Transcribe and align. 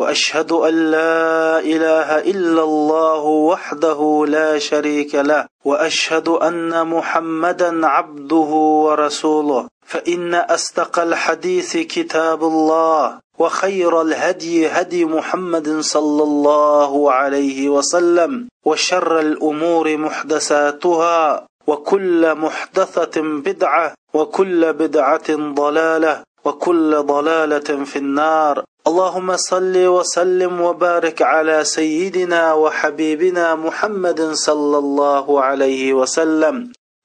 وأشهد 0.00 0.52
أن 0.52 0.74
لا 0.90 1.58
إله 1.72 2.08
إلا 2.32 2.62
الله 2.62 3.22
وحده 3.50 4.24
لا 4.28 4.58
شريك 4.58 5.14
له 5.14 5.46
وأشهد 5.64 6.28
أن 6.28 6.86
محمدا 6.86 7.86
عبده 7.86 8.50
ورسوله. 8.86 9.68
فإن 9.86 10.34
أصدق 10.34 10.98
الحديث 10.98 11.76
كتاب 11.76 12.44
الله 12.44 13.18
وخير 13.38 14.02
الهدي 14.02 14.68
هدي 14.68 15.04
محمد 15.04 15.80
صلى 15.80 16.22
الله 16.22 17.12
عليه 17.12 17.68
وسلم 17.68 18.48
وشر 18.64 19.20
الأمور 19.20 19.96
محدثاتها 19.96 21.46
وكل 21.66 22.34
محدثة 22.34 23.16
بدعة 23.20 23.94
وكل 24.14 24.72
بدعة 24.72 25.28
ضلالة 25.54 26.22
وكل 26.44 27.02
ضلالة 27.02 27.84
في 27.84 27.96
النار. 27.96 28.64
اللهم 28.89 29.29
صل 29.37 29.75
وسلم 29.95 30.61
وبارك 30.61 31.21
على 31.21 31.63
سيدنا 31.63 32.53
وحبيبنا 32.53 33.55
محمد 33.55 34.19
صلى 34.47 34.77
الله 34.77 35.25
عليه 35.41 35.93
وسلم 35.93 36.57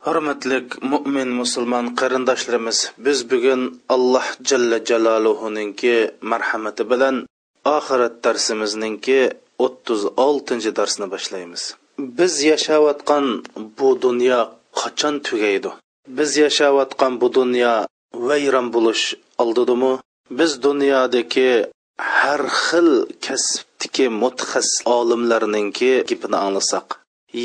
hurmatlik 0.07 0.67
mo'min 0.93 1.29
musulmon 1.41 1.87
qarindoshlarimiz 2.01 2.79
biz 3.05 3.19
bugun 3.31 3.61
alloh 3.95 4.27
jalla 4.49 4.79
jaloluhuninki 4.91 5.95
marhamati 6.31 6.85
bilan 6.91 7.17
oxirat 7.77 8.15
darsimizningki 8.25 9.21
o'ttiz 9.65 10.01
oltinchi 10.27 10.71
darsni 10.79 11.07
boshlaymiz 11.15 11.63
biz 12.19 12.33
yashayotgan 12.51 13.27
bu 13.79 13.89
dunyo 14.05 14.41
qachon 14.81 15.15
tugaydi 15.27 15.71
biz 16.19 16.31
yashayotgan 16.45 17.13
bu 17.21 17.29
dunyo 17.39 17.75
vayron 18.29 18.67
bo'lish 18.75 19.05
oldidimi 19.43 19.93
biz 20.39 20.63
dunyodagi 20.63 21.51
har 21.98 22.44
xil 22.66 22.90
kasbdagi 23.26 24.06
mutaxassis 24.22 24.84
olimlarninki 24.98 25.92
gapini 26.10 26.38
anglasak 26.46 26.88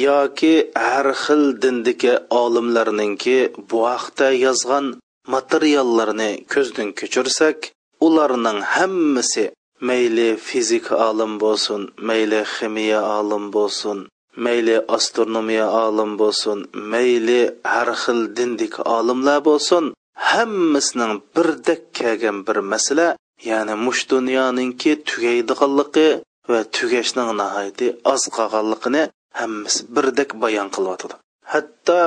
yoki 0.06 0.54
har 0.86 1.08
xil 1.22 1.42
dindagi 1.62 2.14
olimlarninki 2.42 3.38
bu 3.68 3.78
haqda 3.92 4.28
yozgan 4.46 4.86
materiallarni 5.34 6.30
ko'zdan 6.52 6.88
kechirsak 6.98 7.58
ularning 8.06 8.60
hammasi 8.74 9.44
mayli 9.88 10.28
fizika 10.46 10.94
olim 11.08 11.32
bo'lsin 11.42 11.82
mayli 12.08 12.40
ximiya 12.54 13.00
olim 13.18 13.44
bo'lsin 13.56 13.98
mayli 14.44 14.76
astronomiya 14.96 15.66
olim 15.86 16.10
bo'lsin 16.20 16.58
mayli 16.92 17.40
har 17.72 17.88
xil 18.02 18.20
dindik 18.36 18.74
olimlar 18.96 19.38
bo'lsin 19.48 19.84
hammasining 20.30 21.14
birdek 21.34 21.82
kelgan 21.98 22.38
bir 22.46 22.58
masala 22.72 23.08
ya'ni 23.48 23.74
mush 23.84 24.02
dunyoninki 24.12 24.92
tugaydiganligi 25.08 26.08
va 26.50 26.60
tugashning 26.76 27.30
nihoyati 27.40 27.86
oz 28.12 28.22
qolganligini 28.36 29.02
hammasi 29.40 29.80
birdek 29.94 30.30
bayon 30.42 30.68
qilyotidi 30.76 31.14
hatto 31.52 32.00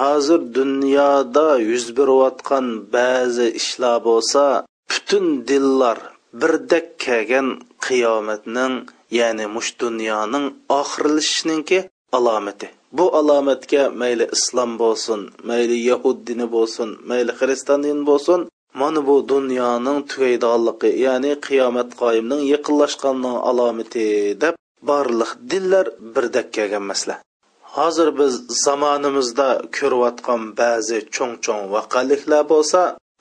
hozir 0.00 0.40
dunyoda 0.58 1.48
yuz 1.70 1.86
berayotgan 1.98 2.66
ba'zi 2.94 3.46
ishlar 3.60 3.96
bo'lsa 4.08 4.44
butun 4.90 5.26
dillar 5.48 5.98
birdek 6.40 6.86
kelgan 7.04 7.48
qiyomatning 7.86 8.74
ya'ni 9.18 9.46
mush 9.54 9.70
dunyoning 9.82 10.46
oxirlashishiningki 10.80 11.78
alomati. 12.16 12.68
Bu 12.98 13.04
alomatga 13.20 13.82
mayli 14.00 14.24
islom 14.36 14.70
bo'lsin 14.82 15.20
mayli 15.48 15.76
yahud 15.90 16.18
dini 16.28 16.46
bo'lsin 16.54 16.88
mayli 17.10 17.32
xristian 17.40 17.80
dini 17.86 18.02
bo'lsin 18.10 18.40
mana 18.80 19.00
bu 19.08 19.14
dunyoning 19.32 19.98
tugaydiganligi 20.10 20.90
ya'ni 21.06 21.32
qiyomat 21.46 21.90
qoyimning 22.02 22.42
yaqinlashganining 22.54 23.36
alomati 23.50 24.06
deb 24.42 24.54
barliq 24.88 25.30
dinlar 25.50 25.86
birdek 26.14 26.46
kelgan 26.56 26.84
masala 26.90 27.16
hozir 27.76 28.08
biz 28.20 28.34
zamonimizda 28.64 29.48
ko'rayotgan 29.76 30.42
ba'zi 30.60 30.98
cho'ng 31.14 31.34
cho'ng 31.44 31.62
voqeliklar 31.74 32.42
bo'lsa 32.52 32.80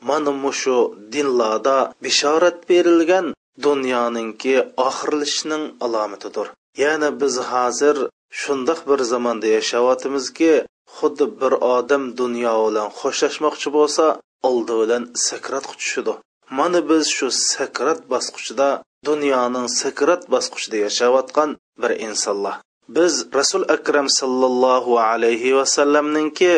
mana 0.10 0.32
mushu 0.44 0.78
dinlarda 1.14 1.78
bishorat 2.04 2.58
berilgan 2.70 3.26
dunyoningki 3.66 4.56
oxirlishning 4.88 5.64
alomatidir. 5.86 6.48
Ya'ni 6.84 7.10
biz 7.22 7.36
hozir 7.52 7.98
shundoq 8.42 8.80
bir 8.90 9.00
zamonda 9.12 9.48
yashayotimizki 9.58 10.54
xuddi 10.96 11.26
bir 11.42 11.54
odam 11.76 12.04
dunyo 12.22 12.54
bilan 12.66 12.90
xo'shlashmoqchi 13.00 13.70
bo'lsa 13.78 14.06
oldi 14.50 14.74
bilan 14.82 15.04
sakrat 15.28 15.66
quchishidi 15.72 16.14
mana 16.58 16.80
biz 16.90 17.06
shu 17.18 17.28
sakrat 17.54 18.00
bosqichida 18.12 18.70
dunyoning 19.08 19.68
sakrat 19.82 20.22
bosqichida 20.34 20.78
yashayotgan 20.86 21.50
bir 21.82 21.92
insonlar. 22.08 22.56
Biz 22.96 23.14
rasul 23.38 23.64
akram 23.76 24.08
sallallohu 24.20 24.94
alayhi 25.10 25.56
vasallamninki 25.60 26.54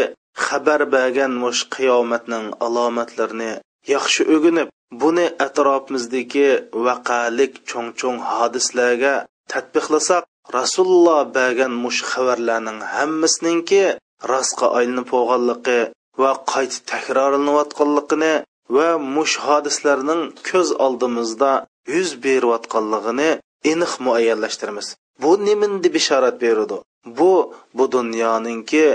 xabar 0.45 0.81
bergan 0.95 1.31
mush 1.43 1.61
qiyomatning 1.75 2.45
alomatlarini 2.65 3.51
yaxshi 3.93 4.21
o'ginib 4.35 4.69
buni 5.01 5.25
atrofimizdagi 5.45 6.49
vaqalik 6.87 7.53
cho'ng 7.69 7.89
cho'ng 7.99 8.19
hodislarga 8.33 9.15
tadbiqlasak 9.51 10.23
rasululloh 10.57 11.21
bergan 11.37 11.73
mush 11.83 12.01
xabarlarning 12.11 12.79
hammasininki 12.95 13.83
rostga 14.31 14.67
aylanib 14.77 15.07
bo'lganligi 15.13 15.79
va 16.21 16.31
qayta 16.51 16.77
takrorlanayotganligini 16.91 18.33
va 18.75 18.89
mush 19.15 19.35
hodislarning 19.45 20.21
ko'z 20.49 20.69
oldimizda 20.85 21.51
yuz 21.95 22.09
berayotganligini 22.25 23.29
aniq 23.71 23.93
muayyanlashtiramiz. 24.05 24.87
Bu 25.21 25.31
nimindi 25.47 25.87
bishorat 25.97 26.35
beradi? 26.43 26.77
Bu 27.17 27.33
bu 27.77 27.83
dunyoninki 27.95 28.85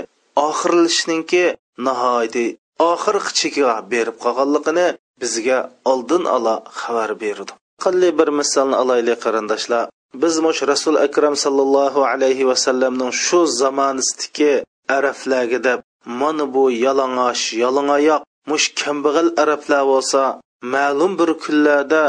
oxirlashishiningki 0.47 1.45
nihoyatda 1.85 2.45
oxirgi 2.91 3.31
chekiga 3.39 3.75
berib 3.91 4.17
qolganligini 4.23 4.87
bizga 5.21 5.59
oldin 5.91 6.23
ola 6.35 6.55
xabar 6.79 7.11
berdi 7.23 7.53
qanday 7.83 8.11
bir 8.19 8.29
misolni 8.39 8.75
olaylik 8.83 9.19
qarindoshlar 9.25 9.85
biz 10.21 10.35
mush 10.45 10.61
rasul 10.71 10.95
akram 11.07 11.35
sallallohu 11.43 12.01
alayhi 12.13 12.47
vasallamning 12.51 13.11
shu 13.25 13.39
zamonisidagi 13.61 14.53
arablarga 14.97 15.59
deb 15.67 15.79
mana 16.05 16.45
bu 16.53 16.63
yalang'och 16.85 17.43
yalangoyoq 17.63 18.21
mush 18.49 18.67
kambag'al 18.79 19.29
arablar 19.41 19.83
bo'lsa 19.91 20.21
ma'lum 20.73 21.11
bir 21.19 21.29
kunlarda 21.43 22.03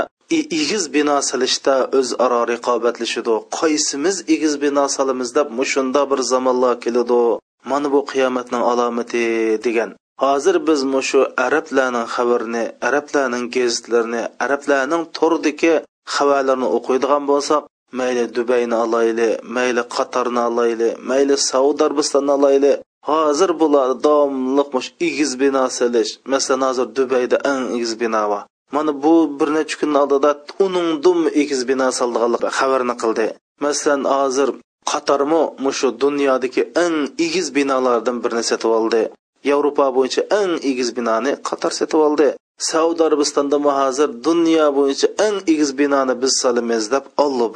egiz 0.61 0.85
bino 0.95 1.17
solishda 1.31 1.75
o'zaro 1.99 2.41
raqobatlashadi. 2.53 3.35
Qaysimiz 3.59 4.17
egiz 4.35 4.55
bino 4.63 4.85
solamiz 4.97 5.31
deb 5.39 5.49
mushunda 5.59 6.01
bir 6.11 6.21
zamonlar 6.33 6.75
keladi. 6.85 7.23
Mana 7.71 7.89
bu 7.95 8.01
qiyomatning 8.13 8.63
alomati 8.71 9.25
degan. 9.65 9.91
Hozir 10.25 10.57
biz 10.69 10.81
mushu 10.95 11.21
arablarning 11.47 12.07
xabarini 12.15 12.65
arablarning 12.89 13.45
gazetlarini 13.57 14.23
arablarning 14.45 15.03
tordagi 15.19 15.75
xabarlarni 16.15 16.69
o'qiydigan 16.77 17.23
bo'lsak 17.31 17.63
mayli 17.99 18.25
dubayni 18.37 18.77
olayli 18.85 19.29
mayli 19.57 19.83
qatarni 19.97 20.43
olayli 20.51 20.89
mayli 21.11 21.35
saudiya 21.51 21.87
arabistonni 21.89 22.33
olayli 22.39 22.73
hozir 23.09 23.51
bular 23.61 23.91
davomliq 24.07 24.71
igiz 24.77 24.93
egiz 25.09 25.31
bino 25.41 25.65
silish 25.79 26.13
masalan 26.33 26.63
hozir 26.69 26.87
dubayda 26.97 27.37
eng 27.53 27.65
egiz 27.77 27.93
bino 28.01 28.23
bor 28.31 28.43
mana 28.75 28.93
bu 29.03 29.15
bir 29.39 29.49
necha 29.57 29.77
kun 29.81 29.93
oldida 30.03 30.31
uning 30.65 30.89
dum 31.05 31.21
egiz 31.43 31.61
bino 31.71 31.89
soldiganlik 31.99 32.43
xabarni 32.59 32.95
qildi 33.03 33.27
masalan 33.65 34.03
hozir 34.15 34.49
qatarmi 34.91 35.43
mushu 35.65 35.89
dunyodagi 36.03 36.63
eng 36.85 36.97
egiz 37.27 37.47
binolardan 37.57 38.17
birini 38.25 38.45
sotib 38.51 38.71
oldi 38.79 39.03
yevropa 39.49 39.87
bo'yicha 39.97 40.23
eng 40.41 40.53
egiz 40.71 40.89
binoni 40.97 41.33
qatar 41.49 41.73
sotib 41.79 42.01
oldi 42.09 42.29
saudiya 42.71 43.05
arabistonda 43.09 43.57
hozir 43.81 44.09
dunyo 44.27 44.67
bo'yicha 44.79 45.09
eng 45.27 45.37
egiz 45.53 45.71
binoni 45.81 46.15
biz 46.23 46.33
solamiz 46.43 46.85
deb 46.95 47.05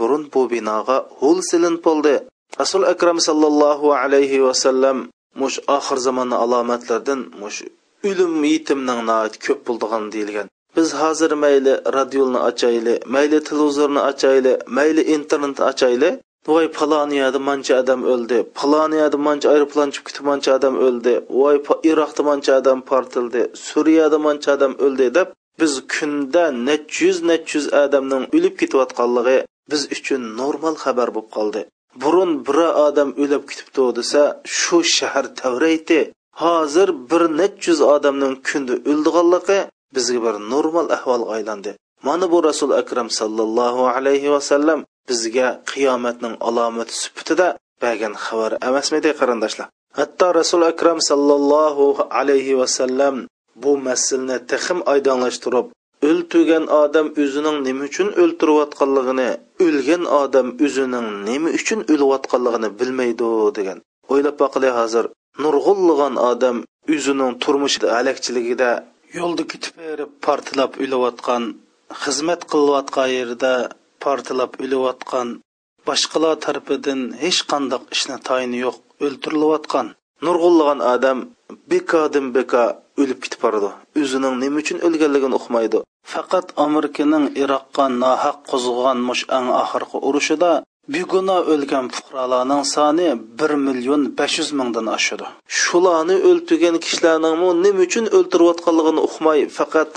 burun 0.00 0.22
bu 0.32 0.42
binoga 0.52 0.96
hul 1.19 1.38
silin 1.50 1.76
bo'ldi 1.86 2.14
rasul 2.60 2.82
akram 2.92 3.19
sallallohu 3.28 3.86
alayhi 4.02 4.44
vasallam 4.46 4.98
mush 5.40 5.56
oxir 5.76 5.98
zamonni 6.06 6.36
alomatlaridan 6.44 7.20
mush 7.42 7.58
o'lim 8.08 8.34
yetimning 8.52 9.00
ko'p 9.46 9.60
bo'ldigan 9.69 10.04
deyilgan. 10.14 10.46
Biz 10.76 10.88
hozir 11.00 11.32
mayli 11.44 11.75
radiolni 11.96 12.40
ochayli 12.48 12.94
mayli 13.14 13.38
televizorni 13.48 14.00
ochayli 14.10 14.52
mayli 14.78 15.02
internetni 15.16 15.64
ochayli 15.70 16.10
voy 16.46 16.66
paloniyada 16.78 17.38
mancha 17.48 17.75
odam 17.82 18.00
o'ldi 18.12 18.38
paloniyada 18.60 19.19
mancha 19.26 19.46
aeroplan 19.54 19.88
chiqib 19.94 20.06
ketib 20.08 20.25
mancha 20.31 20.50
odam 20.58 20.75
o'ldi 20.86 21.14
voy 21.40 21.56
iroqda 21.90 22.22
mancha 22.31 22.52
odam 22.60 22.78
portildi 22.90 23.42
suriyada 23.66 24.19
mancha 24.26 24.50
odam 24.56 24.72
o'ldi 24.86 25.06
deb 25.19 25.28
biz 25.60 25.72
kunda 25.94 26.44
necha 26.69 26.98
yuz 27.06 27.19
necha 27.31 27.52
yuz 27.58 27.66
odamning 27.84 28.25
o'lib 28.36 28.54
ketayotganligi 28.60 29.38
biz 29.70 29.82
uchun 29.96 30.22
normal 30.40 30.75
xabar 30.84 31.08
bo'lib 31.14 31.31
qoldi. 31.36 31.60
Burun 32.02 32.32
bir 32.46 32.58
odam 32.87 33.11
o'lib 33.23 33.43
ketibdi 33.50 33.85
desa 33.99 34.23
shu 34.61 34.79
shahar 34.96 35.26
tavraydi 35.41 36.00
hozir 36.43 36.88
bir 37.11 37.23
necha 37.41 37.67
yuz 37.70 37.81
odamning 37.94 38.35
kunda 38.49 38.75
o'ldiganligi 38.91 39.58
bizga 39.96 40.19
bir 40.26 40.35
normal 40.52 40.87
ahvolga 40.96 41.31
aylandi. 41.37 41.70
Mana 42.06 42.26
bu 42.32 42.38
rasul 42.49 42.70
akram 42.81 43.08
sallallohu 43.20 43.82
alayhi 43.96 44.29
vasallam 44.35 44.81
bizga 45.08 45.49
qiyomatning 45.73 46.35
alomati 46.49 46.94
sifatida 47.02 47.49
bergan 47.82 48.14
xabar 48.25 48.52
emasmidi 48.69 49.11
qarindoshlar? 49.20 49.67
Hatto 49.99 50.29
rasul 50.41 50.62
akram 50.73 50.99
sallallohu 51.11 51.87
alayhi 52.20 52.58
vasallam 52.61 53.14
bu 53.62 53.73
masalani 53.88 54.38
texim 54.52 54.79
oydinlashtirib 54.93 55.67
o'ltirgan 56.08 56.64
odam 56.82 57.06
o'zining 57.22 57.56
nima 57.66 57.82
uchun 57.90 58.08
o'ltirayotganligini 58.22 59.28
o'lgan 59.66 60.02
odam 60.22 60.48
o'zining 60.66 61.06
nima 61.28 61.48
uchun 61.58 61.80
o'layotganligini 61.92 62.68
bilmaydi 62.80 63.28
degan. 63.58 63.78
O'ylab 64.12 64.36
boqili 64.42 64.70
hozir. 64.78 65.04
Nurg'ullig'an 65.44 66.14
odam 66.30 66.56
o'zining 66.94 67.32
turmush 67.42 67.76
halakchiligida 67.96 68.70
yo'lda 69.18 69.44
ketib 69.52 69.74
berib 69.82 70.10
portlab 70.26 70.72
o'layotgan 70.84 71.42
xizmat 72.02 72.40
qilayotgan 72.52 73.08
yerda 73.18 73.52
portlab 74.04 74.52
o'layotgan 74.64 75.28
boshqalar 75.88 76.34
tarafidan 76.44 77.00
hech 77.24 77.40
qandoq 77.50 77.82
ishni 77.96 78.16
tayini 78.28 78.58
yo'q 78.64 78.76
o'ltirilayotgan. 79.04 79.86
Nurg'ullig'an 80.26 80.80
odam 80.94 81.18
bekodan 81.70 82.26
beko 82.36 82.64
o'lib 83.02 83.19
ketib 83.25 83.41
boradi 83.44 83.70
o'zining 84.00 84.35
nima 84.43 84.58
uchun 84.62 84.79
o'lganligini 84.87 85.35
uqmaydi. 85.41 85.79
Faqat 86.12 86.46
amerikaning 86.67 87.25
iroqqa 87.43 87.85
nohaq 88.02 88.37
qo'zg'agan 88.50 88.99
mush 89.08 89.25
ang 89.37 89.49
oxirgi 89.62 89.99
urushida 90.08 90.52
begunoh 90.94 91.41
o'lgan 91.52 91.87
fuqarolarning 91.94 92.62
soni 92.75 93.08
bir 93.38 93.52
million 93.67 94.02
besh 94.19 94.35
yuz 94.41 94.50
mingdan 94.58 94.87
oshadi 94.96 95.26
shularni 95.61 96.17
o'ltirgan 96.31 96.76
kishilarningmi 96.85 97.49
nima 97.64 97.81
uchun 97.87 98.05
o'ltirayotganligini 98.17 99.00
uqmay 99.08 99.38
faqat 99.58 99.91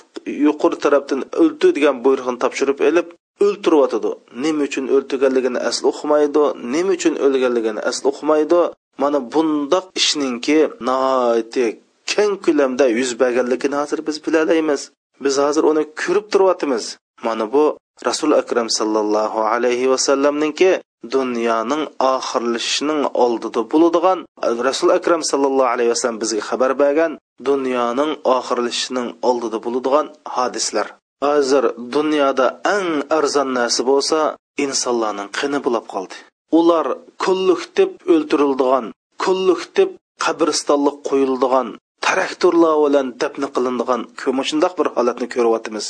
yuqori 0.46 0.78
tarafdan 0.84 1.22
o'ltir 1.42 1.70
degan 1.78 1.96
buyruqni 2.06 2.38
topshirib 2.44 2.80
olib 2.90 3.08
o'ltiryotidi 3.46 4.12
nima 4.44 4.62
uchun 4.68 4.86
o'ltirganligini 4.96 5.60
asli 5.70 5.86
uqmaydi 5.94 6.44
nima 6.74 6.92
uchun 6.98 7.14
o'lganligini 7.26 7.82
asli 7.90 8.08
uqmaydi. 8.14 8.62
Mana 9.02 9.20
bundoq 9.34 9.86
ishninki 10.00 10.60
nihoyatda 10.88 11.66
keng 12.14 12.34
ko'lamda 12.46 12.86
yuz 13.00 13.12
berganligini 13.22 13.76
hozir 13.82 14.00
biz 14.08 14.18
bilalaymiz. 14.26 14.82
Biz 15.24 15.36
hozir 15.46 15.64
uni 15.72 15.84
ko'rib 16.02 16.26
turyapmiz 16.34 16.86
mana 17.26 17.46
bu 17.54 17.64
rasul 18.06 18.32
akram 18.42 18.70
sallallohu 18.70 19.40
alayhi 19.54 19.90
vasallamninki 19.94 20.72
dunyoning 21.16 21.84
oxirlashishining 22.14 23.02
oldida 23.24 23.62
bo'ladigan 23.72 24.20
rasul 24.68 24.90
akram 24.98 25.22
sallallohu 25.32 25.72
alayhi 25.76 25.92
vasallam 25.94 26.20
bizga 26.24 26.42
xabar 26.50 26.72
bergan 26.82 27.12
dunyoning 27.50 28.12
oxirlashishining 28.36 29.08
oldida 29.30 29.58
bo'ladigan 29.66 30.06
hodislar 30.36 30.88
hozir 31.26 31.64
dunyoda 31.96 32.48
eng 32.76 32.90
arzon 33.18 33.50
narsa 33.60 33.82
bo'lsa 33.92 34.20
insonlarning 34.66 35.30
qini 35.40 35.60
bo'lib 35.66 35.86
qoldi. 35.94 36.16
Ular 36.60 36.86
deb 37.78 37.92
o'ldirildigan 38.14 38.86
deb 39.78 39.90
qabristonlik 40.24 40.98
qo'yildigan 41.10 41.68
traktorlar 42.08 42.76
bilan 42.86 43.08
dafn 43.22 43.44
qilinadigan 43.56 44.02
shundoq 44.50 44.74
bir 44.80 44.88
holatni 44.96 45.28
ko'ryapmiz. 45.36 45.86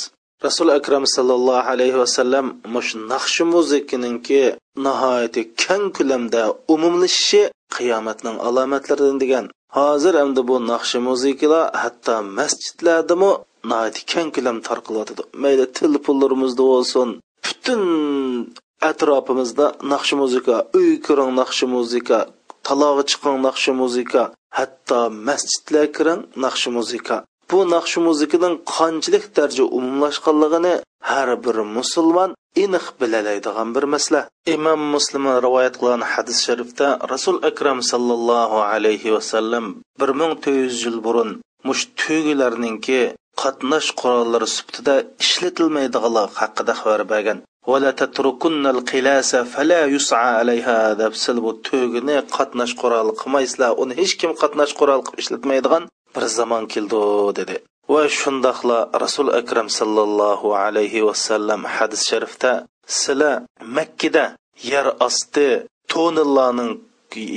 Rasul 0.46 0.68
akram 0.78 1.04
sallallohu 1.16 1.68
alayhi 1.72 1.98
vasallam 2.02 2.46
mush 2.74 2.90
naqshi 3.12 3.42
muzikininki 3.54 4.42
nihoyatda 4.86 5.42
keng 5.62 5.84
ko'lamda 5.96 6.42
umumlashishi 6.74 7.42
qiyomatning 7.76 8.36
alomatlaridan 8.48 9.18
degan. 9.22 9.44
Hozir 9.78 10.14
endi 10.24 10.42
bu 10.48 10.56
naqshi 10.72 10.98
muzikalar 11.08 11.64
hatto 11.82 12.16
masjidlardami 12.38 13.30
nihoyatda 13.70 14.00
keng 14.12 14.28
ko'lam 14.36 14.56
tarqalyotidi 14.68 15.22
mayli 15.42 15.64
telefonlarimizda 15.78 16.62
bo'lsin. 16.72 17.08
Butun 17.44 17.82
atrofimizda 18.90 19.66
naqshi 19.92 20.14
muzika 20.22 20.54
uy 20.78 20.90
kiring 21.06 21.30
naqshi 21.40 21.64
muzika 21.76 22.18
talog'i 22.68 23.04
chiqqan 23.10 23.36
naqshi 23.46 23.72
muzika 23.82 24.22
hatto 24.58 25.00
masjidlar 25.28 25.86
kiring 25.96 26.22
naqshi 26.44 26.68
muzika 26.78 27.16
bu 27.50 27.58
naqshi 27.74 27.98
muzikaning 28.08 28.56
qanchalik 28.74 29.24
darja 29.36 29.64
umumlashganligini 29.78 30.74
har 31.10 31.28
bir 31.44 31.56
musulmon 31.76 32.30
aniq 32.64 32.86
bilalaydigan 33.00 33.68
bir 33.76 33.84
masala 33.94 34.20
imom 34.54 34.80
muslim 34.94 35.24
rivoyat 35.46 35.74
qilgan 35.80 36.02
hadis 36.12 36.38
sharifda 36.46 36.86
rasul 37.12 37.36
akram 37.50 37.78
sallallohu 37.90 38.58
alayhi 38.72 39.14
vasallam 39.16 39.64
bir 40.00 40.10
ming 40.20 40.32
to'rt 40.42 40.60
yuz 40.64 40.78
yil 40.86 40.98
burun 41.06 41.30
mush 41.68 41.82
tugilarninki 42.00 43.00
qatnash 43.41 43.89
qurollari 43.99 44.47
sifatida 44.55 44.95
ishlatilmaydiganlar 45.23 46.27
haqida 46.39 46.73
xabar 46.81 47.03
bergan 47.13 47.39
ولا 47.71 47.91
تتركن 47.91 48.67
القلاس 48.67 49.35
فلا 49.35 49.85
يسعى 49.85 50.31
عليها 50.39 50.97
deb 50.99 51.13
sil 51.23 51.37
bu 51.45 51.51
tugini 51.67 52.17
qatnash 52.35 52.73
quroli 52.81 53.13
qilmaysizlar 53.21 53.71
uni 53.81 53.93
hech 53.99 54.13
kim 54.19 54.31
qatnash 54.41 54.73
quroli 54.79 55.03
qilib 55.07 55.21
ishlatmaydigan 55.23 55.83
bir 56.15 56.23
zamon 56.37 56.63
keldi 56.73 57.01
dedi 57.39 57.55
va 57.93 58.03
shundoqla 58.19 58.79
rasul 59.03 59.27
akram 59.39 59.67
sallallohu 59.79 60.47
alayhi 60.65 61.05
vasallam 61.09 61.61
hadis 61.75 62.01
sharifda 62.09 62.51
sizlar 62.99 63.35
makkada 63.77 64.25
yer 64.71 64.87
osti 65.07 65.47
to'nillarning 65.93 66.71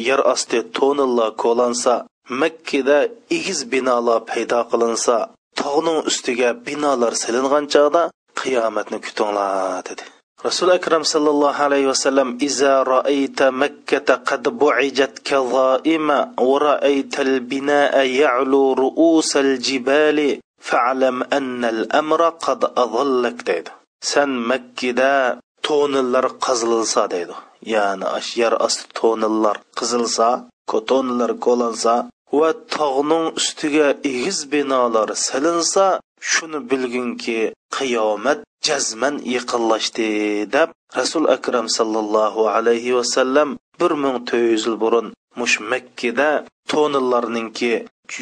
yer 0.09 0.21
osti 0.35 0.59
to'nillar 0.79 1.29
qo'lansa 1.45 1.95
makkada 2.43 2.99
egiz 3.37 3.61
binolar 3.73 4.19
paydo 4.31 4.61
qilinsa 4.71 5.17
tog'ning 5.62 6.00
ustiga 6.10 6.50
binolar 6.66 7.14
silingan 7.22 7.66
chog'da 7.74 8.02
qiyomatni 8.40 8.98
kutinglar 9.06 9.82
dedi. 9.88 10.06
Rasul 10.48 10.70
akram 10.78 11.04
sallallohu 11.14 11.64
alayhi 11.68 11.92
vasallam 11.94 12.30
iza 12.48 12.76
ra'ayta 12.94 13.54
makkata 13.62 14.16
qad 14.30 14.44
bu'ijat 14.62 15.14
kadha'ima 15.30 16.18
wa 16.50 16.56
ra'ayta 16.68 17.22
al-bina'a 17.28 18.02
ya'lu 18.22 18.62
ru'us 18.84 19.30
al-jibali 19.44 20.32
fa'lam 20.70 21.18
anna 21.38 21.68
al-amra 21.76 22.30
qad 22.46 22.62
adallak 22.84 23.38
dedi. 23.50 23.72
San 24.12 24.32
makkada 24.52 25.38
to'nillar 25.68 26.26
qazilsa 26.46 27.04
deydi 27.14 27.38
ya'ni 27.74 28.08
yer 28.40 28.54
osti 28.68 28.90
to'nillar 29.00 29.58
qizilsa 29.78 30.30
kotonlar 30.72 31.32
ko'lansa 31.46 31.94
va 32.40 32.50
tog'ning 32.76 33.26
ustiga 33.40 33.88
egiz 34.12 34.40
binolar 34.52 35.10
silinsa 35.26 35.86
shuni 36.32 36.60
bilginki 36.70 37.40
qiyomat 37.78 38.40
jazman 38.68 39.16
yaqinlashdi 39.36 40.10
deb 40.56 40.70
rasul 41.00 41.26
akram 41.36 41.68
sallallohu 41.78 42.42
alayhi 42.56 42.96
vasallam 43.00 43.50
bir 43.80 43.92
ming 44.04 44.18
to'rt 44.28 44.52
yuz 44.52 44.64
yil 44.68 44.78
burun 44.84 45.08
mush 45.40 45.56
makkada 45.72 46.30
to'nillarninki 46.72 47.74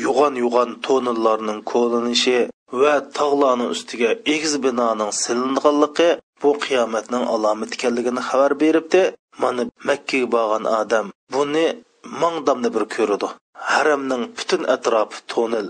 yo'g'on 0.06 0.34
yo'g'on 0.44 0.70
to'nillarning 0.86 1.60
ko'linishi 1.72 2.40
va 2.82 2.94
tog'larning 3.18 3.70
ustiga 3.76 4.10
egiz 4.34 4.54
binoning 4.66 5.12
silinganligi 5.24 6.10
bu 6.42 6.50
qiyomatning 6.66 7.24
alomati 7.34 7.74
ekanligini 7.78 8.22
xabar 8.30 8.52
beribdi. 8.64 9.02
Mana 9.42 9.64
makkaga 9.88 10.28
borgan 10.36 10.66
odam 10.80 11.06
buni 11.34 11.66
mangdamni 12.22 12.70
bir 12.76 12.84
ko'radi 12.96 13.28
haramning 13.72 14.24
butun 14.38 14.64
atrofi 14.76 15.20
to'nil. 15.34 15.68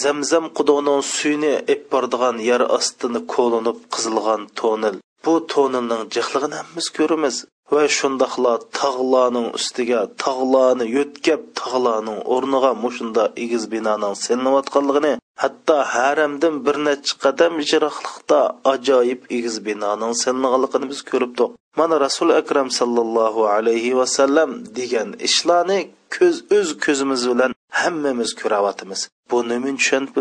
Zamzam 0.00 0.44
quduqning 0.56 1.00
suyini 1.14 1.54
ep 1.74 1.82
bordigan 1.92 2.36
yer 2.50 2.62
ostini 2.76 3.20
ko'linib 3.34 3.78
qizilgan 3.94 4.42
to'nil. 4.60 4.96
Bu 5.24 5.34
to'nilning 5.52 6.02
jihligini 6.14 6.56
hammamiz 6.60 6.86
ko'ramiz. 6.98 7.36
Va 7.72 7.82
shundoqla 7.98 8.52
tog'larning 8.78 9.48
ustiga 9.58 10.00
tog'larni 10.22 10.86
yo'tkab 10.96 11.40
tog'larning 11.60 12.18
o'rniga 12.34 12.72
mushunda 12.84 13.24
egiz 13.44 13.64
binoning 13.74 14.14
silinayotganligini 14.24 15.12
hatto 15.42 15.76
haramdan 15.94 16.54
bir 16.66 16.76
necha 16.86 17.14
qadam 17.24 17.54
jiroqliqda 17.70 18.40
ajoyib 18.72 19.20
egiz 19.36 19.56
binoning 19.68 20.12
silinganligini 20.22 20.86
biz 20.92 21.00
ko'ribdik 21.10 21.50
mana 21.80 21.96
rasul 22.06 22.28
akram 22.40 22.68
sallallohu 22.78 23.42
alayhi 23.56 23.96
vasallam 24.00 24.50
degan 24.78 25.08
ishlarni 25.28 25.80
ko'z 26.14 26.36
o'z 26.58 26.68
ko'zimiz 26.84 27.22
bilan 27.30 27.52
hammamiz 27.80 28.30
ko'ryapmiz 28.40 29.00
bu 29.30 29.38
nimin 29.50 29.76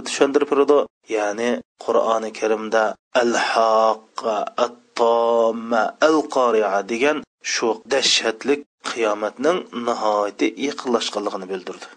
tushuntirib 0.07 0.50
turadi? 0.51 0.79
Ya'ni 1.17 1.51
qur'oni 1.83 2.29
karimda 2.39 2.83
al 3.21 3.33
haqqa 3.51 4.38
at 4.65 4.75
tomma 5.00 5.83
al 6.07 6.17
qori'a 6.36 6.79
degan 6.91 7.17
shu 7.53 7.67
dahshatlik 7.93 8.62
qiyomatning 8.89 9.57
nihoyatda 9.88 10.48
yaqinlashganligini 10.67 11.48
bildirdi. 11.51 11.88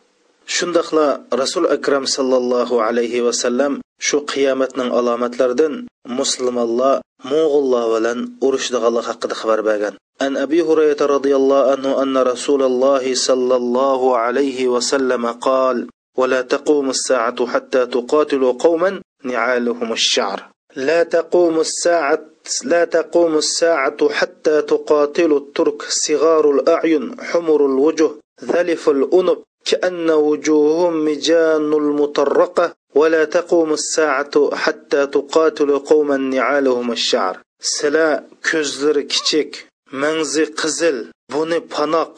Shundoqla 0.56 1.06
rasul 1.42 1.64
akram 1.76 2.04
sallallohu 2.16 2.76
alayhi 2.88 3.24
vasallam 3.26 3.72
shu 4.06 4.16
qiyomatning 4.32 4.90
alomatlaridan 4.98 5.74
musulmonlar 6.18 6.94
mo'g'ullar 7.30 7.84
bilan 7.94 8.18
urushdiganlik 8.46 9.06
haqida 9.10 9.34
xabar 9.40 9.60
bergan. 9.68 9.94
An 10.26 10.37
abi 10.45 10.61
hurayra 10.69 11.07
roziyallohu 11.16 11.71
anhu 11.75 11.99
anna 12.02 12.25
rasululloh 12.33 13.04
sallallohu 13.28 14.16
alayhi 14.25 14.71
vasallam 14.75 15.25
qol 15.49 15.78
ولا 16.16 16.43
تقوم 16.43 16.90
الساعة 16.90 17.47
حتى 17.47 17.87
تقاتلوا 17.87 18.52
قوما 18.52 19.00
نعالهم 19.25 19.93
الشعر. 19.93 20.49
لا 20.76 21.02
تقوم 21.02 21.61
الساعة 21.61 22.19
لا 22.64 22.85
تقوم 22.85 23.35
الساعة 23.37 24.09
حتى 24.09 24.62
تقاتل 24.62 25.33
الترك. 25.33 25.83
صغار 25.83 26.50
الأعين 26.50 27.21
حمر 27.21 27.66
الوجه 27.66 28.11
ذلف 28.45 28.88
الأنب 28.88 29.38
كأن 29.64 30.11
وجوههم 30.11 31.04
مجان 31.04 31.73
المطرقة 31.73 32.73
ولا 32.95 33.25
تقوم 33.25 33.73
الساعة 33.73 34.50
حتى 34.54 35.07
تقاتل 35.07 35.78
قوما 35.78 36.16
نعالهم 36.16 36.93
الشعر. 36.93 37.38
سلا 37.61 38.25
كزلر 38.50 39.00
كيچيك 39.00 39.66
منزي 39.93 40.43
قزل 40.59 40.98
بني 41.33 41.59
پاناق 41.59 42.13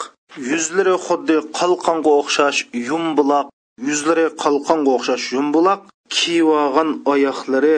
yuzlari 0.51 0.95
xuddi 1.05 1.37
qalqonga 1.59 2.11
o'xshash 2.21 2.59
yumbuloq 2.89 3.47
yuzlari 3.87 4.25
qalqonga 4.43 4.91
o'xshash 4.97 5.25
yumbuloq 5.35 5.81
kiyvolgan 6.15 6.89
oyoqlari 7.13 7.77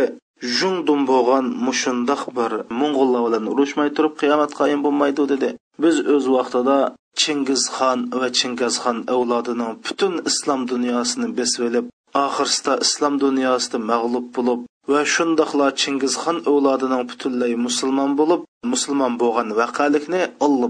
jungdum 0.58 1.02
bo'lgan 1.12 1.46
mushundoq 1.68 2.22
bir 2.38 2.52
mo'ng'ullar 2.80 3.22
bilan 3.28 3.46
urushmay 3.54 3.90
turib 3.96 4.14
qiyomat 4.22 4.52
qoyim 4.60 4.80
bo'lmaydi 4.86 5.24
dedi 5.34 5.50
biz 5.84 5.96
o'z 6.16 6.26
vaqtida 6.36 6.78
chingizxon 7.22 8.00
va 8.20 8.28
chingizxon 8.40 8.98
avlodining 9.16 9.72
butun 9.86 10.14
islom 10.30 10.62
dunyosini 10.72 11.28
besib 11.40 11.62
olib 11.70 11.86
oxirsida 12.26 12.74
islom 12.86 13.14
dunyosida 13.26 13.78
mag'lub 13.92 14.28
bo'lib 14.38 14.60
va 14.93 15.01
shundoqla 15.15 15.67
chingizxon 15.81 16.37
avlodining 16.51 17.03
butunlay 17.11 17.53
musulmon 17.67 18.11
bo'lib 18.21 18.41
musulmon 18.73 19.13
bo'lgan 19.23 19.49
vaqalikni 19.61 20.23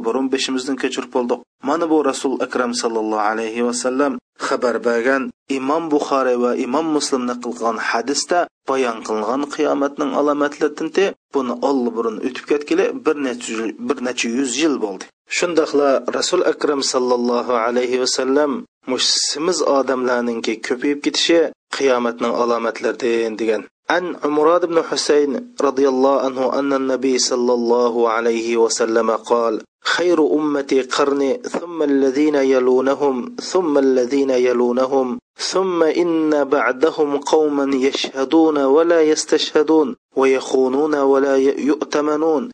burun 0.04 0.26
beshimizdan 0.32 0.76
kechirib 0.82 1.12
bo'ldik 1.16 1.40
mana 1.68 1.84
bu 1.92 1.98
rasul 2.10 2.34
akram 2.46 2.72
sallallohu 2.82 3.28
alayhi 3.32 3.66
vasallam 3.68 4.12
xabar 4.46 4.76
bergan 4.88 5.22
imom 5.58 5.84
buxoriy 5.92 6.38
va 6.44 6.52
imom 6.66 6.86
muslim 6.96 7.22
naql 7.30 7.50
qilgan 7.58 7.78
hadisda 7.88 8.38
bayon 8.70 8.98
qilingan 9.06 9.42
qiyomatning 9.54 10.10
alomatlaridan 10.20 10.88
buni 11.34 11.54
burun 11.96 12.16
o'tib 12.26 12.44
ketgili 12.50 12.84
bir 13.06 13.16
necha 13.26 13.64
bir 13.88 13.98
necha 14.06 14.28
yuz 14.38 14.52
yil 14.62 14.74
bo'ldi. 14.84 15.04
Shundoqla 15.38 15.90
rasul 16.18 16.42
akram 16.52 16.80
sallallohu 16.92 17.54
alayhi 17.66 18.00
vasallam 18.04 18.52
mush 18.90 19.08
simiz 19.30 19.58
odamlarninki 19.78 20.54
ko'payib 20.66 21.00
ketishi 21.06 21.40
qiyomatning 21.76 22.32
alomatlaridan 22.42 23.34
degan. 23.40 23.62
عن 23.90 24.16
عمران 24.24 24.60
بن 24.60 24.82
حسين 24.82 25.54
رضي 25.60 25.88
الله 25.88 26.20
عنه 26.20 26.58
أن 26.58 26.72
النبي 26.72 27.18
صلى 27.18 27.52
الله 27.52 28.08
عليه 28.08 28.56
وسلم 28.56 29.10
قال 29.10 29.62
خير 29.84 30.32
أمتي 30.32 30.82
قرني 30.82 31.34
ثم 31.34 31.82
الذين 31.82 32.34
يلونهم 32.34 33.36
ثم 33.42 33.78
الذين 33.78 34.30
يلونهم 34.30 35.18
ثم 35.38 35.82
إن 35.82 36.44
بعدهم 36.44 37.16
قوما 37.16 37.76
يشهدون 37.76 38.58
ولا 38.58 39.02
يستشهدون 39.02 39.96
ويخونون 40.16 40.94
ولا 40.94 41.36
يؤتمنون 41.36 42.50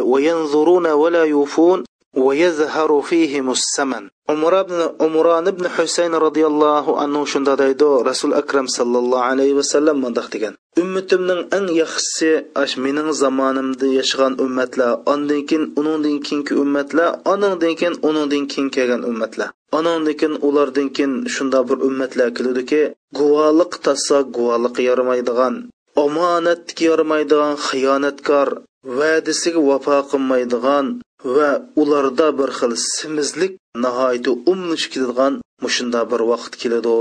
وينظرون 0.00 0.86
ولا 0.86 1.24
يوفون 1.24 1.84
ويظهر 2.17 3.01
فيهم 3.01 3.51
السمن 3.51 4.03
umar 4.31 4.53
ibn 4.63 4.79
umron 5.05 5.45
ibn 5.51 5.65
husayn 5.75 6.13
roziyallohu 6.25 6.91
anhu 7.03 7.21
shunda 7.31 7.53
deydi 7.61 7.89
rasul 8.09 8.31
akram 8.41 8.67
sallallohu 8.77 9.27
alayhi 9.31 9.55
vasallam 9.59 9.97
mundoq 10.03 10.27
degan 10.33 10.53
ummatimning 10.83 11.41
eng 11.57 11.67
yaxshisi 11.81 12.29
ash 12.63 12.75
mening 12.83 13.09
zamonimda 13.21 13.87
yashagan 13.99 14.33
ummatlar 14.45 14.91
ondan 15.13 15.41
keyin 15.49 15.63
uningdan 15.79 16.17
keyingi 16.25 16.53
ummatlar 16.63 17.09
oningdan 17.31 17.73
keyin 17.79 17.95
uningdan 18.07 18.43
keyin 18.51 18.67
kelgan 18.75 19.01
ummatlar 19.11 19.49
oningdan 19.77 20.15
keyin 20.19 20.35
ulardan 20.47 20.87
keyin 20.95 21.13
shunda 21.35 21.59
bir 21.69 21.77
ummatlar 21.87 22.29
keladiki 22.37 22.81
guvohlik 23.17 23.71
tassa 23.85 24.17
guvohlik 24.35 24.75
yaramaydigan 24.89 25.55
omonatga 26.05 26.83
yaramaydigan 26.89 27.53
xiyonatkor 27.67 28.47
va'disiga 28.96 29.60
vafo 29.70 29.98
qilmaydigan 30.10 30.86
va 31.36 31.50
ularda 31.82 32.28
bir 32.38 32.50
xil 32.58 32.72
simizlik 32.96 33.52
nihoyatda 33.84 34.32
umnish 34.52 34.86
keladigan 34.92 35.34
mushunda 35.64 36.00
bir 36.10 36.20
vaqt 36.30 36.52
keladi 36.62 36.96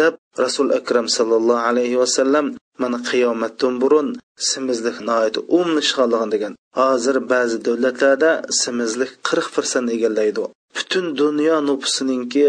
deb 0.00 0.14
rasul 0.44 0.68
akram 0.78 1.06
sallallohu 1.16 1.66
alayhi 1.70 2.00
vasallam 2.02 2.46
mana 2.82 2.98
qiyomatdan 3.10 3.74
burun 3.82 4.08
simizlik 4.50 4.96
nihoyatda 5.08 5.40
umnishganligini 5.58 6.32
degan. 6.34 6.52
Hozir 6.80 7.16
ba'zi 7.32 7.56
davlatlarda 7.66 8.30
simizlik 8.62 9.12
qirq 9.28 9.46
persent 9.54 9.88
egallaydi. 9.96 10.42
Butun 10.76 11.04
dunyo 11.22 11.56
nufusininki 11.68 12.46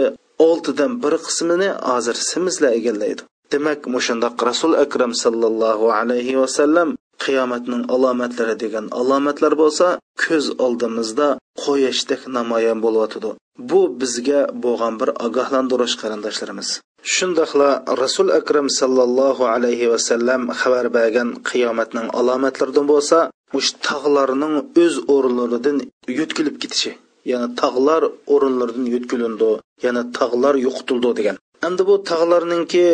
oltidan 0.48 0.92
bir 1.04 1.14
qismini 1.26 1.70
hozir 1.90 2.16
simizlar 2.30 2.72
egallaydi. 2.80 3.22
Demak 3.52 3.80
mushundoq 3.96 4.36
rasul 4.50 4.74
akram 4.84 5.14
sallallohu 5.24 5.86
alayhi 6.00 6.40
vasallam 6.44 6.90
qiyomatning 7.24 7.84
alomatlari 7.96 8.56
degan 8.64 8.86
alomatlar 9.02 9.54
bo'lsa 9.62 9.88
ko'z 10.24 10.46
oldimizda 10.66 11.28
qo'yashdek 11.64 12.22
namoyon 12.38 12.80
bo'lyotidi. 12.86 13.32
Bu 13.70 13.82
bizga 14.02 14.42
bo'lgan 14.64 14.94
bir 15.02 15.10
ogohlantirish 15.26 15.96
qarindoshlarimiz 16.02 16.70
shundoqla 17.04 17.70
rasul 18.04 18.28
akram 18.40 18.68
sallallohu 18.80 19.44
alayhi 19.56 19.90
vasallam 19.94 20.42
xabar 20.62 20.86
bergan 20.98 21.30
qiyomatning 21.50 22.08
alomatlaridan 22.20 22.86
bo'lsa 22.92 23.18
ush 23.60 23.70
tog'larning 23.88 24.56
o'z 24.84 24.96
o'rinlaridan 25.14 25.78
yutkilib 26.20 26.56
ketishi 26.64 26.92
ya'ni 27.32 27.48
tog'lar 27.62 28.02
o'rinlaridan 28.34 28.88
yutkilindi 28.96 29.52
ya'ni 29.86 30.04
tog'lar 30.18 30.56
yo'qitildi 30.66 31.10
degan. 31.20 31.38
Endi 31.68 31.84
bu 31.90 31.96
tog'larninki 32.10 32.88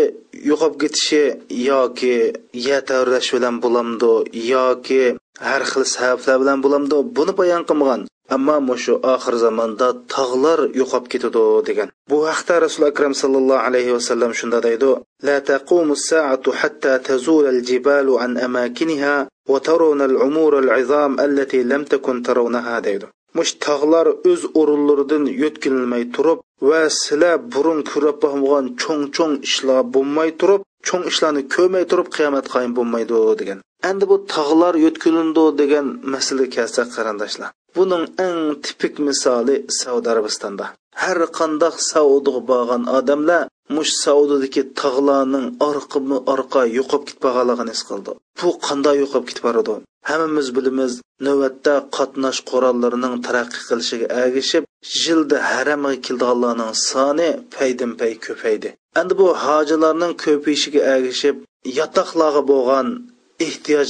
yo'qolib 0.50 0.76
ketishi 0.82 1.24
yoki 1.72 2.16
yer 2.68 2.82
tavrlash 2.90 3.30
bilan 3.36 3.56
bo'lamdi 3.64 4.12
yoki 4.54 5.04
har 5.48 5.62
xil 5.72 5.84
sabablar 5.96 6.38
bilan 6.42 6.60
bo'lamdi 6.66 6.98
buni 7.18 7.34
bayon 7.40 7.64
qilmagan. 7.70 8.02
Ammo 8.36 8.58
mushu 8.70 8.94
oxir 9.14 9.36
zamonda 9.46 9.88
tog'lar 10.14 10.60
yo'qolib 10.80 11.08
ketadi 11.14 11.44
degan. 11.68 11.90
Bu 12.12 12.18
haqda 12.30 12.56
rasuli 12.66 12.86
akram 12.92 13.14
sallallohu 13.22 13.66
alayhi 13.68 13.92
vasallam 13.98 14.32
shunda 14.40 14.60
deydi 14.68 14.92
la 15.28 15.38
taqumu 15.52 15.94
saatu 16.10 16.50
hatta 16.60 16.94
tazula 17.08 17.50
al 17.56 17.62
jibalu 17.70 18.14
an 18.26 18.32
amakiniha 18.48 19.16
wa 19.52 19.60
tarawna 19.68 20.04
al 20.12 20.16
umur 20.28 20.52
al 20.64 20.70
izam 20.84 21.12
allati 21.26 21.58
lam 21.72 21.82
takun 21.92 22.18
tarawnaha 22.28 22.76
deydi. 22.88 23.06
Mush 23.38 23.52
tog'lar 23.66 24.08
o'z 24.32 24.42
o'rinlaridan 24.60 25.24
yo'tkilmay 25.42 26.04
turib 26.16 26.40
va 26.70 26.82
sizlar 27.02 27.36
burun 27.54 27.80
ko'rib 27.92 28.18
bo'lmagan 28.24 28.66
cho'ng 28.82 29.04
cho'ng 29.16 29.36
ishlar 29.50 29.82
bo'lmay 29.96 30.30
turib 30.42 30.62
cho'ng 30.88 31.06
ishlarni 31.12 31.44
ko'rmay 31.56 31.86
turib 31.92 32.08
qiyomat 32.16 32.46
qoyim 32.54 32.72
bo'lmaydi 32.78 33.20
degan. 33.42 33.60
Endi 33.90 34.06
bu 34.12 34.18
tog'lar 34.34 34.74
yo'tkilindi 34.86 35.44
degan 35.62 35.86
masala 36.14 36.46
kelsa 36.56 36.82
qarindoshlar. 36.96 37.50
Buning 37.76 38.04
eng 38.28 38.42
tipik 38.66 38.94
misoli 39.08 39.56
saudiya 39.80 40.12
arabistonda 40.16 40.66
har 41.04 41.20
qandoq 41.40 41.76
saudiga 41.92 42.42
borgan 42.52 42.84
odamlar 42.98 43.44
mush 43.76 43.92
saudidagi 44.04 44.64
tog'larning 44.82 45.48
orqimi 45.70 46.18
orqa 46.34 46.62
yo'qolib 46.78 47.06
ketmaganligini 47.10 47.72
his 47.76 47.84
qildi. 47.90 48.12
Bu 48.40 48.50
qanday 48.68 48.96
yo'qolib 49.04 49.28
ketib 49.30 49.46
boradi 49.50 49.76
hammamiz 50.10 50.48
bilamiz 50.58 50.94
navbatda 51.28 51.74
qatnash 51.98 52.40
qurollarining 52.50 53.16
taraqqiy 53.28 53.64
qilishiga 53.70 54.08
ergishib 54.24 54.64
yilda 55.04 55.38
haramga 55.52 55.94
keldianlarning 56.08 56.74
soni 56.90 57.30
paydin 57.56 57.92
pay 58.02 58.14
ko'paydi. 58.26 58.70
Endi 59.00 59.14
bu 59.22 59.28
hojilarning 59.46 60.14
ko'payishiga 60.24 60.82
ergishib 60.94 61.36
yotoqlarga 61.80 62.42
bo'lgan 62.52 62.88
ehtiyoj 63.48 63.90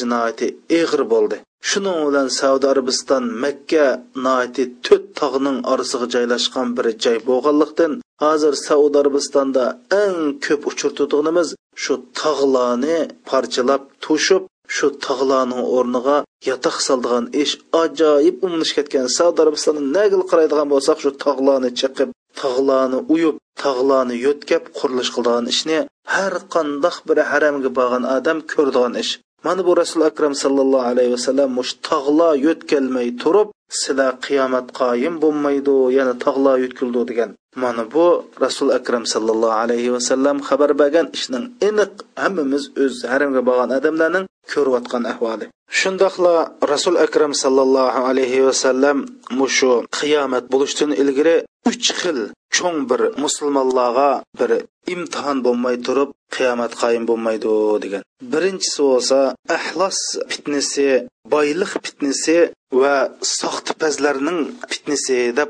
ig'ir 0.79 1.01
bo'ldi. 1.13 1.37
Shuning 1.69 1.99
bilan 2.07 2.27
saudiya 2.39 2.69
arabiston 2.73 3.23
makka 3.43 3.85
noiti 4.25 4.63
to'rt 4.85 5.05
tog'ning 5.19 5.57
orasiga 5.71 6.07
joylashgan 6.15 6.67
bir 6.77 6.85
joy 7.03 7.17
bo'lganlikdan 7.29 7.91
hozir 8.23 8.53
saudiya 8.67 8.99
arabistonda 9.03 9.63
eng 10.03 10.19
ko'p 10.45 10.61
uchirtadiganimiz 10.71 11.49
shu 11.83 11.93
tog'larni 12.21 12.97
parchalab 13.29 13.81
to'shib 14.05 14.43
shu 14.75 14.87
tog'larning 15.05 15.63
o'rniga 15.77 16.17
yotoq 16.49 16.77
soldigan 16.87 17.25
ish 17.43 17.53
ajoyib 17.83 18.35
umlish 18.47 18.73
ketgan 18.77 19.07
saudiya 19.17 19.43
arabistonni 19.45 19.83
nagil 19.97 20.21
qaraydigan 20.29 20.67
bo'lsak 20.73 20.97
shu 21.03 21.11
tog'larni 21.25 21.69
chiqib 21.79 22.09
tog'larni 22.41 22.99
uyib 23.15 23.35
tog'larni 23.63 24.15
yo'tkab 24.25 24.63
qurilish 24.77 25.11
qiladigan 25.15 25.47
ishni 25.53 25.77
har 26.15 26.33
qandoq 26.53 26.95
bir 27.07 27.17
haramga 27.31 27.69
borgan 27.77 28.03
odam 28.17 28.37
ko'radigan 28.51 28.93
ish. 29.03 29.13
Mana 29.45 29.61
bu 29.67 29.71
rasul 29.81 30.01
akram 30.09 30.33
sallallohu 30.43 30.87
alayhi 30.91 31.11
vasallam 31.17 31.49
mush 31.59 31.71
tog'lar 31.89 32.33
yo'tkalmay 32.47 33.07
turib 33.21 33.49
sizlar 33.81 34.13
qiyomat 34.25 34.67
qoyim 34.79 35.15
bo'lmaydi 35.23 35.75
yana 35.97 36.13
tog'lar 36.25 36.55
yo'tkildi 36.63 37.01
degan. 37.09 37.29
Mana 37.63 37.83
bu 37.93 38.05
rasul 38.45 38.69
akram 38.77 39.03
sallallohu 39.13 39.57
alayhi 39.63 39.89
vasallam 39.95 40.37
xabar 40.47 40.71
bergan 40.81 41.07
ishning 41.17 41.45
aniq 41.67 41.93
hammamiz 42.23 42.63
o'z 42.83 42.95
harimga 43.11 43.41
borgan 43.49 43.69
odamlarning 43.77 44.25
ko'rayotgan 44.51 45.03
ahvoli. 45.11 45.45
Shundoqla 45.79 46.35
rasul 46.73 46.95
akram 47.05 47.33
sallallohu 47.43 47.99
alayhi 48.09 48.45
vasallam 48.47 48.97
mushu 49.39 49.71
qiyomat 49.97 50.45
bo'lishdan 50.53 50.91
ilgari 51.01 51.35
uch 51.69 51.87
xil 51.99 52.19
cho'ng 52.55 52.79
bir 52.89 53.01
musulmonlarga 53.23 54.09
bir 54.39 54.51
imtihon 54.93 55.37
bo'lmay 55.45 55.75
turib 55.87 56.09
qiyomat 56.35 56.73
qoyim 56.81 57.03
bo'lmaydi 57.09 57.53
degan. 57.83 58.03
Birinchisi 58.33 58.81
bo'lsa 58.89 59.19
ahlos 59.57 59.99
fitnasi 60.31 60.87
boylik 61.33 61.71
fitnasi 61.85 62.37
va 62.81 62.95
soxtipazlarning 63.39 64.39
fitnasi 64.71 65.17
deb 65.39 65.49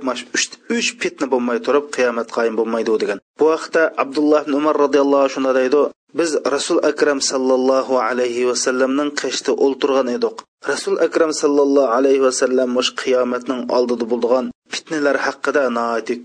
uch 0.78 0.90
fitna 1.02 1.25
bo'lmay 1.34 1.60
turib 1.66 1.86
qiyomat 1.96 2.28
qoyim 2.38 2.56
bo'lmaydi 2.60 2.94
degan. 3.04 3.20
Bu 3.40 3.46
haqda 3.56 3.82
abdulloh 4.04 4.42
ibn 4.46 4.54
umar 4.62 4.75
roziyallohu 4.84 5.24
anhu 5.25 5.36
shunday 5.36 5.56
deydi 5.60 5.82
biz 6.19 6.31
rasul 6.55 6.79
akram 6.91 7.19
sallallohu 7.31 7.95
alayhi 8.10 8.48
vasallamning 8.50 9.12
qishda 9.22 9.51
o'ltirgan 9.65 10.07
edik. 10.17 10.36
Rasul 10.72 10.95
akram 11.07 11.31
sallallohu 11.41 11.93
alayhi 11.98 12.22
vasallam 12.27 12.69
mush 12.77 12.91
qiyomatning 13.01 13.62
oldida 13.77 14.05
bo'lgan 14.13 14.45
fitnalar 14.74 15.17
haqida 15.25 15.63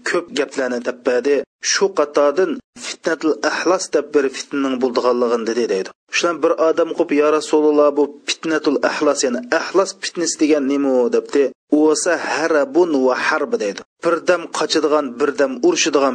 ko'p 0.09 0.27
gaplarni 0.39 0.81
tabbadi 0.89 1.35
shu 1.73 1.87
qatodan 1.99 2.51
fitnatul 2.87 3.35
ahlos 3.51 3.85
deb 3.95 4.07
bir 4.15 4.25
fitnaning 4.37 4.75
bo'ldiganligini 4.83 5.45
dedi 5.51 5.65
deydi 5.73 5.91
shular 6.17 6.37
bir 6.45 6.53
odam 6.69 6.91
qilib 6.99 7.11
yo 7.21 7.29
rasululloh 7.39 7.89
bu 7.99 8.05
fitnatul 8.29 8.79
ahlos 8.91 9.19
ya'ni 9.27 9.41
ahlos 9.61 9.91
fitnasi 10.03 10.37
degan 10.43 10.65
nima 10.73 10.95
debdi. 11.17 11.45
U 11.77 11.79
bo'lsa 11.85 12.13
harabun 12.33 12.91
va 13.07 13.15
harb 13.27 13.53
deydi 13.63 13.81
birdam 14.05 14.43
qochadigan 14.59 15.07
birdam 15.21 15.53
urushadigan 15.67 16.15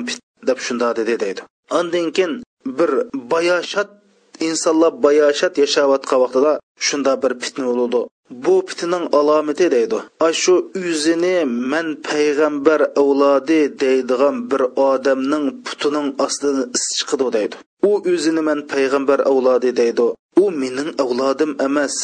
deb 0.49 0.57
shunda 0.65 0.87
dedi 0.99 1.13
deydi 1.23 1.41
ondan 1.79 2.07
keyin 2.15 2.33
bir 2.65 2.91
bayoshat 3.13 3.89
insonlar 4.47 4.91
bayoshat 5.05 5.53
yashayotgan 5.63 6.19
vaqtida 6.23 6.53
shunda 6.87 7.13
bir 7.23 7.31
fitna 7.43 7.65
bo'ladi 7.69 8.01
bu 8.29 8.63
fitnaning 8.67 9.05
alomati 9.19 9.71
deydi. 9.75 9.97
Shu 10.41 10.55
o'zini 10.89 11.37
man 11.71 11.87
payg'ambar 12.09 12.81
avlodi 13.01 13.61
deydigan 13.83 14.35
bir 14.51 14.61
odamning 14.89 15.45
putining 15.65 16.07
ostidan 16.25 16.69
is 16.77 16.85
chiqadi 16.97 17.27
deydi. 17.37 17.55
U 17.89 17.91
o'zini 18.11 18.41
man 18.49 18.59
payg'ambar 18.71 19.19
avlodi 19.31 19.71
deydi. 19.81 20.05
U 20.43 20.45
mening 20.61 20.91
avlodim 21.03 21.51
emas. 21.67 21.95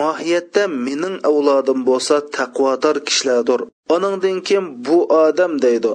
Mohiyatda 0.00 0.62
mening 0.86 1.16
avlodim 1.30 1.78
bo'lsa 1.88 2.16
taqvodor 2.36 2.96
kishilardir. 3.06 3.60
Oningdan 3.94 4.38
keyin 4.46 4.66
bu 4.86 4.98
odam 5.24 5.52
deydi. 5.64 5.92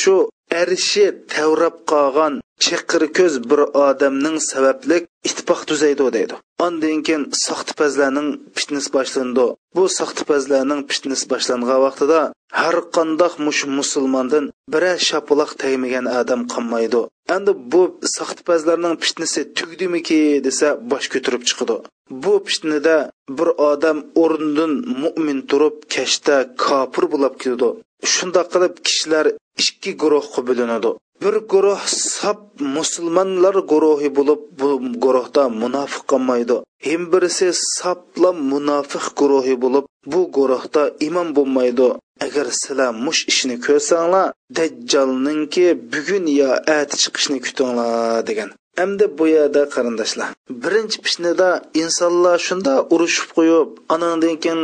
Shu 0.00 0.16
arshi 0.60 1.06
tavrab 1.32 1.76
qolgan 1.92 2.34
chiqir 2.64 3.02
ko'z 3.18 3.34
bir 3.50 3.60
odamning 3.86 4.36
sabablik 4.50 5.02
ittifoq 5.28 5.60
tuzaydi 5.70 6.04
deydi. 6.16 6.34
Undan 6.66 6.98
keyin 7.06 7.24
soxtipazlarning 7.46 8.28
fitnasi 8.56 8.90
boshlandi. 8.96 9.46
Bu 9.76 9.82
soxtipazlarning 9.98 10.80
fitnasi 10.90 11.24
boshlangan 11.32 11.80
vaqtida 11.86 12.20
har 12.60 12.76
qandoq 12.96 13.34
mush 13.46 13.62
musulmondan 13.78 14.44
bira 14.72 14.92
shapuloq 15.08 15.50
tegmagan 15.62 16.06
odam 16.20 16.40
qolmaydi. 16.52 17.02
Endi 17.36 17.52
bu 17.72 17.82
soxtipazlarning 18.16 18.94
fitnasi 19.04 19.40
tugdimiki 19.58 20.20
desa 20.46 20.68
bosh 20.92 21.06
ko'tarib 21.12 21.42
chiqadi 21.50 21.76
bu 22.10 22.44
fitnada 22.46 22.96
bir 23.38 23.48
odam 23.70 23.98
o'rnidan 24.22 24.72
mo'min 25.02 25.38
turib 25.50 25.76
kashta 25.94 26.36
kofir 26.64 27.04
bo'lib 27.12 27.34
ketadi 27.42 27.68
shundoq 28.14 28.46
qilib 28.54 28.74
kishilar 28.86 29.26
ikki 29.62 29.90
guruhga 30.02 30.40
bo'linadi 30.48 30.90
bir 31.22 31.34
guruh 31.52 31.82
sap 31.86 32.40
musulmonlar 32.76 33.56
guruhi 33.72 34.08
bo'lib 34.18 34.40
bu 34.60 34.70
guruhda 35.04 35.42
munofiq 35.62 36.02
qolmaydi. 36.10 36.56
Ham 36.86 37.02
birisi 37.12 37.48
sapla 37.76 38.30
munofiq 38.52 39.06
guruhi 39.20 39.54
bo'lib 39.64 39.84
bu 40.12 40.20
guruhda 40.36 40.82
imom 41.08 41.28
bo'lmaydi. 41.36 41.88
Agar 42.26 42.46
sizlar 42.60 42.90
mush 43.04 43.20
ishni 43.32 43.56
ko'rsanglar 43.66 44.26
dajjolninki 44.56 45.66
bugun 45.92 46.24
yo 46.40 46.50
ati 46.78 46.96
chiqishni 47.02 47.38
kutinglar 47.46 48.26
degan. 48.28 48.50
Әмді 48.82 49.06
bu 49.18 49.26
yerda 49.28 49.62
qarindoshlar. 49.74 50.30
Birinchi 50.62 50.98
pishnida 51.04 51.48
insonlar 51.82 52.38
shunda 52.46 52.72
urushib 52.94 53.28
qo'yib 53.36 53.68
anandan 53.94 54.34
keyin 54.44 54.62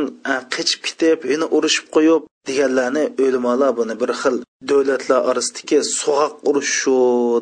qochib 0.54 0.80
ketib 0.86 1.18
yana 1.32 1.46
urushib 1.56 1.86
qo'yib 1.96 2.22
deganlarni 2.48 3.04
o'limalar 3.24 3.70
buni 3.78 3.94
bir 4.02 4.10
xil 4.20 4.36
davlatlar 4.70 5.20
orasidagi 5.30 5.78
соғақ 6.00 6.32
urushu 6.48 6.96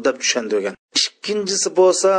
deb 0.07 0.16
tushundirgan 0.22 0.74
ikkinchisi 1.00 1.68
bo'lsa 1.81 2.12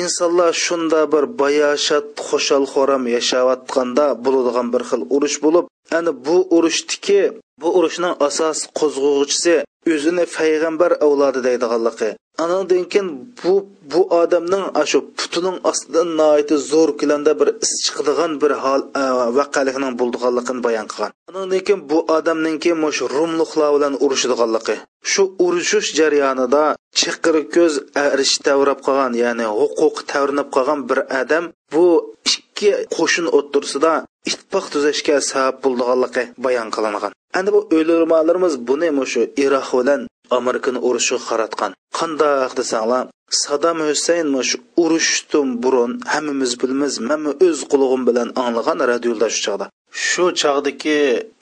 insonlar 0.00 0.52
shunda 0.64 1.00
bir 1.14 1.24
bayoshat 1.42 2.06
xo'shal 2.28 2.64
xo'ram 2.74 3.02
yashayotganda 3.16 4.06
bo'ladigan 4.24 4.66
bir 4.74 4.82
xil 4.90 5.02
urush 5.16 5.36
bo'lib 5.44 5.64
ana 5.98 6.12
bu 6.26 6.36
urushdiki 6.56 7.20
bu 7.60 7.68
urushning 7.78 8.14
asos 8.28 8.58
qo'zg'uvchisi 8.78 9.54
o'zini 9.92 10.24
payg'ambar 10.36 10.92
avlodi 11.06 11.40
deydiganligi. 11.48 12.10
Anandan 12.44 12.84
keyin 12.92 13.08
bu 13.42 13.54
bu 13.92 14.00
odamning 14.20 14.64
shu 14.90 14.98
putining 15.18 15.56
ostidan 15.70 16.08
noiti 16.20 16.56
zo'r 16.70 16.90
kilanda 17.00 17.32
bir 17.40 17.48
is 17.64 17.72
chiqadigan 17.84 18.32
bir 18.42 18.52
hol 18.64 18.80
e, 19.00 19.02
vaqalikning 19.38 19.94
bo'ldiganligini 20.00 20.60
bayon 20.66 20.86
qilgan. 20.92 21.10
Anandan 21.30 21.60
keyin 21.66 21.82
bu 21.90 21.98
odamninki 22.16 22.72
mush 22.84 23.00
rumluqlar 23.14 23.70
bilan 23.76 23.94
urushadiganligi. 24.04 24.76
Shu 25.12 25.22
urushish 25.44 25.88
jarayonida 25.98 26.64
chiqir 27.00 27.36
ko'z 27.54 27.74
arish 28.06 28.34
tavrab 28.46 28.80
qolgan 28.86 29.12
ya'ni 29.22 29.46
huquq 29.60 29.96
tavrinib 30.10 30.48
qolgan 30.56 30.80
bir 30.88 30.98
odam 31.20 31.44
bu 31.74 31.86
ikki 32.30 32.70
qo'shin 32.96 33.26
o'ttirsida 33.38 33.92
ittifoq 34.30 34.66
tuzashga 34.72 35.16
sabab 35.30 35.56
bo'ldiganligi 35.64 36.22
bayon 36.44 36.68
qilingan 36.76 37.12
endi 37.38 37.50
bu 37.56 37.60
o'limalarimiz 37.76 38.54
buni 38.68 38.88
shu 39.12 39.22
iroq 39.44 39.68
bilan 39.78 40.00
amerikani 40.38 40.78
urushiga 40.88 41.20
qaratgan. 41.28 41.70
Qandoq 41.98 42.52
desanglar 42.60 43.04
sadam 43.44 43.78
husayn 43.88 44.28
shu 44.50 44.56
urushdan 44.84 45.48
burun 45.62 45.92
hammamiz 46.12 46.52
bilmiz 46.62 46.94
man 47.08 47.22
o'z 47.46 47.58
qulog'im 47.70 48.02
bilan 48.08 48.28
anglagan 48.44 48.78
radioda 48.92 49.28
shu 49.34 49.40
chog'da. 49.46 49.66
Shu 50.08 50.24
chog'dagi 50.40 50.98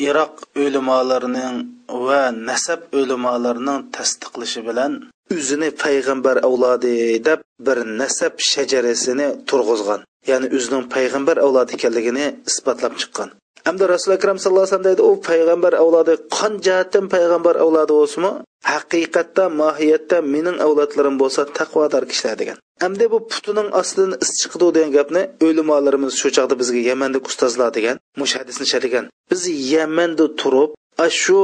iroq 0.08 0.34
o'limolarining 0.64 1.56
va 2.06 2.22
nasab 2.48 2.80
o'limolarining 2.98 3.80
tasdiqlashi 3.96 4.60
bilan 4.68 4.92
o'zini 5.36 5.68
payg'ambar 5.84 6.36
avlodi 6.48 6.96
deb 7.28 7.40
bir 7.66 7.78
nasab 8.00 8.34
shajarasini 8.50 9.28
turg'izgan. 9.48 10.00
Ya'ni 10.30 10.46
o'zining 10.56 10.84
payg'ambar 10.94 11.36
avlodi 11.46 11.70
ekanligini 11.76 12.26
isbotlab 12.50 12.94
chiqqan. 13.00 13.28
Hamda 13.66 13.84
rasuli 13.94 14.14
akram 14.18 14.36
sallallohu 14.38 14.64
alayhi 14.64 14.74
vasallam 14.74 14.88
deydi 14.90 15.02
u 15.10 15.12
payg'ambar 15.28 15.72
avlodi 15.82 16.14
qon 16.36 16.52
jihatdan 16.66 17.04
payg'ambar 17.14 17.54
avlodi 17.64 17.92
bo'lsinmi 18.00 18.32
haqiqatda 18.72 19.44
mohiyatda 19.62 20.16
mening 20.34 20.56
avlodlarim 20.66 21.16
bo'lsa 21.22 21.40
taqvodor 21.58 22.04
kishilar 22.10 22.36
degan. 22.42 22.56
Hamda 22.84 23.06
bu 23.12 23.18
putining 23.32 23.68
ostidan 23.80 24.12
is 24.24 24.30
chiqdi 24.40 24.66
degan 24.76 24.90
gapni 24.98 25.22
o'limolarimiz 25.46 26.12
shu 26.20 26.28
chog'da 26.36 26.54
bizga 26.62 26.80
yamanda 26.90 27.18
ustozlar 27.28 27.70
degan 27.78 27.96
mush 28.20 28.34
hadisni 28.40 28.66
sharhigan 28.72 29.04
biz 29.30 29.42
yamanda 29.74 30.26
turib 30.40 30.70
shu 31.20 31.40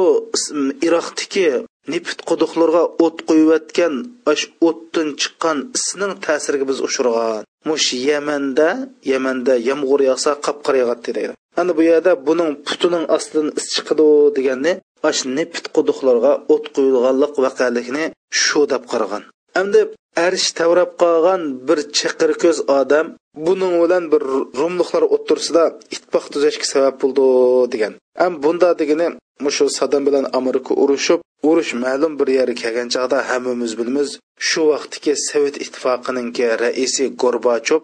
iroqdagi 0.87 1.49
nipit 1.93 2.19
quduqlarga 2.29 2.83
o't 3.05 3.19
qo'yayotgan 3.29 3.95
ash 4.33 4.45
o'tdan 4.69 5.09
chiqqan 5.21 5.59
isning 5.79 6.13
ta'siriga 6.25 6.65
biz 6.71 6.79
uchirgan 6.89 7.43
mush 7.69 7.89
yamanda 8.11 8.69
yamanda 9.13 9.55
yomg'ir 9.69 10.01
yog'sa 10.11 10.31
qop 10.47 10.59
qora 10.67 10.79
yog'adi 10.83 11.11
deydi. 11.19 11.35
Ana 11.61 11.73
bu 11.77 11.83
yerda 11.91 12.13
buning 12.29 12.51
putining 12.67 13.05
ostidan 13.17 13.49
is 13.59 13.67
chiqadi 13.75 14.07
deganni 14.37 14.73
ash 15.09 15.21
nipit 15.37 15.67
quduqlarga 15.77 16.33
o't 16.55 16.65
qo'yilganlik 16.75 17.33
vaqalikni 17.45 18.05
shu 18.43 18.61
deb 18.73 18.83
qaragan. 18.93 19.23
Endi 19.61 19.81
arish 20.27 20.49
tavrab 20.59 20.91
qolgan 21.03 21.43
bir 21.69 21.79
chaqir 21.99 22.31
ko'z 22.43 22.59
odam 22.81 23.07
buning 23.47 23.75
bilan 23.83 24.05
bir 24.13 24.23
rumliqlar 24.61 25.05
o'ttirsida 25.15 25.63
ittifoq 25.95 26.25
tuzashga 26.33 26.67
sabab 26.73 26.95
bo'ldi 27.03 27.27
degan. 27.73 27.93
Am 28.25 28.33
bunda 28.45 28.69
degani 28.81 29.09
mushu 29.45 29.65
sadam 29.79 30.03
bilan 30.09 30.25
amerika 30.39 30.73
urushib 30.83 31.21
urush 31.49 31.73
ma'lum 31.85 32.13
bir 32.21 32.29
yerga 32.39 32.57
kelgan 32.63 32.89
chog'da 32.95 33.19
hammamiz 33.31 33.73
bilamiz 33.81 34.09
shu 34.49 34.61
vaqtdagi 34.73 35.13
sovet 35.29 35.57
ittifoqininki 35.65 36.47
raisi 36.63 37.05
gorbachov 37.23 37.81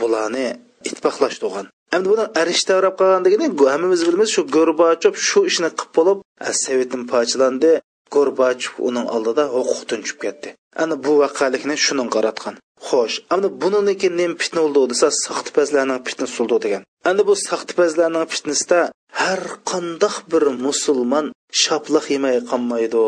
bularni 0.00 0.46
ittifoqlashtirgan 0.88 1.66
endi 1.96 2.06
buni 2.12 2.24
arish 2.40 2.62
tavrab 2.68 2.94
qolgan 3.00 3.22
degani 3.26 3.46
hammamiz 3.72 4.00
bilamiz 4.08 4.28
shu 4.34 4.42
gorbachov 4.56 5.14
shu 5.28 5.40
ishni 5.50 5.70
qilib 5.78 5.92
bo'lib 5.98 6.18
sovetni 6.64 7.06
parchalandi. 7.12 7.72
Gorbachov 8.14 8.74
uning 8.88 9.06
oldida 9.14 9.44
huquq 9.54 9.80
tunchib 9.90 10.18
ketdi. 10.24 10.48
Ana 10.82 10.94
bu 11.04 11.12
voqelikni 11.22 11.76
shuning 11.86 12.08
qaratgan. 12.16 12.54
Xo'sh 12.88 13.16
ana 13.34 13.48
buniki 13.62 14.08
nim 14.20 14.32
fitna 14.40 14.60
bo'ldi 14.64 14.80
desa 14.92 15.08
saxtipazlarning 15.24 16.00
fitnasi 16.08 16.34
bo'ldi 16.40 16.58
degan. 16.64 16.82
Endi 17.10 17.22
bu 17.28 17.34
saxtipazlarning 17.48 18.26
fitnasida 18.32 18.80
har 19.20 19.42
qandoq 19.70 20.16
bir 20.32 20.44
musulmon 20.66 21.26
shoplaq 21.62 22.06
yemay 22.14 22.36
qolmaydi 22.50 23.04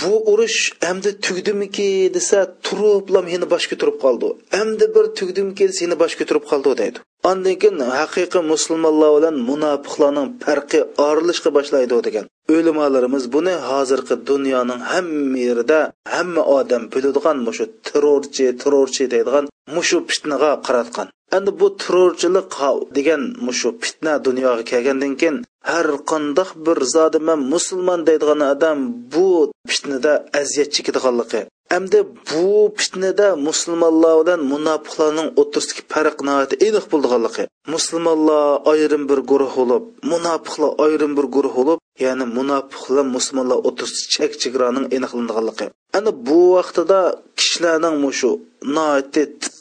bu 0.00 0.12
urush 0.32 0.60
endi 0.90 1.10
tugdimiki 1.24 1.88
desa 2.16 2.38
turiblam 2.66 3.24
meni 3.32 3.46
bosh 3.54 3.66
ko'tirib 3.70 3.96
qoldi 4.04 4.28
endi 4.60 4.86
bir 4.94 5.04
tugdimki 5.18 5.64
seni 5.78 5.94
bosh 6.02 6.14
ko'tirib 6.20 6.44
qoldi 6.52 6.72
deydi 6.82 6.98
Ondan 7.30 7.56
keyin 7.62 7.78
haqiqiy 7.98 8.42
musulmonlar 8.52 9.10
bilan 9.16 9.36
munofiqlarning 9.48 10.28
farqi 10.44 10.80
orilishga 11.08 11.50
boshlaydi 11.56 11.96
degan. 12.06 12.26
O'limalarimiz 12.54 13.24
buni 13.34 13.54
hozirgi 13.68 14.14
dunyoning 14.30 14.80
hamma 14.90 15.38
yerida 15.46 15.78
hamma 16.14 16.42
odam 16.58 16.82
biladigan 16.92 17.38
mushu 17.46 17.64
terrorchi, 17.88 18.46
terrorchi 18.62 19.04
deydigan 19.14 19.44
mushu 19.74 19.98
fitnaga 20.10 20.50
qaratgan. 20.66 21.08
Endi 21.36 21.50
bu 21.60 21.66
terrorchilik 21.82 22.52
degan 22.96 23.22
mushu 23.46 23.70
fitna 23.82 24.14
dunyoga 24.26 24.62
kelgandan 24.70 25.12
keyin 25.20 25.36
har 25.70 25.88
qandoq 26.10 26.50
bir 26.66 26.78
zodi 26.94 27.18
man 27.28 27.40
musulmon 27.52 28.00
deydigan 28.08 28.40
odam 28.52 28.78
bu 29.14 29.28
fitnada 29.70 30.12
aziyat 30.40 30.68
chekadiganligi 30.74 31.40
hamda 31.72 31.98
bu 32.30 32.46
fitnada 32.80 33.28
musulmonlar 33.48 34.14
bilan 34.20 34.40
munofiqlarning 34.52 35.28
o'rtasidagi 35.40 35.82
farq 35.92 36.18
aniq 36.36 36.84
bo'lganligi 36.92 37.44
musulmonlar 37.74 38.44
ayrim 38.72 39.02
bir 39.10 39.20
guruh 39.30 39.52
bo'lib 39.60 39.84
munofiqlar 40.12 40.70
ayrim 40.86 41.12
bir 41.18 41.26
guruh 41.34 41.54
bo'lib 41.58 41.78
ya'ni 42.04 42.24
munofiqlar 42.38 43.04
musulmonlar 43.16 43.58
o'rtasida 43.68 44.06
chek 44.14 44.32
chegaraning 44.42 44.86
aniqlanganligi. 44.96 45.66
Ana 45.98 46.10
bu 46.26 46.38
vaqtida 46.56 46.98
kishilarning 47.38 47.96
mushu 48.04 48.30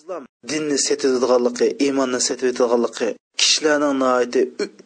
islom 0.03 0.23
dinni 0.51 0.77
sotadiganligi 0.87 1.67
iymonni 1.85 2.19
setadiganligi 2.27 3.09
kishilarning 3.41 3.93
noiti 4.03 4.41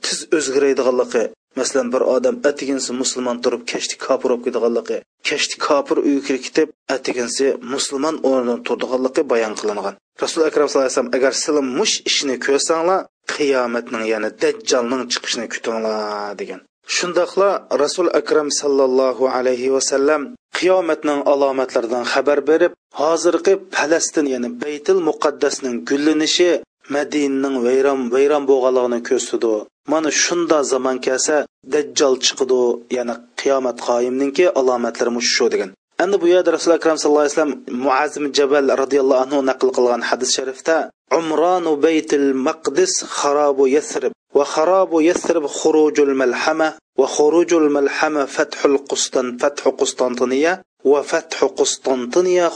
tiz 0.06 0.19
o'zgaradiganligi 0.38 1.23
masalan 1.60 1.88
bir 1.93 2.03
odam 2.15 2.36
atiginsi 2.49 2.91
musulmon 3.01 3.38
turib 3.43 3.63
kashti 3.71 3.95
kofir 4.06 4.30
bo'lib 4.34 4.43
ketganligi 4.45 4.97
kashti 5.30 5.56
kofir 5.67 5.97
uyga 6.10 6.38
ketib 6.45 6.69
atiginsi 6.95 7.45
musulmon 7.73 8.15
o'rnidan 8.30 8.60
turdiganligi 8.67 9.21
bayon 9.32 9.53
qilingan. 9.60 9.95
Rasul 10.23 10.41
akram 10.49 10.67
sallallohu 10.69 10.88
alayhi 10.88 10.95
vasallam 10.95 11.15
agar 11.17 11.34
sizlar 11.41 11.65
mush 11.80 11.95
ishni 12.10 12.36
ko'rsanglar 12.45 12.99
qiyomatning 13.34 14.06
ya'ni 14.13 14.30
dajjolning 14.41 15.03
chiqishini 15.12 15.47
kutinglar 15.53 16.38
degan. 16.41 16.60
Shundoqla 16.95 17.49
rasul 17.84 18.08
akram 18.19 18.47
sallallohu 18.62 19.23
alayhi 19.38 19.73
vasallam 19.75 20.21
qiyomatning 20.60 21.20
alomatlaridan 21.34 22.04
xabar 22.13 22.39
berib 22.50 22.72
hozirgi 23.02 23.54
falastin 23.76 24.26
ya'ni 24.34 24.50
baytil 24.63 25.00
muqaddasning 25.10 25.76
gullanishi 25.89 26.52
madinaning 26.96 27.56
vayron 27.65 28.00
vayron 28.13 28.43
bo'lganligini 28.52 29.00
ko'rsatdi. 29.10 29.54
Mana 29.91 30.10
shunda 30.24 30.58
zamon 30.72 30.98
kelsa 31.06 31.36
dajjal 31.74 32.13
chiqidi 32.26 32.62
ya'ni 32.98 33.15
qiyomat 33.39 33.78
qoyimninki 33.88 34.46
alomatlari 34.60 35.22
shu 35.34 35.46
degan. 35.54 35.70
Endi 36.04 36.15
bu 36.22 36.28
yerda 36.34 36.50
rasuli 36.56 36.74
akram 36.80 36.98
sallallohu 36.98 37.26
alayhi 37.26 37.36
vasallam 37.36 37.54
muazim 37.86 38.26
jabal 38.38 38.65
roziyallohu 38.82 39.22
anhu 39.26 39.39
naql 39.50 39.70
qilgan 39.78 40.02
hadis 40.10 40.30
sharifda 40.38 40.78
umronu 41.20 41.72
baytil 41.86 42.28
maqdis 42.48 42.93
xarobu 43.17 43.63
yasrib. 43.78 44.13
Va 44.38 45.02
يثرب 45.02 45.47
yasrib 45.47 46.00
الملحمة 46.00 46.13
malhama 46.15 46.78
va 47.00 47.08
فتح 47.08 47.69
malhama 47.69 48.26
فتح 48.26 48.67
qustan 48.89 49.38
وفتح 49.39 49.69
qustantiniya 49.73 50.62
va 50.86 51.02
الدجال 51.02 51.50
qustantiniya 51.58 52.50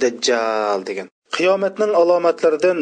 dajjal 0.00 0.84
degan. 0.84 1.08
Qiyomatning 1.36 1.92
alomatlaridan 2.00 2.78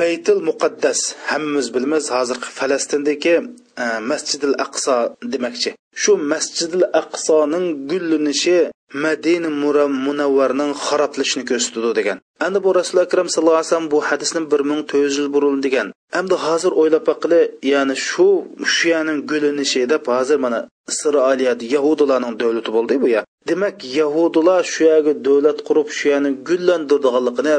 baytul 0.00 0.40
muqaddas 0.48 1.00
hammamiz 1.30 1.66
bilamiz 1.74 2.04
hozirgi 2.16 2.48
falastindagi 2.58 3.34
e, 3.82 3.84
masjidil 4.10 4.54
aqso 4.66 4.96
demakchi. 5.32 5.70
Shu 6.02 6.12
masjidil 6.30 6.84
aqsoning 7.00 7.66
gullanishi 7.90 8.58
madina 9.04 9.50
munavvarning 10.06 10.72
xaroblashini 10.86 11.44
ko'rsatdi 11.50 11.90
degan. 11.98 12.18
Endi 12.46 12.58
bu 12.64 12.70
rasuli 12.80 13.00
akram 13.06 13.28
sallallohu 13.32 13.58
alayhi 13.58 13.70
vasallam 13.70 13.90
bu 13.94 13.98
hadisni 14.08 14.40
bir 14.52 14.60
ming 14.70 14.82
to'rt 14.90 15.14
yuz 15.18 15.28
burun 15.34 15.62
degan. 15.66 15.88
Endi 16.18 16.34
hozir 16.44 16.72
o'ylab 16.80 17.04
baqili 17.10 17.40
ya'ni 17.72 17.94
shu 18.08 18.28
shuyaning 18.74 19.18
gullanishi 19.30 19.80
deb 19.92 20.02
hozir 20.14 20.38
mana 20.44 20.60
isroiliyat 20.92 21.60
yahudilarning 21.74 22.34
davlati 22.40 22.70
bo'ldi 22.76 22.94
bu 23.02 23.08
ya. 23.16 23.22
Demak 23.48 23.76
yahudilar 24.00 24.62
shu 24.72 24.80
yerga 24.90 25.12
davlat 25.26 25.58
qurib 25.68 25.88
shu 25.98 26.04
yerni 26.12 26.30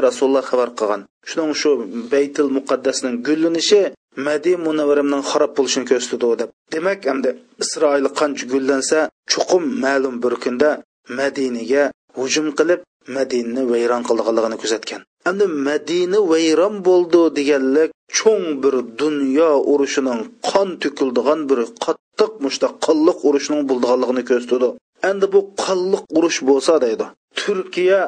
rasululloh 0.06 0.44
xabar 0.50 0.68
qilgan. 0.78 1.00
Shuning 1.28 1.52
shu 1.60 1.70
baytil 2.12 2.48
muqaddasning 2.56 3.14
gullanishi 3.26 3.82
madi 4.26 4.52
munavvarimning 4.66 5.22
xarob 5.30 5.52
bo'lishini 5.58 5.86
ko'rsatdi 5.90 6.28
deb. 6.40 6.48
Demak 6.74 7.00
endi 7.12 7.30
isroil 7.64 8.06
qancha 8.18 8.44
gullansa 8.52 8.98
chuqum 9.32 9.64
ma'lum 9.84 10.14
bir 10.24 10.34
kunda 10.44 10.70
madinaga 11.18 11.84
hujum 12.18 12.46
qilib 12.58 12.80
madinani 13.16 13.62
vayron 13.72 14.02
qilganligini 14.08 14.56
kuzatgan 14.62 15.00
endi 15.28 15.46
madina 15.68 16.18
vayron 16.32 16.74
bo'ldi 16.88 17.20
deganlik 17.38 17.90
cho'ng 18.18 18.46
bir 18.62 18.74
dunyo 19.02 19.50
urushining 19.72 20.20
qon 20.48 20.68
to'kildigan 20.82 21.40
bir 21.50 21.60
qattiq 21.84 22.32
mushta 22.44 22.68
qalliq 22.86 23.18
urushining 23.28 23.62
bo'ldiganligini 23.70 24.22
ko'rsatdi. 24.30 24.68
Endi 25.10 25.26
bu 25.34 25.40
qalliq 25.64 26.02
urush 26.18 26.38
bo'lsa 26.48 26.72
deydi. 26.84 27.06
Turkiya 27.40 28.00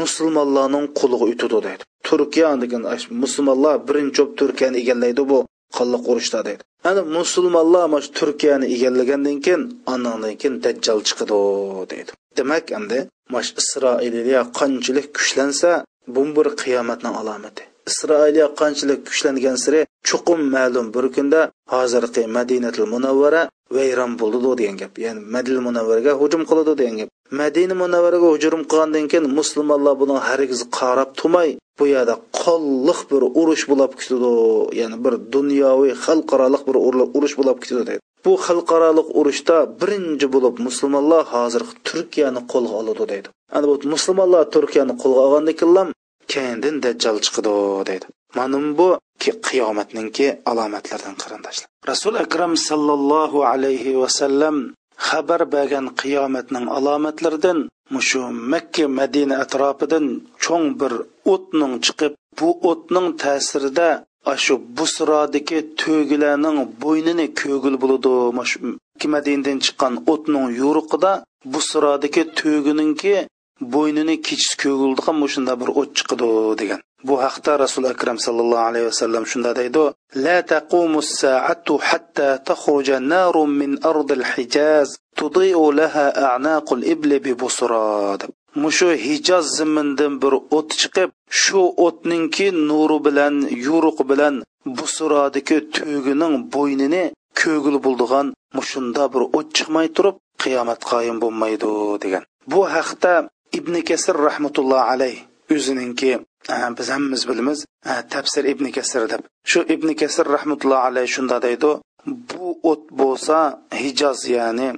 musulmonlarning 0.00 0.86
quliga 0.98 1.26
o'tadi 1.32 1.58
deydi. 1.66 1.82
Turkiya 2.08 2.48
degan 2.62 2.82
musulmonlar 3.22 3.74
birinchi 3.88 4.20
bo'lib 4.22 4.34
turkiyani 4.40 4.76
egallaydi 4.82 5.22
bu 5.32 5.38
qonliq 5.76 6.02
urushda 6.10 6.40
deydi. 6.48 6.62
Ana 6.88 7.02
musulmonlar 7.18 7.84
mana 7.92 8.02
shu 8.04 8.10
turkiyani 8.20 8.66
egallagandan 8.74 9.38
keyin 9.44 9.62
anandan 9.94 10.34
keyin 10.40 10.54
dajjal 10.64 10.98
chiqadi 11.08 11.38
deydi. 11.92 12.10
Demak 12.38 12.66
endi 12.78 12.98
mash 13.34 13.50
isroiliya 13.60 14.42
qanchalik 14.58 15.06
kuchlansa 15.16 15.70
bu 16.14 16.22
bir 16.36 16.46
qiyomatning 16.62 17.14
alomati 17.20 17.64
isroiliya 17.90 18.46
qanchalik 18.60 19.00
kuchlangan 19.08 19.56
siri 19.64 19.80
chuqum 20.08 20.40
ma'lum. 20.54 20.86
Bir 20.94 21.04
kunda 21.16 21.40
hozirgi 21.72 22.22
madinatul 22.36 22.86
munavvara 22.94 23.42
vayron 23.76 24.12
bo'ldi 24.20 24.38
degan 24.60 24.76
gap. 24.82 24.92
Ya'ni 25.04 25.20
madina 25.34 25.60
munavvaraga 25.68 26.12
hujum 26.20 26.42
qiladi 26.48 26.72
degan 26.80 26.96
gap. 27.00 27.08
Madina 27.40 27.74
munavvaraga 27.82 28.28
hujum 28.34 28.62
qilgandan 28.70 29.04
keyin 29.10 29.26
musulmonlar 29.38 29.94
buni 30.02 30.16
hargiz 30.28 30.60
qarab 30.78 31.10
turmay 31.18 31.50
bu 31.78 31.84
yerda 31.94 32.14
qolliq 32.40 33.00
bir 33.10 33.22
urush 33.40 33.64
bo'lib 33.70 33.92
ketadi 34.00 34.30
ya'ni 34.80 34.96
bir 35.04 35.14
dunyoviy 35.34 35.92
xalqaroliq 36.04 36.62
bir 36.68 36.76
urush 37.16 37.34
bo'lib 37.40 37.58
ketadi 37.62 37.84
deydi. 37.88 38.02
Bu 38.24 38.32
xalqaroliq 38.46 39.08
urushda 39.18 39.56
birinchi 39.80 40.26
bo'lib 40.34 40.54
musulmonlar 40.66 41.22
hozir 41.34 41.62
turkiyani 41.88 42.40
qo'lga 42.52 42.74
oladi 42.80 43.04
deydi. 43.12 43.28
Ana 43.56 43.64
bu 43.70 43.74
musulmonlar 43.94 44.42
turkiyani 44.54 44.94
qo'lga 45.02 45.20
olgandan 45.26 45.54
keyin 45.60 45.88
keyindan 46.32 46.76
dajjal 46.84 47.16
chiqdi 47.24 47.54
deydi 47.88 48.06
mana 48.36 48.58
bu 48.78 48.88
qiyomatninki 49.48 50.26
alomatlaridan 50.50 51.14
qarindoshlar 51.22 51.68
rasul 51.90 52.14
akram 52.24 52.52
sallallohu 52.68 53.38
alayhi 53.52 53.98
vasallam 54.02 54.56
xabar 55.08 55.40
bergan 55.54 55.86
qiyomatning 56.00 56.66
alomatlaridan 56.78 57.58
mushu 57.94 58.20
makka 58.52 58.84
madina 58.98 59.34
atrofidan 59.44 60.06
cho'ng 60.44 60.66
bir 60.80 60.92
o'tning 61.32 61.74
chiqib 61.84 62.12
bu 62.38 62.48
o'tning 62.70 63.08
ta'sirida 63.22 63.88
shu 64.44 64.54
busrodagi 64.78 65.58
to'gilarning 65.80 66.58
bo'ynini 66.82 67.26
ko'gil 67.40 67.74
bo'ladi 67.82 68.12
madinadan 69.14 69.58
chiqqan 69.64 69.94
o'tning 70.12 70.46
yo'riqida 70.60 71.12
busrodagi 71.52 72.22
to'gininki 72.40 73.14
bo'ynini 73.60 74.16
kechis 74.26 74.52
ko'gildigan 74.62 75.16
shunda 75.34 75.54
bir 75.60 75.68
o't 75.80 75.90
chiqadi 75.98 76.30
degan. 76.60 76.80
Bu 77.08 77.14
haqda 77.24 77.52
rasul 77.64 77.84
akram 77.92 78.18
sallallohu 78.26 78.68
alayhi 78.70 78.86
vasallam 78.90 79.24
shunda 79.32 79.50
deydi 79.60 79.84
la 80.24 80.38
taqumu 80.52 81.00
saatu 81.20 81.74
hatta 81.88 82.28
takhruja 82.48 82.96
narun 83.12 83.50
min 83.60 83.70
ardil 83.90 84.24
hijaz 84.32 84.88
tudiu 85.18 85.64
laha 85.80 86.06
a'naqul 86.30 86.82
ibli 86.94 87.16
bi 87.24 87.32
busra. 87.42 88.18
mushu 88.62 88.88
hijoz 89.04 89.46
zimindan 89.56 90.12
bir 90.22 90.32
o't 90.58 90.70
chiqib 90.80 91.10
shu 91.40 91.62
o'tninki 91.86 92.46
nuri 92.68 92.98
bilan 93.06 93.34
yuruq 93.66 93.98
bilan 94.10 94.34
busrodagi 94.78 95.58
tugining 95.74 96.34
bo'ynini 96.54 97.04
ko'gil 97.40 97.76
bo'ldigan 97.84 98.26
mushunda 98.56 99.02
bir 99.14 99.22
o't 99.38 99.48
chiqmay 99.56 99.86
turib 99.96 100.16
qiyomat 100.42 100.80
qoyim 100.90 101.16
bo'lmaydi 101.22 101.70
degan. 102.04 102.22
Bu 102.52 102.60
haqda 102.74 103.12
ibn 103.58 103.74
kasir 103.88 104.16
rahmatulloh 104.28 104.82
alayh 104.92 105.16
o'zininki 105.54 106.12
biz 106.78 106.88
hammamiz 106.94 107.22
bilamiz 107.28 107.58
tafsir 108.12 108.44
ibn 108.52 108.66
kasir 108.76 109.02
deb. 109.12 109.22
Shu 109.50 109.60
ibn 109.74 109.88
kasir 110.00 110.26
rahmatulloh 110.36 110.80
alayh 110.88 111.06
shunda 111.14 111.36
deydi 111.46 111.70
bu 112.30 112.46
o't 112.70 112.84
bo'lsa 113.00 113.36
hijoz 113.82 114.18
ya'ni 114.36 114.68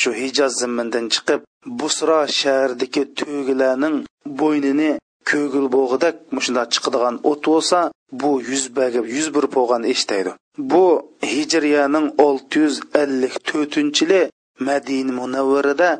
shu 0.00 0.10
hijoz 0.20 0.52
zimmindan 0.60 1.06
chiqib 1.14 1.40
busro 1.80 2.20
shahridagi 2.40 3.02
tugilarning 3.18 3.96
bo'ynini 4.40 4.90
ko'gil 5.30 5.66
bo'g'idak 5.76 6.16
mushunda 6.36 6.62
chiqadigan 6.74 7.16
o't 7.30 7.42
bo'lsa 7.50 7.78
bu 8.20 8.30
yuz 8.50 8.64
bagib 8.78 9.04
yuz 9.16 9.26
bir 9.36 9.44
bo'lgan 9.56 9.82
eshitaydi 9.92 10.32
bu 10.58 10.84
hijriyaning 11.32 12.06
olti 12.26 12.58
yuz 12.64 12.76
ellik 13.02 13.34
to'rtinchi 13.48 14.02
yili 14.04 14.22
madina 14.66 15.12
munavvarida 15.20 15.90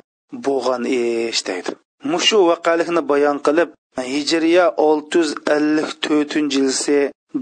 bo'lgan 0.46 0.83
ish 0.85 1.42
deydi. 1.48 1.72
Mushu 2.05 2.39
vaqalikni 2.51 3.03
bayon 3.11 3.39
qilib 3.47 3.69
hijriya 4.13 4.67
olti 4.89 5.19
yuz 5.19 5.31
ellik 5.57 5.91
to'rtinchi 6.05 6.59
yilsi 6.63 6.99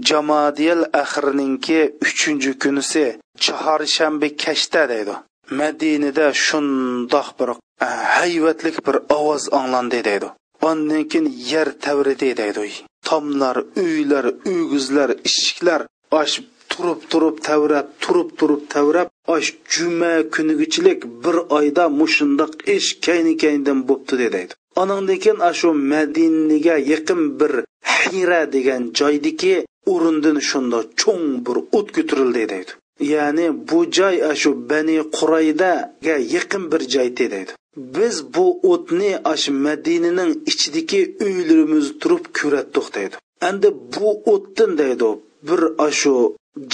jamadiyal 0.09 0.83
axirininki 1.01 1.79
uchinchi 2.05 2.51
kunisi 2.61 3.05
chorshanba 3.45 4.27
kashta 4.43 4.81
deydi. 4.91 5.15
Madinada 5.59 6.27
shundoq 6.45 7.27
bir 7.39 7.49
e, 7.85 7.89
hayvatlik 8.15 8.77
bir 8.87 8.95
ovoz 9.17 9.43
anglandi 9.59 9.99
deydi. 10.09 10.27
Ondan 10.69 11.03
keyin 11.11 11.27
yer 11.51 11.69
tavridi 11.83 12.29
deydi. 12.41 12.71
Tomlar 13.07 13.57
uylar 13.83 14.25
uyguzlar 14.49 15.09
eshiklar 15.27 15.81
oshib 16.19 16.45
turib 16.77 17.01
turib 17.11 17.37
tavrab 17.47 17.87
turib 18.03 18.29
turib 18.39 18.61
tavrab 18.73 19.07
osh 19.35 19.49
juma 19.73 20.13
kunigichilik 20.33 20.99
bir 21.23 21.37
oyda 21.57 21.83
mushundoq 21.99 22.51
ish 22.75 22.89
kayni 23.05 23.33
kayndan 23.43 23.79
bo'pti 23.89 24.15
deydi 24.21 24.41
anandan 24.81 25.17
keyin 25.23 25.39
shu 25.59 25.69
madinaga 25.91 26.75
yaqin 26.93 27.21
bir 27.39 27.53
hira 28.01 28.41
degan 28.55 28.81
joydiki 28.99 29.53
o'rindan 29.93 30.37
shunda 30.49 30.79
cho'ng 31.01 31.27
bir 31.45 31.57
o't 31.77 31.87
ko'tarildi 31.95 32.43
deydi 32.53 32.71
ya'ni 33.13 33.45
bu 33.69 33.79
joy 33.97 34.15
shu 34.41 34.49
bani 34.69 34.97
quraydaga 35.17 36.15
yaqin 36.35 36.63
bir 36.71 36.81
joy 36.93 37.09
deydi 37.19 37.53
biz 37.77 38.15
bu 38.35 38.45
o'tni 38.71 39.11
shu 39.41 39.51
madinaning 39.67 40.31
ichidagi 40.51 41.01
uylarimiz 41.25 41.85
turib 42.01 42.25
ko'ratdik 42.37 42.87
deydi. 42.95 43.15
Endi 43.49 43.69
bu 43.95 44.09
o'tdan 44.33 44.71
deydi 44.81 45.09
bir 45.47 45.61
shu 45.99 46.13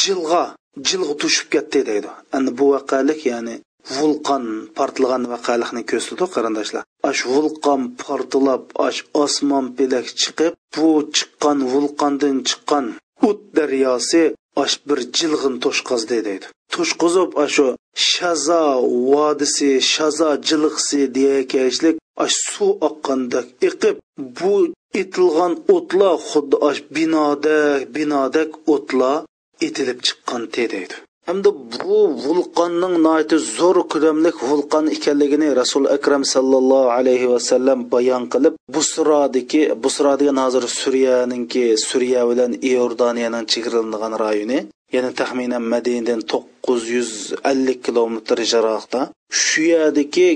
jilg'a 0.02 0.44
jilg'a 0.88 1.14
tushib 1.22 1.48
ketdi 1.54 1.80
deydi. 1.90 2.10
Endi 2.38 2.52
bu 2.60 2.66
vaqalik 2.76 3.22
ya'ni 3.32 3.56
vulqon 3.96 4.46
portlagan 4.78 5.24
vaqalikni 5.34 5.84
ko'rsatdi 5.92 6.26
qarindoshlar. 6.36 6.84
Ash 7.10 7.22
vulqon 7.34 7.82
portlab 8.02 8.64
ash 8.88 9.00
osmon 9.24 9.66
pelak 9.78 10.08
chiqib 10.22 10.54
bu 10.76 10.88
chiqqan 11.18 11.58
vulqondan 11.72 12.38
chiqqan 12.50 12.86
o't 13.28 13.40
daryosi 13.58 14.24
ash 14.64 14.76
bir 14.88 15.00
jilg'in 15.18 15.56
to'shqazdi 15.64 16.18
deydi. 16.28 16.48
To'shqizib 16.74 17.30
ashu 17.46 17.68
shazo 18.10 18.64
vodisi 19.12 19.72
shazo 19.94 20.30
jilg'isi 20.48 21.02
deyakashlik 21.18 21.96
ash 22.24 22.38
suv 22.52 22.72
oqqandak 22.88 23.48
iqib 23.68 23.96
bu 24.38 24.54
itilgan 25.02 25.54
o'tlar 25.76 26.16
xuddi 26.30 26.58
ash 26.70 26.82
binodak 26.96 27.80
binodak 27.96 28.50
o'tlar 28.74 29.18
etilib 29.68 30.00
chiqqan 30.08 30.44
deydi. 30.56 30.96
Hamda 31.28 31.50
bu 31.74 31.98
vulqonning 32.26 32.96
noiti 33.08 33.38
zo'r 33.58 33.78
ko'lamlik 33.94 34.38
vulqon 34.50 34.86
ekanligini 34.96 35.48
rasul 35.62 35.84
akram 35.96 36.24
sallallohu 36.34 36.90
alayhi 36.98 37.28
vasallam 37.34 37.80
bayon 37.94 38.24
qilib 38.34 38.54
busrodiki 38.76 39.62
busro 39.84 40.14
degan 40.22 40.38
hozir 40.44 40.64
suriyaninki 40.80 41.64
suriya 41.88 42.22
bilan 42.30 42.52
iordaniyaning 42.72 43.46
chegaralangan 43.54 44.14
rayoni 44.24 44.60
ya'ni 44.96 45.12
taxminan 45.20 45.64
madinadan 45.74 46.22
to'qqiz 46.32 46.82
yuz 46.96 47.12
ellik 47.52 47.80
kilometr 47.88 48.38
jaroqda 48.54 49.02
shu 49.44 49.62
yerdagi 49.74 50.30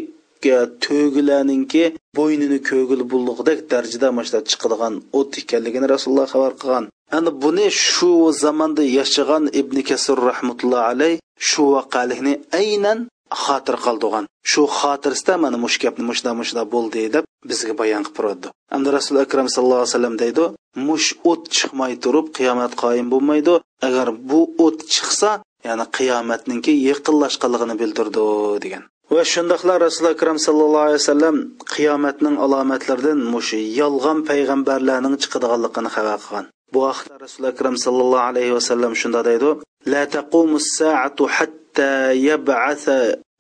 to'gilarninki 0.86 1.84
bo'ynini 2.18 2.60
ko'gil 2.70 3.02
bulliqdek 3.12 3.60
darajada 3.72 4.08
mana 4.18 4.40
chiqadigan 4.52 4.94
o't 5.20 5.32
ekanligini 5.42 5.88
rasululloh 5.94 6.28
xabar 6.34 6.54
qilgan. 6.62 6.86
Endi 7.16 7.32
buni 7.44 7.68
shu 7.72 8.12
zamonda 8.44 8.84
yashagan 8.98 9.44
ibn 9.62 9.78
kasir 9.90 10.18
rahmatulloh 10.30 10.82
alay 10.92 11.14
shu 11.50 11.64
voqelikni 11.76 12.34
aynan 12.62 13.00
xotir 13.44 13.78
qildigan. 13.86 14.26
Shu 14.52 14.62
xotirsida 14.80 15.34
mana 15.44 15.58
mush 15.64 15.78
gapni 15.84 16.04
mushda 16.10 16.32
mushda 16.40 16.62
bo'ldi 16.74 17.04
deb 17.16 17.24
bizga 17.50 17.74
bayon 17.82 18.04
qilib 18.06 18.16
turadi. 18.18 18.48
Endi 18.76 18.90
rasul 18.98 19.16
akram 19.26 19.48
sallallohu 19.54 19.82
alayhi 19.82 19.94
vasallam 19.94 20.16
deydi 20.24 20.46
mush 20.88 21.08
o't 21.32 21.44
chiqmay 21.56 21.94
turib 22.04 22.28
qiyomat 22.38 22.74
qoyim 22.84 23.08
bo'lmaydi. 23.14 23.54
Agar 23.88 24.08
bu 24.30 24.42
o't 24.66 24.80
chiqsa 24.94 25.32
ya'ni 25.68 25.86
qiyomatninki 25.98 26.74
yaqinlashganligini 26.90 27.76
bildirdi 27.82 28.24
degan. 28.64 28.84
Va 29.16 29.24
shundoqlar 29.34 29.78
rasuli 29.88 30.10
akram 30.16 30.38
sallallohu 30.46 30.86
alayhi 30.88 31.02
vasallam 31.04 31.36
qiyomatning 31.74 32.36
alomatlaridan 32.46 33.20
mush 33.34 33.52
yolg'on 33.80 34.18
payg'ambarlarning 34.30 35.16
chiqadiganligini 35.24 35.90
xabar 35.96 36.20
qilgan. 36.26 36.46
Bu 36.74 36.80
haqda 36.90 37.16
rasuli 37.26 37.48
akram 37.54 37.76
sallallohu 37.86 38.28
alayhi 38.32 38.54
vasallam 38.58 38.92
shunda 39.02 39.22
deydi. 39.30 39.50
La 39.94 40.04
taqumu 40.16 40.58
saatu 40.78 41.24
hatta 41.36 41.92
yab'atha 42.30 42.98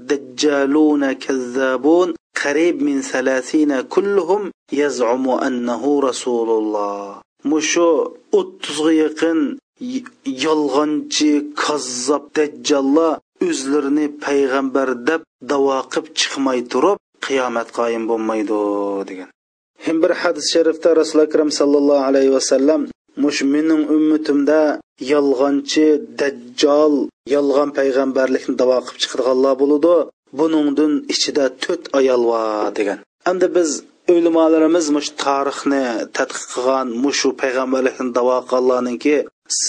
dajjaluna 0.10 1.10
kazzabun. 1.26 2.08
Qarib 2.42 2.76
min 2.88 2.98
salasina 3.12 3.78
kulluhum 3.94 4.44
yaz'umu 4.82 5.34
annahu 5.48 5.92
rasululloh. 6.10 7.22
Mushu 7.52 7.90
o'ttizga 8.40 8.94
yaqin 9.04 9.40
yolg'onchi 10.46 11.32
kazzob 11.64 12.24
dajjallar 12.38 13.14
o'zlarini 13.48 14.08
payg'ambar 14.26 14.90
deb 15.10 15.22
davo 15.52 15.78
qilib 15.92 16.08
chiqmay 16.20 16.60
turib 16.72 16.98
qiyomat 17.26 17.68
qoyim 17.78 18.04
bo'lmaydi 18.10 18.60
degan. 19.10 19.30
Ham 19.86 19.98
bir 20.04 20.12
hadis 20.22 20.46
sharifda 20.54 20.90
rasuli 21.02 21.22
akram 21.28 21.50
sallallohu 21.60 22.04
alayhi 22.10 22.32
vasallam 22.38 22.82
mush 23.24 23.42
mening 23.54 23.84
ummatimda 23.96 24.62
yolg'onchi 25.14 25.88
dajjol 26.20 26.96
yolg'on 27.36 27.70
payg'ambarlikni 27.80 28.54
davo 28.62 28.78
qilib 28.86 29.02
chiqadiganlar 29.04 29.54
bo'ladi 29.62 29.96
buningdan 30.40 30.94
ichida 31.14 31.46
to'rt 31.64 31.84
ayol 32.00 32.22
bor 32.32 32.68
degan. 32.78 33.00
Endi 33.32 33.48
biz 33.58 33.70
ulamolarimiz 34.14 34.86
mush 34.96 35.10
tarixni 35.24 35.84
tadqiq 36.18 36.46
qilgan 36.54 36.88
mushu 37.04 37.30
payg'ambarlikni 37.42 38.10
davo 38.18 38.38
qilganlarninki 38.50 39.16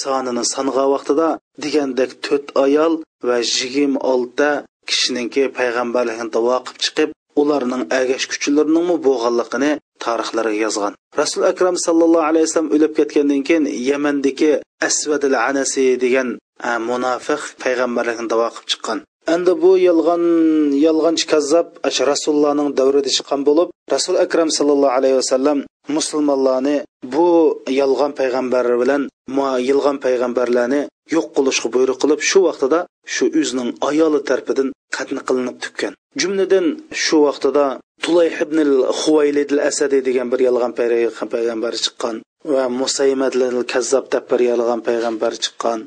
sonini 0.00 0.44
sangan 0.54 0.88
vaqtida 0.94 1.28
degandek 1.64 2.11
to'rt 2.26 2.46
ayol 2.64 2.94
va 3.28 3.37
yigirma 3.54 4.00
oltita 4.12 4.50
kishiningki 4.88 5.44
payg'ambarlikni 5.58 6.28
davo 6.37 6.56
qilib 6.66 6.80
chiqib 6.84 7.11
ularning 7.42 7.84
agash 8.00 8.26
kuchlarining 8.32 8.88
bo'lganligini 9.06 9.72
tarixlariga 10.04 10.61
yozgan. 10.66 10.94
Rasul 11.20 11.42
akram 11.52 11.76
sallallohu 11.87 12.28
alayhi 12.30 12.46
vasallam 12.46 12.70
o'lib 12.76 12.92
ketgandan 12.98 13.40
keyin 13.48 13.64
yamandagi 13.90 14.52
asvadil 14.88 15.37
anasi 15.48 15.84
degan 16.04 16.28
munofiq 16.90 17.42
payg'ambarlikni 17.62 18.26
davo 18.32 18.48
qilib 18.54 18.68
chiqqan. 18.72 18.98
Endi 19.34 19.52
bu 19.62 19.70
yolg'on 19.88 20.24
yolg'onchi 20.87 21.26
kazzob 21.32 21.68
rasulullohning 22.11 22.68
davrida 22.78 23.11
chiqqan 23.16 23.40
bo'lib 23.48 23.68
rasul 23.94 24.16
akram 24.24 24.48
sallallohu 24.58 24.96
alayhi 24.98 25.16
vasallam 25.20 25.58
musulmonlarni 25.96 26.76
bu 27.14 27.28
yolg'on 27.80 28.12
payg'ambar 28.20 28.64
bilan 28.82 29.02
yolg'on 29.70 29.96
payg'ambarlarni 30.04 30.80
yo'q 31.14 31.26
qilishga 31.37 31.68
buyruq 31.74 31.98
qilib 32.02 32.20
shu 32.30 32.38
vaqtida 32.46 32.80
shu 33.14 33.24
o'zining 33.40 33.70
ayoli 33.90 34.20
tarafidan 34.28 34.68
qatni 34.96 35.20
qilinib 35.28 35.56
tukkan 35.64 35.92
jumladan 36.20 36.66
shu 37.04 37.16
vaqtida 37.26 37.64
tulayh 38.04 38.37
ibn 38.44 38.58
huvaylid 39.00 39.50
al 39.56 39.62
asadi 39.70 39.98
degan 40.08 40.28
bir 40.32 40.40
yolg'on 40.48 40.72
payg'ambar 41.34 41.74
chiqqan 41.84 42.16
va 42.52 42.64
musaymat 42.80 43.34
kazzob 43.72 44.04
deb 44.14 44.24
bir 44.30 44.40
yolg'on 44.50 44.80
payg'ambar 44.88 45.32
chiqqan. 45.44 45.80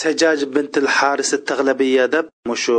Sajaj 0.00 0.40
bintil 0.54 0.88
harisi 0.96 1.36
tag'labiya 1.48 2.06
deb 2.14 2.26
mushu 2.48 2.78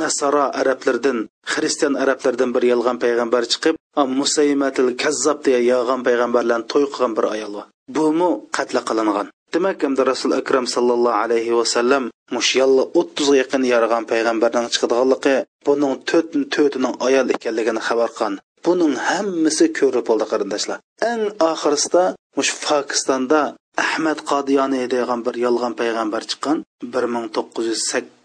nasara 0.00 0.46
arablardan 0.60 1.18
xristian 1.52 1.94
arablardan 2.02 2.50
bir 2.54 2.64
yolg'on 2.72 2.98
payg'ambar 3.04 3.42
chiqib 3.52 3.74
musaymatil 4.20 4.90
kazzob 5.02 5.38
deya 5.46 5.60
yolg'on 5.72 6.00
payg'ambarlarni 6.06 6.66
to'y 6.72 6.84
qilgan 6.92 7.12
bir 7.18 7.26
ayol. 7.34 7.54
Bor 7.94 8.10
bumi 8.10 8.30
qatl 8.56 8.76
qilingan? 8.88 9.26
Demak 9.54 9.78
hamda 9.84 10.02
rasul 10.12 10.32
akram 10.40 10.66
sallallohu 10.74 11.20
alayhi 11.24 11.52
vasallam 11.60 12.04
mush 12.34 12.50
yalla 12.60 12.84
o'ttizga 13.00 13.36
yaqin 13.42 13.62
yarg'an 13.72 14.04
payg'ambarning 14.12 14.68
chiqadiganligi 14.74 15.36
buning 15.66 15.94
to'rt 16.08 16.30
to'rtining 16.54 16.94
ayol 17.06 17.26
ekanligini 17.36 17.82
xabar 17.88 18.10
qilgan. 18.16 18.34
Buning 18.66 18.94
hammasi 19.08 19.66
ko'rib 19.78 20.04
bo'ldi 20.08 20.26
qarindoshlar. 20.32 20.78
Eng 21.10 21.24
oxirida 21.50 22.04
mush 22.36 22.52
pokistonda 22.66 23.40
ahmad 23.84 24.18
qodiyoniy 24.30 24.84
degan 24.94 25.20
bir 25.26 25.36
yolg'on 25.44 25.74
payg'ambar 25.80 26.22
chiqqan 26.30 26.58
bir 26.92 27.04
ming 27.14 27.26
to'qqiz 27.36 27.66
yuz 27.72 27.82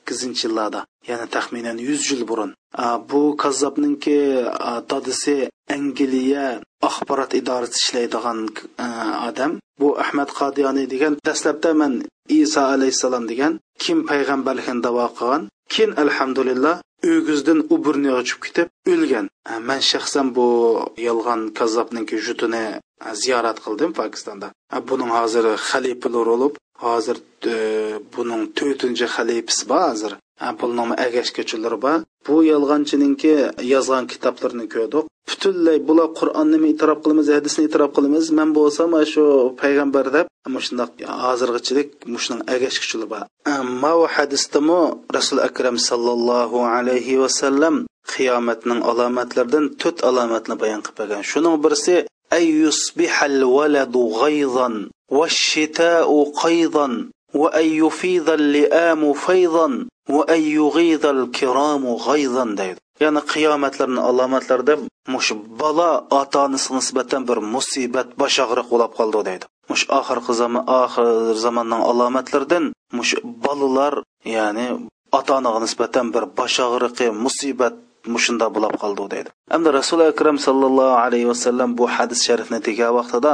sakkizinchi 0.10 0.48
yillarda 0.48 0.82
ya'ni 1.10 1.28
taxminan 1.36 1.78
yuz 1.88 2.02
yil 2.12 2.24
burun. 2.30 2.52
Bu 3.12 3.22
kazzobninki 3.44 4.20
dadisi 4.92 5.50
angliya 5.76 6.46
axborot 6.90 7.32
idorasi 7.40 7.78
ishlaydigan 7.82 8.40
odam 9.30 9.52
bu 9.80 9.88
ahmad 10.04 10.30
qodiyoniy 10.40 10.88
degan 10.94 11.14
dastlabda 11.28 11.70
man 11.82 11.94
iso 12.42 12.62
alayhissalom 12.76 13.26
degan 13.32 13.54
kim 13.84 13.98
payg'ambarlikni 14.10 14.84
davo 14.88 15.06
qilgan. 15.20 15.44
Keyin 15.74 15.92
alhamdulillah 16.04 16.76
o'gizdan 17.12 17.60
uburni 17.76 18.12
ochib 18.20 18.40
ketib 18.46 18.68
o'lgan. 18.94 19.26
Man 19.70 19.82
shaxsan 19.92 20.28
bu 20.38 20.48
yolg'on 21.08 21.42
kazzobninki 21.60 22.18
jutini 22.26 22.66
ziyorat 23.24 23.58
qildim 23.66 23.92
pokistonda. 24.00 24.48
Buning 24.90 25.12
hozir 25.18 25.46
xalifalar 25.70 26.28
bo'lib 26.34 26.54
hozir 26.84 27.18
e, 27.54 27.56
buning 28.14 28.44
to'rtinchi 28.58 29.06
xalifasi 29.16 29.64
bor 29.72 29.84
hozir. 29.90 30.14
Pulning 30.60 30.92
agashgachilari 31.06 31.78
bor. 31.86 31.98
Bu 32.28 32.36
yolg'onchininki 32.52 33.34
yozgan 33.74 34.06
kitoblarini 34.12 34.66
ko'rdik. 34.76 35.06
Butunlay 35.30 35.78
bular 35.88 36.08
qur'onni 36.20 36.58
e'tirof 36.72 37.00
qilamiz 37.04 37.28
hadisni 37.38 37.62
e'tirof 37.68 37.92
qilamiz. 37.98 38.26
Man 38.40 38.50
bo'lsam 38.58 38.96
shu 39.14 39.24
payg'ambar 39.62 40.06
deb 40.16 40.26
shundoq 40.66 40.92
hozirgichilik 41.26 41.90
shuning 42.24 42.42
agashgachilari 42.56 43.08
bor. 43.14 43.24
Ammo 43.58 43.94
hadisdami? 44.16 44.82
Rasul 45.18 45.40
akram 45.48 45.78
sallallohu 45.90 46.60
alayhi 46.76 47.20
vasallam 47.24 47.76
qiyomatning 48.14 48.80
alomatlaridan 48.92 49.66
to'rt 49.82 49.98
alomatni 50.10 50.56
bayon 50.62 50.82
qilib 50.86 50.98
bergan. 51.00 51.22
Shuning 51.32 51.56
birisi 51.64 51.96
ay 52.37 52.45
yusbihal 52.63 53.41
valadu 53.57 54.01
g'ayzan 54.21 54.77
والشتاء 55.09 56.33
قيضا 56.43 57.11
وأن 57.35 57.67
يفيض 57.85 58.31
اللئام 58.31 59.13
فيضا 59.13 59.89
وأن 60.09 60.41
يغيظ 60.41 61.07
الكرام 61.07 61.87
غيظا 61.87 62.45
deydi 62.57 62.81
ya'ni 63.03 63.21
qiyomatlarni 63.33 64.01
alomatlarida 64.11 64.75
mush 65.15 65.31
bola 65.61 65.91
ota 66.21 66.39
onasiga 66.47 66.75
nisbatan 66.81 67.23
bir 67.29 67.39
musibat 67.55 68.09
boshog'riq 68.21 68.67
bo'lib 68.73 68.93
qoldi 68.99 69.21
deydi 69.29 69.45
mush 69.71 69.85
oxirgi 69.99 70.33
zamon 70.43 70.65
oxir 70.83 71.07
zamonning 71.45 71.83
alomatlaridan 71.91 72.65
mush 72.99 73.13
bolalar 73.45 73.95
ya'ni 74.37 74.67
ota 75.19 75.33
onaga 75.39 75.61
nisbatan 75.67 76.07
bir 76.15 76.25
boshog'riqi 76.39 77.07
musibat 77.25 77.75
mushunda 78.16 78.46
bo'lib 78.56 78.74
qoldi 78.84 79.04
deydi. 79.14 79.30
Hamda 79.54 79.70
rasuli 79.80 80.04
akram 80.14 80.38
sallallohu 80.48 80.98
alayhi 81.06 81.28
vasallam 81.32 81.70
bu 81.80 81.86
hadis 81.96 82.20
sharifni 82.28 82.60
degan 82.68 82.92
vaqtida 83.00 83.34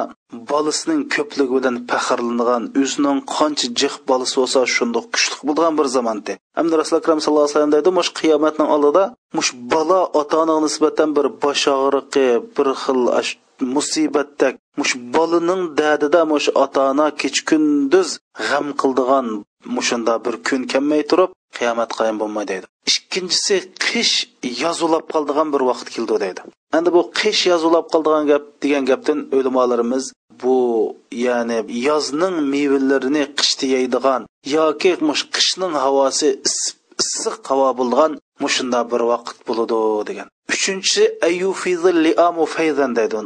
bolasining 0.52 1.02
ko'pligi 1.16 1.54
bilan 1.58 1.76
faxrlanadigan 1.92 2.64
o'zining 2.82 3.20
qancha 3.36 3.68
jiq 3.82 3.96
bolasi 4.10 4.36
bo'lsa 4.42 4.60
shundoq 4.76 5.06
kuchli 5.16 5.36
bo'lgan 5.48 5.74
bir 5.80 5.88
zamonda 5.96 6.34
hamda 6.60 6.76
rasuli 6.82 6.98
akram 7.02 7.20
sallallohu 7.24 7.46
alayhi 7.46 7.56
vasallam 7.56 7.76
deydi 7.76 7.90
mush 8.00 8.10
qiyomatning 8.20 8.70
oldida 8.76 9.04
mush 9.38 9.52
bola 9.74 10.00
ota 10.20 10.36
onaga 10.44 10.62
nisbatan 10.68 11.10
bir 11.18 11.26
bosh 11.44 11.66
og'riqi 11.78 12.28
bir 12.56 12.68
xil 12.84 13.02
musibatda 13.76 14.48
mush 14.80 14.94
bolaning 15.16 15.62
dadida 15.80 16.22
mush 16.34 16.48
ota 16.64 16.82
ona 16.92 17.08
kech 17.22 17.38
kunduz 17.50 18.10
g'am 18.48 18.68
qildigan 18.82 19.28
mushunda 19.76 20.14
bir 20.26 20.36
kun 20.48 20.62
kelmay 20.72 21.04
turib 21.10 21.30
qiyomat 21.58 21.92
qoyim 21.98 22.18
bo'lmaydi 22.22 22.50
deydi. 22.52 22.66
Ikkinchisi 22.92 23.56
qish 23.88 24.16
yozulab 24.64 25.06
qoldigan 25.14 25.48
bir 25.54 25.62
vaqt 25.70 25.88
keldi 25.96 26.16
deydi. 26.26 26.42
Endi 26.78 26.90
bu 26.98 27.02
qish 27.20 27.42
yozulab 27.52 27.86
qoldigan 27.94 28.24
gap 28.32 28.44
degan 28.64 28.84
gapdan 28.92 29.20
o'limolarimiz 29.38 30.06
bu 30.42 30.58
ya'ni 31.26 31.60
yozning 31.88 32.36
mevalarini 32.54 33.24
qishda 33.40 33.66
yeydigan 33.76 34.22
yoki 34.56 34.92
mush 35.08 35.24
qishning 35.36 35.74
havosi 35.86 36.30
issiq 36.50 37.36
havo 37.50 37.70
bo'lgan 37.80 38.12
mushunda 38.44 38.80
bir 38.92 39.02
vaqt 39.12 39.38
bo'ladi 39.48 39.80
degan. 40.10 40.28
Uchinchisi 40.54 41.04
ayyufizilliamu 41.28 42.46
fayzan 42.56 42.92
deydi. 43.00 43.18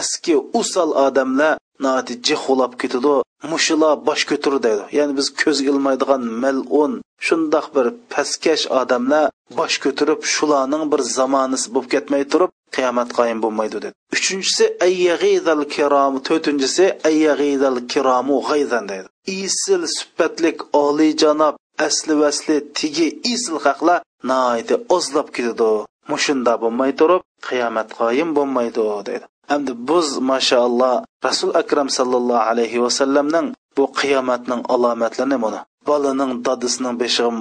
Eski 0.00 0.34
usal 0.60 0.90
odamlar 1.06 1.58
nati 1.84 2.12
jihulab 2.26 2.72
ketadi. 2.80 3.14
Mushila 3.52 3.90
bosh 4.08 4.24
ko'tur 4.30 4.54
deydi. 4.66 4.84
Ya'ni 4.98 5.12
biz 5.18 5.26
ko'zga 5.42 5.68
ilmaydigan 5.72 6.22
mal'un 6.42 6.92
shundoq 7.26 7.66
bir 7.76 7.86
pastkash 8.12 8.64
odamlar 8.80 9.26
bosh 9.58 9.76
ko'tirib 9.84 10.20
shularning 10.34 10.84
bir 10.92 11.00
zamonisi 11.16 11.68
bo'lib 11.74 11.90
ketmay 11.94 12.22
turib 12.32 12.50
qiyomat 12.76 13.10
qoyim 13.18 13.38
bo'lmaydi 13.44 13.76
dedi. 13.84 13.88
Uchinchisi 14.16 14.64
ayyag'izal 14.86 15.62
kirom 15.74 16.14
to'rtinchisi 16.26 16.84
ayyag'izal 17.08 17.76
kiromu 17.92 18.36
g'ayzan 18.48 18.84
deydi. 18.92 19.08
Isil 19.44 19.82
sifatlik 19.96 20.58
oliyjanob 20.82 21.54
asli 21.86 22.14
vasli 22.22 22.56
tigi 22.78 23.08
isil 23.34 23.58
haqlar 23.64 24.00
naiti 24.30 24.74
ozlab 24.96 25.28
ketadi. 25.36 25.72
Mushunda 26.10 26.52
bo'lmay 26.62 26.92
turib 27.00 27.22
qiyomat 27.48 27.88
qoyim 27.98 28.28
bo'lmaydi 28.36 28.84
dedi 29.08 29.26
hamda 29.50 29.72
biz 29.88 30.08
mashaalloh 30.32 30.94
rasul 31.26 31.50
akram 31.62 31.88
sallallohu 31.98 32.46
alayhi 32.50 32.82
vasallamning 32.84 33.46
bu 33.76 33.84
qiyomatning 34.00 34.62
alomatlarini 34.74 35.38
buni 35.44 35.60
bolaning 35.88 36.32
dadisining 36.46 36.96
beshig'im 37.02 37.38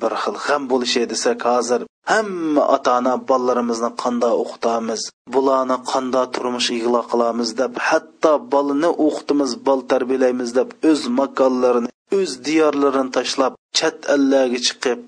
bir 0.00 0.12
xil 0.22 0.36
g'am 0.46 0.62
bo'lishi 0.72 1.02
desak 1.12 1.40
hozir 1.50 1.80
hamma 2.12 2.62
ota 2.76 2.90
ona 3.00 3.14
bolalarimizni 3.30 3.90
qanday 4.02 4.34
o'qitamiz 4.42 5.02
bularni 5.34 5.76
qanday 5.92 6.26
turmush 6.34 6.68
ig'lo 6.78 7.02
qilamiz 7.12 7.48
deb 7.60 7.72
hatto 7.88 8.32
bolani 8.54 8.90
o'qitimiz 9.06 9.52
bol 9.66 9.80
tarbiyalaymiz 9.92 10.50
deb 10.58 10.68
o'z 10.90 11.00
makonlarini 11.20 11.90
o'z 12.18 12.30
diyorlarini 12.46 13.10
tashlab 13.16 13.52
chet 13.78 13.98
ellarga 14.14 14.60
chiqib 14.66 14.98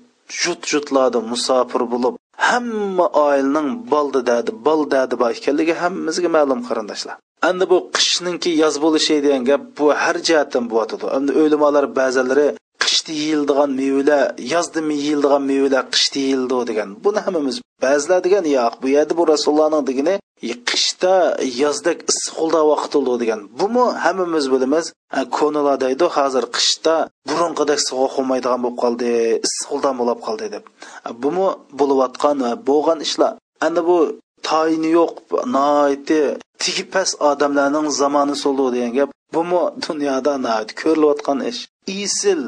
jut 0.41 0.61
jutlarda 0.71 1.19
musofir 1.31 1.81
bo'lib 1.93 2.15
hamma 2.47 3.05
oilaning 3.27 3.69
boldi 3.93 4.21
dadi 4.31 4.51
bol 4.67 4.81
dadi 4.95 5.15
bor 5.21 5.31
ekanligi 5.37 5.73
hammamizga 5.81 6.29
ma'lum 6.37 6.59
qarindoshlar. 6.67 7.15
Endi 7.49 7.65
bu 7.71 7.77
qishninki 7.95 8.51
yoz 8.63 8.75
bo'lishi 8.83 9.15
degan 9.25 9.43
gap 9.49 9.63
bu 9.77 9.85
har 10.03 10.17
jihatdan 10.27 10.65
bo'yotidi 10.71 11.05
endi 11.17 11.31
o'limalar 11.41 11.85
ba'zilari 11.99 12.47
qishda 13.03 13.13
yeyildigan 13.23 13.71
mevalar 13.81 14.33
yozda 14.53 14.79
yeyildigan 14.79 15.43
mevalar 15.51 15.85
qishda 15.93 16.19
yeyildi 16.25 16.67
degan. 16.69 16.89
Buni 17.03 17.19
hammamiz 17.25 17.55
ba'zilar 17.81 18.19
degan 18.23 18.45
yo'q. 18.57 18.73
Bu 18.81 18.87
yerda 18.95 19.13
bu 19.19 19.23
rasulullohning 19.33 19.83
degani 19.89 20.15
qishda 20.69 21.15
yozdek 21.63 21.97
issiqda 22.11 22.61
vaqt 22.71 22.91
bo'ldi 22.95 23.15
degan. 23.23 23.39
Bumi 23.59 23.85
hammamiz 24.03 24.45
bilamiz 24.53 24.85
ko'nalar 25.37 25.75
deydi 25.83 26.05
hozir 26.17 26.45
qishda 26.55 26.95
burunqidek 27.29 27.79
sovuq 27.89 28.13
bo'lmaydigan 28.17 28.59
bo'lib 28.63 28.77
qoldi 28.83 29.11
issiqda 29.47 29.89
bo'lib 29.99 30.19
qoldi 30.25 30.47
deb. 30.55 30.63
Bumi 31.23 31.47
bo'layotgan 31.79 32.37
va 32.45 32.51
bo'lgan 32.69 32.99
ishlar. 33.07 33.31
Ana 33.65 33.81
bu 33.89 33.97
tayini 34.49 34.89
yo'q 34.99 35.13
noiti 35.55 36.21
tigi 36.61 36.83
past 36.93 37.13
odamlarning 37.29 37.87
zamoni 38.01 38.35
soldi 38.43 38.65
degan 38.75 38.91
gap. 38.97 39.09
Bumi 39.35 39.61
dunyoda 39.85 40.33
ko'rilayotgan 40.81 41.39
ish. 41.51 41.61
Isil 42.03 42.41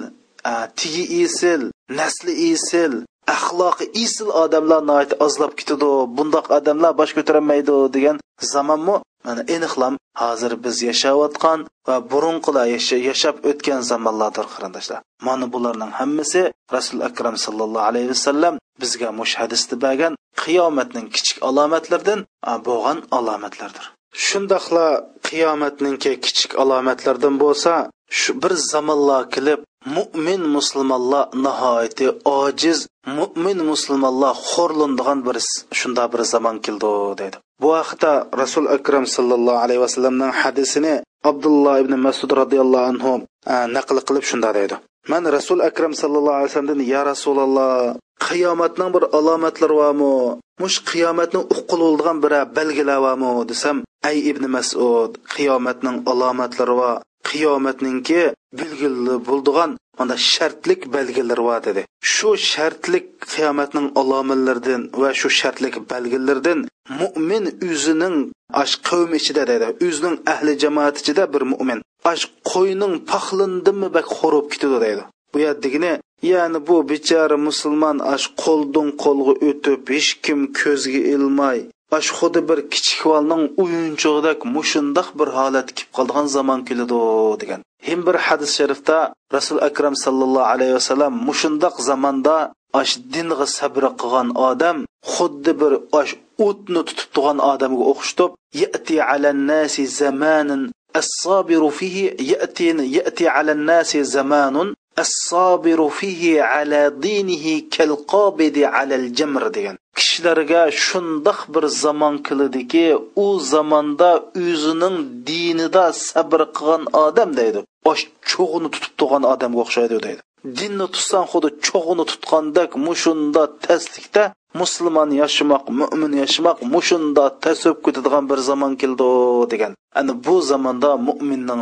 tigi 0.79 1.03
isil 1.23 1.61
nasli 1.99 2.33
isil 2.51 2.93
axloqi 3.35 3.85
isil 4.03 4.29
odamlar 4.43 5.07
ozlab 5.25 5.51
ketadi 5.59 5.89
bundoq 6.17 6.45
odamlar 6.57 6.91
bosh 6.99 7.13
ko'tarolmaydi 7.17 7.75
degan 7.95 8.17
zamonmi 8.53 8.95
mana 9.25 9.41
aniqlam 9.55 9.93
hozir 10.21 10.51
biz 10.65 10.77
yashayotgan 10.89 11.59
va 11.87 11.95
burunqilar 12.11 12.65
yashab 13.09 13.35
o'tgan 13.49 13.81
zamonlardir 13.91 14.45
qarindoshlar 14.53 14.99
mana 15.27 15.45
bularning 15.53 15.91
hammasi 15.99 16.41
rasul 16.75 16.99
akram 17.09 17.35
sallallohu 17.45 17.87
alayhi 17.89 18.09
vasallam 18.13 18.53
bizga 18.81 19.09
mush 19.19 19.33
hadisni 19.41 19.75
bergan 19.85 20.13
qiyomatning 20.43 21.07
kichik 21.15 21.37
alomatlaridan 21.49 22.19
bo'lgan 22.67 22.97
alomatlardir 23.17 23.85
shundoqla 24.27 24.87
qiyomatninki 25.27 26.11
kichik 26.25 26.51
alomatlardan 26.63 27.35
bo'lsa 27.43 27.73
shu 28.09 28.31
bir 28.41 28.53
zamonlar 28.71 29.29
kelib 29.33 29.59
mo'min 29.95 30.41
musulmonlar 30.55 31.25
nihoyatda 31.45 32.07
ojiz 32.41 32.79
mo'min 33.17 33.59
musulmonlar 33.71 34.33
xo'rlandigan 34.51 35.19
bir 35.27 35.37
shunda 35.79 36.03
bir 36.13 36.21
zamon 36.33 36.57
keldi 36.65 36.91
deydi 37.19 37.37
bu 37.61 37.69
haqda 37.79 38.11
rasul 38.41 38.65
akram 38.77 39.05
sallallohu 39.15 39.63
alayhi 39.65 39.81
vasallamning 39.85 40.31
hadisini 40.41 40.95
abdulloh 41.29 41.75
ibn 41.83 41.93
masud 42.05 42.29
roziyallohu 42.41 42.89
anhu 42.91 43.11
e, 43.53 43.55
naql 43.75 43.97
qilib 44.07 44.25
shunda 44.31 44.49
deydi 44.57 44.75
man 45.11 45.23
rasul 45.37 45.59
akram 45.69 45.93
sallallohu 46.01 46.37
alayhi 46.37 46.49
vasallamdan 46.49 46.81
ya 46.93 47.01
rasululloh 47.11 47.95
qiyomatning 48.27 48.89
bir 48.95 49.03
alomatlari 49.17 49.75
bormi 49.81 50.13
mush 50.61 50.77
qiyomatni 50.89 51.39
uqiladigan 51.55 52.17
bir 52.23 52.33
belgilar 52.57 52.99
bormi 53.05 53.31
desam 53.51 53.77
ay 54.09 54.17
ibn 54.31 54.43
masud 54.55 55.11
qiyomatning 55.35 55.97
alomatlari 56.11 56.75
va 56.81 56.91
qiyomatninki 57.29 58.21
belgili 58.59 59.15
bo'ldigan 59.27 59.71
mana 59.99 60.15
shartlik 60.33 60.81
belgilari 60.95 61.43
bor 61.49 61.59
dedi. 61.67 61.81
Shu 62.13 62.29
shartlik 62.51 63.05
qiyomatning 63.33 63.87
alomatlaridan 64.01 64.81
va 65.01 65.09
shu 65.19 65.29
shartlik 65.39 65.75
belgilaridan 65.91 66.59
mo'min 66.99 67.43
o'zining 67.69 68.15
ash 68.61 68.75
qavm 68.87 69.11
ichida 69.19 69.43
dedi. 69.51 69.67
O'zining 69.87 70.15
ahli 70.33 70.53
jamoat 70.63 70.95
ichida 71.01 71.23
bir 71.33 71.43
mo'min 71.51 71.79
ash 72.11 72.25
qo'yning 72.51 72.93
paxlindimi 73.11 73.87
bak 73.97 74.07
xo'rib 74.17 74.45
ketadi 74.53 74.77
deydi 74.85 75.03
bu 75.35 75.39
yerdagini 75.45 75.93
ya'ni 76.31 76.59
bu 76.67 76.75
bechora 76.89 77.37
musulmon 77.47 77.97
ash 78.13 78.25
qo'ldan 78.43 78.87
qo'lga 79.03 79.33
o'tib 79.47 79.81
hech 79.95 80.11
kim 80.25 80.39
ko'zga 80.59 81.01
ilmay 81.13 81.59
ash 81.98 82.10
xuddi 82.18 82.40
bir 82.48 82.58
kichik 82.72 83.00
bolning 83.10 83.42
o'yinchig'idek 83.62 84.38
mushundoq 84.56 85.08
bir 85.18 85.28
holat 85.38 85.68
kelib 85.76 85.90
qolgan 85.96 86.26
zamon 86.36 86.60
keladi 86.68 87.00
degan 87.42 87.60
hem 87.88 88.00
bir 88.06 88.16
hadis 88.26 88.50
sharifda 88.58 88.98
rasul 89.36 89.58
akram 89.68 89.94
sallallohu 90.04 90.50
alayhi 90.54 90.74
vasallam 90.78 91.12
mushundoq 91.28 91.74
zamonda 91.88 92.36
ash 92.80 92.94
dinga 93.12 93.46
sabr 93.58 93.82
qilgan 94.00 94.28
odam 94.48 94.78
xuddi 95.14 95.52
bir 95.60 95.72
ash 96.00 96.12
o'tni 96.46 96.80
tutib 96.88 97.08
turgan 97.14 97.38
odamga 97.52 97.84
o'xshatib 97.92 98.30
yati 98.62 98.96
alan 99.12 99.40
nasi 99.50 99.82
zamanin 100.00 100.62
الصابر 100.96 101.70
فيه 101.70 102.16
يأتي 102.20 102.68
يأتي 102.96 103.28
على 103.28 103.52
الناس 103.52 103.96
زمان 103.96 104.74
assobiru 105.03 105.87
fihi 105.97 106.33
ala 106.43 106.81
dinihi 107.05 107.69
kalqobidi 107.75 108.63
alal 108.79 109.07
jamr 109.17 109.43
degan. 109.55 109.75
Kishilarga 109.97 110.61
shundoq 110.85 111.39
bir 111.53 111.65
zamon 111.83 112.15
kiladiki 112.27 112.87
u 113.25 113.27
zamonda 113.53 114.11
o'zining 114.45 114.97
dinida 115.27 115.85
sabr 116.07 116.41
qilgan 116.57 116.83
odam 117.05 117.29
deydi. 117.39 117.59
Osh 117.91 118.03
cho'g'ini 118.29 118.69
tutib 118.73 118.93
turgan 118.99 119.23
odamga 119.33 119.59
o'xshaydi 119.65 119.97
deydi. 120.05 120.21
Dinni 120.59 120.87
tutsang 120.93 121.25
xuddi 121.31 121.49
cho'g'ini 121.67 122.03
tutgandek 122.11 122.71
mushunda 122.87 123.43
taslikda 123.65 124.23
musulmon 124.59 125.09
yashamoq 125.21 125.63
mo'min 125.79 126.11
yashamoq 126.23 126.57
mushunda 126.73 127.23
tasib 127.43 127.77
ketadigan 127.85 128.23
bir 128.29 128.39
zamon 128.49 128.73
keldi 128.81 129.09
degan. 129.51 129.71
Ana 129.99 130.13
bu 130.25 130.35
zamonda 130.51 130.91
mo'minning 131.07 131.61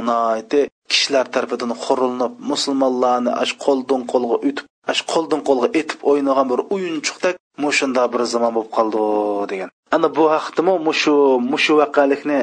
kishilar 0.93 1.25
tarafidan 1.35 1.71
qurilinib 1.85 2.33
musulmonlarni 2.51 3.31
ash 3.43 3.53
qo'ldan 3.65 4.01
qo'lga 4.11 4.37
o'tib 4.47 4.65
ash 4.91 5.01
qo'ldan 5.11 5.41
qo'lga 5.47 5.67
etib 5.79 5.99
o'ynagan 6.11 6.47
bir 6.51 6.59
o'yinchoqdek 6.75 7.35
mushunda 7.65 8.03
bir 8.13 8.21
zamon 8.33 8.51
bo'lib 8.55 8.71
qoldi 8.77 9.01
degan. 9.51 9.69
Ana 9.95 10.07
bu 10.17 10.23
haqdimi? 10.35 10.73
Mushu 10.87 11.15
mushu 11.51 11.73
vaqalikni 11.81 12.39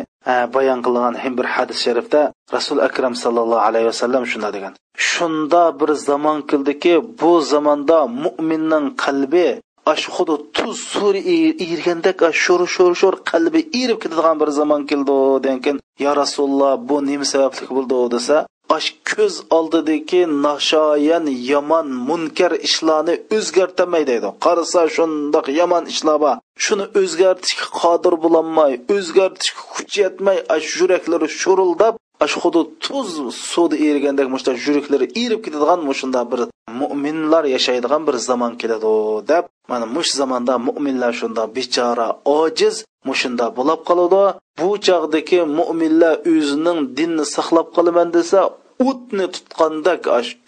bayon 0.55 0.79
qilgan 0.87 1.15
ham 1.23 1.33
bir 1.39 1.47
hadis 1.55 1.79
sharifda 1.85 2.21
rasul 2.57 2.79
akram 2.89 3.15
sallallohu 3.23 3.67
alayhi 3.69 3.87
vasallam 3.91 4.23
shunda 4.33 4.51
degan. 4.57 4.73
Shunda 5.11 5.63
bir 5.81 5.91
zamon 6.09 6.39
keldiki 6.51 6.95
bu 7.21 7.33
zamonda 7.53 7.99
mo'minning 8.25 8.87
qalbi 9.05 9.49
ash 9.93 10.07
xuddi 10.15 10.37
tuz 10.57 10.77
suv 10.93 11.15
ergandek 11.73 12.19
sho'r 12.45 12.63
sho'r 12.75 12.95
sho'r 13.01 13.17
qalbi 13.31 13.61
erib 13.83 13.99
ketadigan 14.03 14.37
bir 14.43 14.51
zamon 14.59 14.83
keldi 14.91 15.19
degan 15.47 15.77
yo 16.05 16.11
rasululloh 16.23 16.73
bu 16.89 16.97
nima 17.09 17.27
sababli 17.33 17.65
bo'ldi 17.77 17.99
desa 18.15 18.37
ash 18.77 18.89
ko'z 19.11 19.35
oldidagi 19.57 20.23
nashoyan 20.47 21.27
yomon 21.53 21.87
munkar 22.09 22.53
ishlarni 22.69 23.15
o'zgartamaydi 23.37 24.09
deydi. 24.11 24.29
Qarasa 24.45 24.83
shundoq 24.97 25.47
yomon 25.61 25.85
ishlar 25.93 26.19
bor. 26.25 26.37
Shuni 26.65 26.87
o'zgartishga 27.01 27.67
qodir 27.81 28.15
bo'lolmay 28.25 28.73
o'zgartishga 28.97 29.63
kuch 29.75 29.95
yetmay 30.03 30.39
yuraklari 30.79 31.29
sho'rildab 31.43 31.95
ash 32.25 32.37
xuddi 32.43 32.61
tuz 32.85 33.09
suvda 33.51 33.77
erigandek 33.89 34.27
mushta 34.35 34.51
yuraklari 34.65 35.07
erib 35.23 35.41
ketadigan 35.45 35.81
mushunda 35.89 36.21
bir 36.31 36.41
mo'minlar 36.81 37.45
yashaydigan 37.55 38.03
bir 38.09 38.17
zamon 38.29 38.53
keladi 38.61 38.93
deb 39.31 39.45
mana 39.71 39.87
mush 39.95 40.11
zamonda 40.21 40.55
mo'minlar 40.67 41.13
shunda 41.21 41.43
bechora 41.57 42.09
ojiz 42.39 42.77
mushunda 43.09 43.47
bo'lib 43.59 43.81
qoladi. 43.89 44.23
Bu 44.61 44.71
chog'dagi 44.87 45.41
mo'minlar 45.59 46.15
o'zining 46.35 46.79
dinni 46.99 47.25
saqlab 47.35 47.69
qolaman 47.77 48.09
desa 48.17 48.41
o'tni 48.89 49.27
tutgandek 49.35 50.01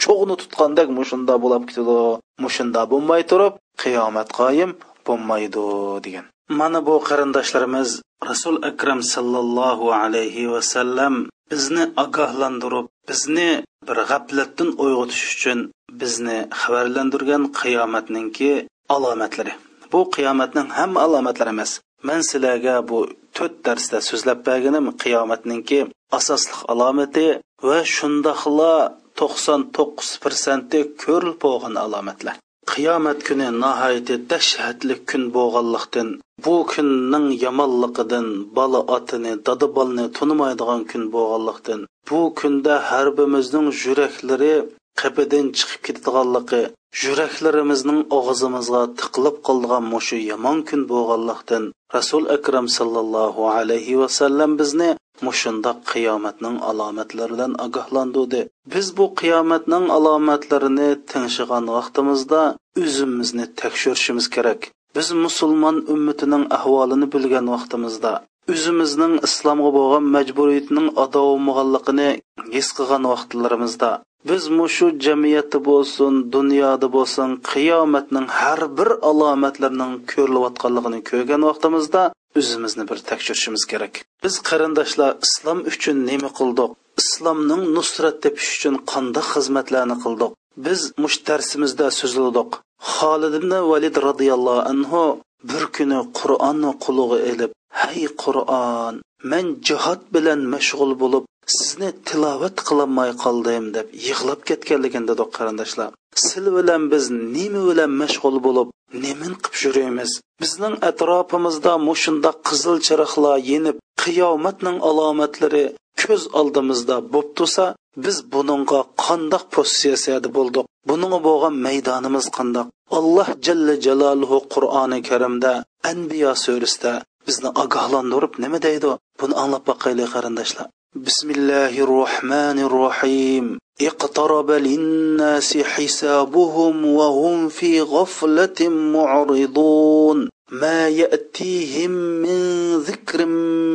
cho'g'ni 0.02 0.34
tutgandek 0.42 0.88
mushunda 0.98 1.34
bo'lib 1.44 1.62
ketadi 1.68 1.98
mushunda 2.44 2.80
bo'lmay 2.92 3.22
turib 3.30 3.52
qiyomat 3.82 4.28
qoyim 4.38 4.70
bo'lmaydi 5.06 5.64
degan. 6.04 6.24
Mana 6.60 6.78
bu 6.86 6.94
qarindoshlarimiz 7.08 7.88
rasul 8.30 8.56
akram 8.70 9.00
sallallohu 9.14 9.86
alayhi 10.02 10.50
vasallam 10.54 11.14
bizni 11.52 11.84
ogohlantirib 12.04 12.86
bizni 13.08 13.50
bir 13.88 13.98
g'aflatdan 14.10 14.70
uyg'otish 14.84 15.24
uchun 15.34 15.58
bizni 16.00 16.38
xabarlantirgan 16.60 17.44
qiyomatninki 17.60 18.52
alomatlari. 18.94 19.52
Bu 19.92 20.00
qiyomatning 20.16 20.68
hamma 20.78 20.98
alomatlari 21.06 21.50
emas. 21.56 21.72
Man 22.08 22.20
sizlarga 22.30 22.76
bu 22.90 22.98
to'rt 23.36 23.56
darsda 23.66 23.98
so'zlab 24.08 24.38
berganim 24.48 24.86
qiyomatninki 25.02 25.78
asosli 26.18 26.56
alomati 26.72 27.26
va 27.68 27.78
shundoqla 27.96 28.74
to'qson 29.18 29.60
to'qqiz 29.76 30.10
prosenti 30.24 30.80
ko'rilib 31.02 31.38
bo'lgan 31.44 31.74
alomatlar. 31.84 32.36
Qiyomat 32.72 33.18
kuni 33.28 33.48
nihoyatda 33.62 34.16
dahshatli 34.32 34.94
kun 35.10 35.22
bo'lganlikdan 35.36 36.08
bu 36.44 36.54
kunning 36.72 37.26
yomonligidan 37.44 38.26
bola 38.56 38.80
otini 38.96 39.32
dada 39.46 39.66
bolni 39.76 40.04
tunimaydigan 40.16 40.82
kun 40.90 41.02
bo'lganlikdan 41.14 41.80
bu 42.08 42.20
kunda 42.38 42.74
har 42.88 43.06
birimizning 43.16 43.68
yuraklari 43.82 44.54
qabidan 45.00 45.46
chiqib 45.58 45.80
ketadiganligi 45.86 46.62
yuraklarimizning 47.04 48.00
og'zimizga 48.18 48.82
tiqilib 49.00 49.36
qolgan 49.48 49.84
mushu 49.92 50.18
yomon 50.30 50.58
kun 50.68 50.80
bo'lganlikdan 50.92 51.64
rasul 51.96 52.24
akram 52.36 52.66
sallallohu 52.78 53.42
alayhi 53.58 54.00
vasallam 54.02 54.50
bizni 54.60 54.90
mushundoq 55.26 55.78
qiyomatning 55.92 56.56
alomatlaridan 56.70 57.52
ogohlantirdi. 57.64 58.40
Biz 58.72 58.86
bu 58.98 59.06
qiyomatning 59.20 59.86
alomatlarini 59.96 60.90
tingshigan 61.10 61.64
vaqtimizda 61.76 62.42
o'zimizni 62.82 63.46
tekshirishimiz 63.60 64.26
kerak. 64.36 64.60
Biz 64.96 65.08
musulmon 65.24 65.76
ummatining 65.94 66.44
ahvolini 66.58 67.06
bilgan 67.14 67.46
vaqtimizda 67.54 68.12
o'zimizning 68.52 69.14
islomga 69.28 69.70
bo'lgan 69.78 70.04
majburiyatining 70.16 70.88
ado 71.04 71.20
bo'lmaganligini 71.28 72.08
his 72.54 72.68
qilgan 72.78 73.04
vaqtlarimizda 73.12 73.90
biz 74.30 74.42
mushu 74.58 74.86
jamiyatda 75.06 75.58
bo'lsin 75.68 76.12
dunyoda 76.34 76.88
bo'lsin 76.96 77.30
qiyomatning 77.52 78.26
har 78.40 78.60
bir 78.78 78.90
alomatlarining 79.10 79.94
ko'rilayotganligini 80.12 81.00
ko'rgan 81.10 81.42
vaqtimizda 81.48 82.02
o'zimizni 82.38 82.84
bir 82.90 82.98
tekshirishimiz 83.10 83.62
kerak. 83.72 83.94
Biz 84.24 84.34
qarindoshlar 84.48 85.10
islom 85.26 85.58
uchun 85.72 85.96
nima 86.10 86.30
qildik? 86.38 86.70
Islomning 87.02 87.62
nusrat 87.76 88.16
tepish 88.24 88.50
uchun 88.56 88.74
qanday 88.92 89.24
xizmatlarni 89.32 89.96
qildik? 90.04 90.30
Biz 90.66 90.80
mush 91.02 91.18
darsimizda 91.28 91.86
so'zladik 92.00 92.50
xolid 92.90 93.34
ibn 93.40 93.52
valid 93.70 93.96
roziyallohu 94.08 94.66
anhu 94.72 95.02
bir 95.50 95.64
kuni 95.76 96.00
qur'onni 96.18 96.70
qulig'i 96.84 97.18
ilib 97.30 97.50
"Hey 97.80 98.02
qur'on 98.22 98.94
man 99.30 99.46
jihod 99.68 100.00
bilan 100.14 100.40
mashg'ul 100.54 100.92
bo'lib 101.02 101.24
sizni 101.56 101.90
tilovat 102.08 102.56
qilolmay 102.68 103.10
qoldim 103.24 103.64
deb 103.76 103.86
yig'lab 104.06 104.40
ketganligini 104.48 105.06
dedi 105.10 105.24
qarindoshlar. 105.36 105.90
Sil 106.26 106.46
bilan 106.58 106.82
biz 106.92 107.04
nima 107.36 107.62
bilan 107.70 107.92
mashg'ul 108.02 108.36
bo'lib 108.46 108.68
nemin 109.04 109.32
qilib 109.44 109.60
yuramiz 109.64 110.10
bizning 110.42 110.74
atrofimizda 110.90 111.72
mushundoq 111.88 112.36
qizil 112.48 112.76
chiroqlar 112.86 113.36
yenib 113.50 113.76
qiyomatning 114.02 114.78
alomatlari 114.88 115.64
ko'z 116.02 116.22
oldimizda 116.40 116.96
bo'p 117.14 117.28
tursa 117.38 117.66
biz 118.05 118.17
buningga 118.33 118.79
qandoq 119.05 119.43
pozitsiyada 119.55 120.29
bo'ldik 120.37 120.65
buningga 120.89 121.19
bo'lgan 121.27 121.55
maydonimiz 121.65 122.25
qandoq 122.37 122.67
alloh 122.99 123.29
jalla 123.45 123.73
jaloluhu 123.85 124.37
qur'oni 124.53 124.99
karimda 125.09 125.53
anbiyo 125.91 126.31
surasida 126.43 126.93
bizni 127.27 127.49
ogohlantirib 127.63 128.33
nima 128.43 128.57
deydi 128.67 128.91
buni 129.19 129.33
anglab 129.41 129.63
boqaylik 129.69 130.09
qarindoshlar 130.15 130.67
بسم 130.95 131.29
الله 131.37 131.73
الرحمن 131.87 132.57
الرحيم 132.59 133.57
اقترب 133.81 134.51
للناس 134.51 135.57
حسابهم 135.57 136.85
وهم 136.85 137.49
في 137.49 137.81
غفلة 137.81 138.69
معرضون 138.69 140.29
ما 140.51 140.89
يأتيهم 140.89 141.91
من 141.91 142.39
ذكر 142.77 143.25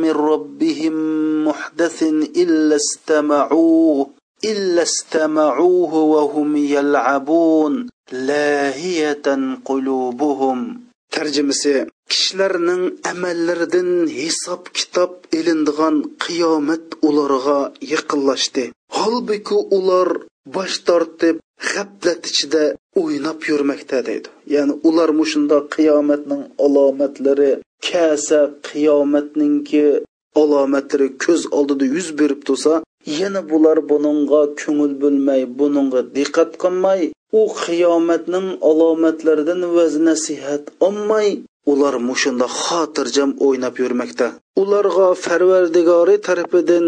من 0.01 0.11
ربهم 0.11 0.95
محدث 1.47 2.03
إلا 2.43 2.75
استمعوه 2.75 4.09
إلا 4.45 4.83
استمعوه 4.83 5.93
وهم 5.95 6.57
يلعبون 6.57 7.89
لاهية 8.11 9.57
قلوبهم 9.65 10.83
tarjimasi 11.13 11.73
kishilarning 12.11 12.83
amallaridan 13.11 13.89
hisob 14.17 14.61
kitob 14.77 15.11
ilindigan 15.39 15.95
qiyomat 16.23 16.85
ularga 17.07 17.59
yaqinlashdi 17.93 18.63
holbuki 18.97 19.57
ular 19.77 20.09
bosh 20.55 20.77
tortib 20.87 21.35
g'aflat 21.66 22.22
ichida 22.30 22.62
o'ynab 23.00 23.40
yurmoqda 23.50 23.98
deydi. 24.08 24.28
Ya'ni 24.54 24.74
ular 24.88 25.10
mushunda 25.20 25.58
qiyomatning 25.74 26.42
alomatlari 26.66 27.50
kasa 27.88 28.40
qiyomatningki 28.68 29.84
alomatlari 30.42 31.08
ko'z 31.24 31.42
oldida 31.58 31.84
yuz 31.94 32.08
berib 32.20 32.40
tursa 32.48 32.72
yana 33.20 33.40
bular 33.50 33.78
buningga 33.90 34.42
ko'ngil 34.60 34.92
bo'lmay 35.02 35.42
buningga 35.58 36.00
diqqat 36.16 36.50
qilmay 36.62 37.00
u 37.40 37.42
qiyomatning 37.64 38.48
alomatlaridan 38.70 39.60
vaz 39.76 39.92
nasihat 40.08 40.62
olmay 40.86 41.28
ular 41.72 41.94
mushunda 42.08 42.46
xotirjam 42.62 43.30
o'ynab 43.46 43.74
yurmoqda 43.82 44.26
ularga 44.62 45.08
farvardigori 45.24 46.16
tarafidan 46.26 46.86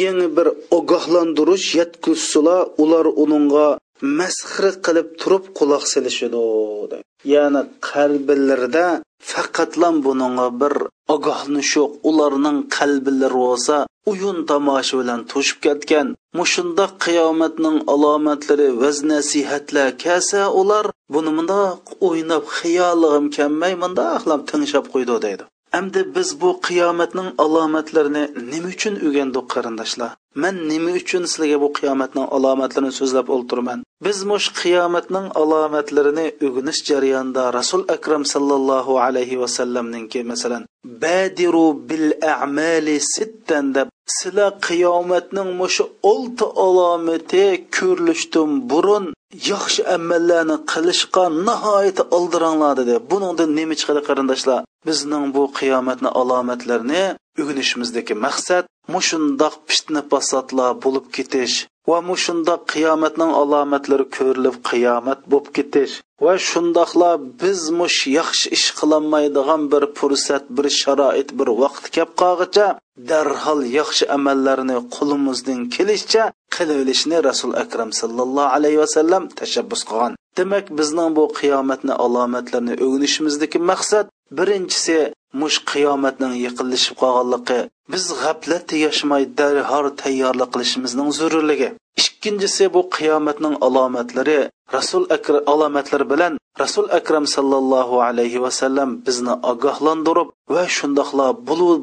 yangi 0.00 0.28
bir 0.36 0.48
ogohlantirish 0.78 1.68
yetkizsila 1.80 2.56
ular 2.82 3.06
uningga 3.24 3.68
masxira 4.18 4.70
qilib 4.86 5.08
turib 5.20 5.44
quloq 5.58 5.84
solishidi 5.94 6.98
ya'ni 7.32 7.62
qalbilarida 7.90 8.86
faqatlan 9.30 9.94
buninga 10.06 10.48
bir 10.60 10.74
ogohlanish 11.14 11.74
ularning 12.10 12.58
qalbilari 12.76 13.38
bo'lsa 13.46 13.76
uyun 14.10 14.38
tomosha 14.50 14.94
bilan 15.00 15.20
to'shib 15.32 15.58
ketgan. 15.66 16.08
Mushundoq 16.38 16.92
qiyomatning 17.04 17.76
alomatlari 17.94 18.68
vaz 18.82 18.98
nasihatlar 19.10 19.88
kelsa 20.04 20.40
ular 20.60 20.86
buni 21.14 21.30
mundoq 21.38 21.82
o'ynab 22.08 22.44
xiyolig'im 22.58 23.26
kelmay 23.36 23.74
mundoqlab 23.84 24.40
tinglab 24.50 24.86
qo'ydi 24.94 25.16
deydi. 25.26 25.44
Endi 25.78 26.00
biz 26.16 26.28
bu 26.40 26.50
qiyomatning 26.66 27.28
alomatlarini 27.44 28.24
nima 28.52 28.68
uchun 28.74 28.94
o'rgandik 29.06 29.46
qarindoshlar? 29.54 30.10
Man 30.42 30.56
nima 30.70 30.90
uchun 31.00 31.22
sizlarga 31.30 31.58
bu 31.64 31.68
qiyomatning 31.78 32.26
alomatlarini 32.36 32.92
so'zlab 33.00 33.26
o'ltirman 33.34 33.78
biz 34.06 34.18
mush 34.30 34.46
qiyomatning 34.60 35.26
alomatlarini 35.42 36.26
o'g'inish 36.46 36.80
jarayonida 36.90 37.44
rasul 37.58 37.82
akram 37.96 38.22
sallallohu 38.32 38.92
alayhi 39.06 39.40
vasallamninki 39.42 40.20
masalan 40.32 40.62
badiru 41.02 41.66
bil 41.88 42.08
a'mali 42.34 42.96
sittan 43.14 43.66
deb 43.76 43.88
sizlar 44.18 44.50
qiyomatning 44.68 45.50
mushu 45.60 45.84
olti 46.12 46.46
alomati 46.66 47.44
ko'rilishdan 47.76 48.50
burun 48.70 49.04
yaxshi 49.52 49.80
amallarni 49.96 50.56
qilishga 50.72 51.24
nihoyat 51.48 51.98
oldiranglar 52.16 52.72
dedi 52.80 52.94
buningdan 53.10 53.50
nima 53.58 53.74
chiqadi 53.80 54.00
qarindoshlar 54.08 54.60
bizning 54.88 55.24
bu 55.34 55.42
qiyomatni 55.58 56.10
alomatlarini 56.20 57.04
o'rganishimizdagi 57.40 58.14
maqsad 58.26 58.64
mushundoq 58.92 59.54
fitna 59.70 60.02
fasodlar 60.10 60.72
bo'lib 60.84 61.06
ketish 61.16 61.56
va 61.90 61.98
mushundoq 62.10 62.66
qiyomatning 62.72 63.32
alomatlari 63.40 64.06
ko'rilib 64.16 64.56
qiyomat 64.70 65.20
bo'lib 65.30 65.48
ketish. 65.58 65.94
Va 66.24 66.34
shundoqla 66.48 67.10
biz 67.42 67.60
mush 67.80 68.00
yaxshi 68.18 68.46
ish 68.56 68.68
qilolmaydigan 68.78 69.62
bir 69.72 69.84
fursat 69.98 70.44
bir 70.56 70.66
sharoit 70.80 71.28
bir 71.38 71.48
vaqt 71.62 71.84
kelib 71.94 72.12
qolg'icha 72.22 72.66
darhol 73.10 73.60
yaxshi 73.78 74.04
amallarni 74.16 74.76
qo'limizdan 74.96 75.60
kelishicha 75.74 76.24
qilaverishni 76.56 77.18
rasul 77.28 77.52
akram 77.64 77.90
sallallohu 78.00 78.54
alayhi 78.56 78.78
vasallam 78.84 79.22
tashabbus 79.40 79.82
qilgan. 79.88 80.12
Demak 80.38 80.66
bizning 80.78 81.10
bu 81.18 81.24
qiyomatni 81.40 81.94
alomatlarini 82.04 82.74
o'rganishimizdagi 82.84 83.58
maqsad 83.70 84.06
birinchisi 84.38 84.98
mush 85.40 85.58
qiyomatning 85.72 86.34
yiqilishib 86.44 86.94
qolganligi 87.02 87.60
biz 87.92 88.04
g'aflatda 88.22 88.76
yashmay 88.86 89.22
darhol 89.38 89.86
tayyorlik 90.02 90.50
qilishimizning 90.54 91.08
zarurligi. 91.18 91.68
Ikkinchisi 92.02 92.64
bu 92.74 92.80
qiyomatning 92.96 93.56
alomatlari 93.66 94.38
rasul 94.76 95.04
akram 95.16 95.42
alomatlari 95.52 96.06
bilan 96.12 96.32
rasul 96.62 96.86
akram 96.98 97.24
sallallohu 97.36 97.96
alayhi 98.08 98.42
vasallam 98.44 98.90
bizni 99.06 99.34
ogohlantirib 99.52 100.28
va 100.54 100.64
shundoqla 100.76 101.26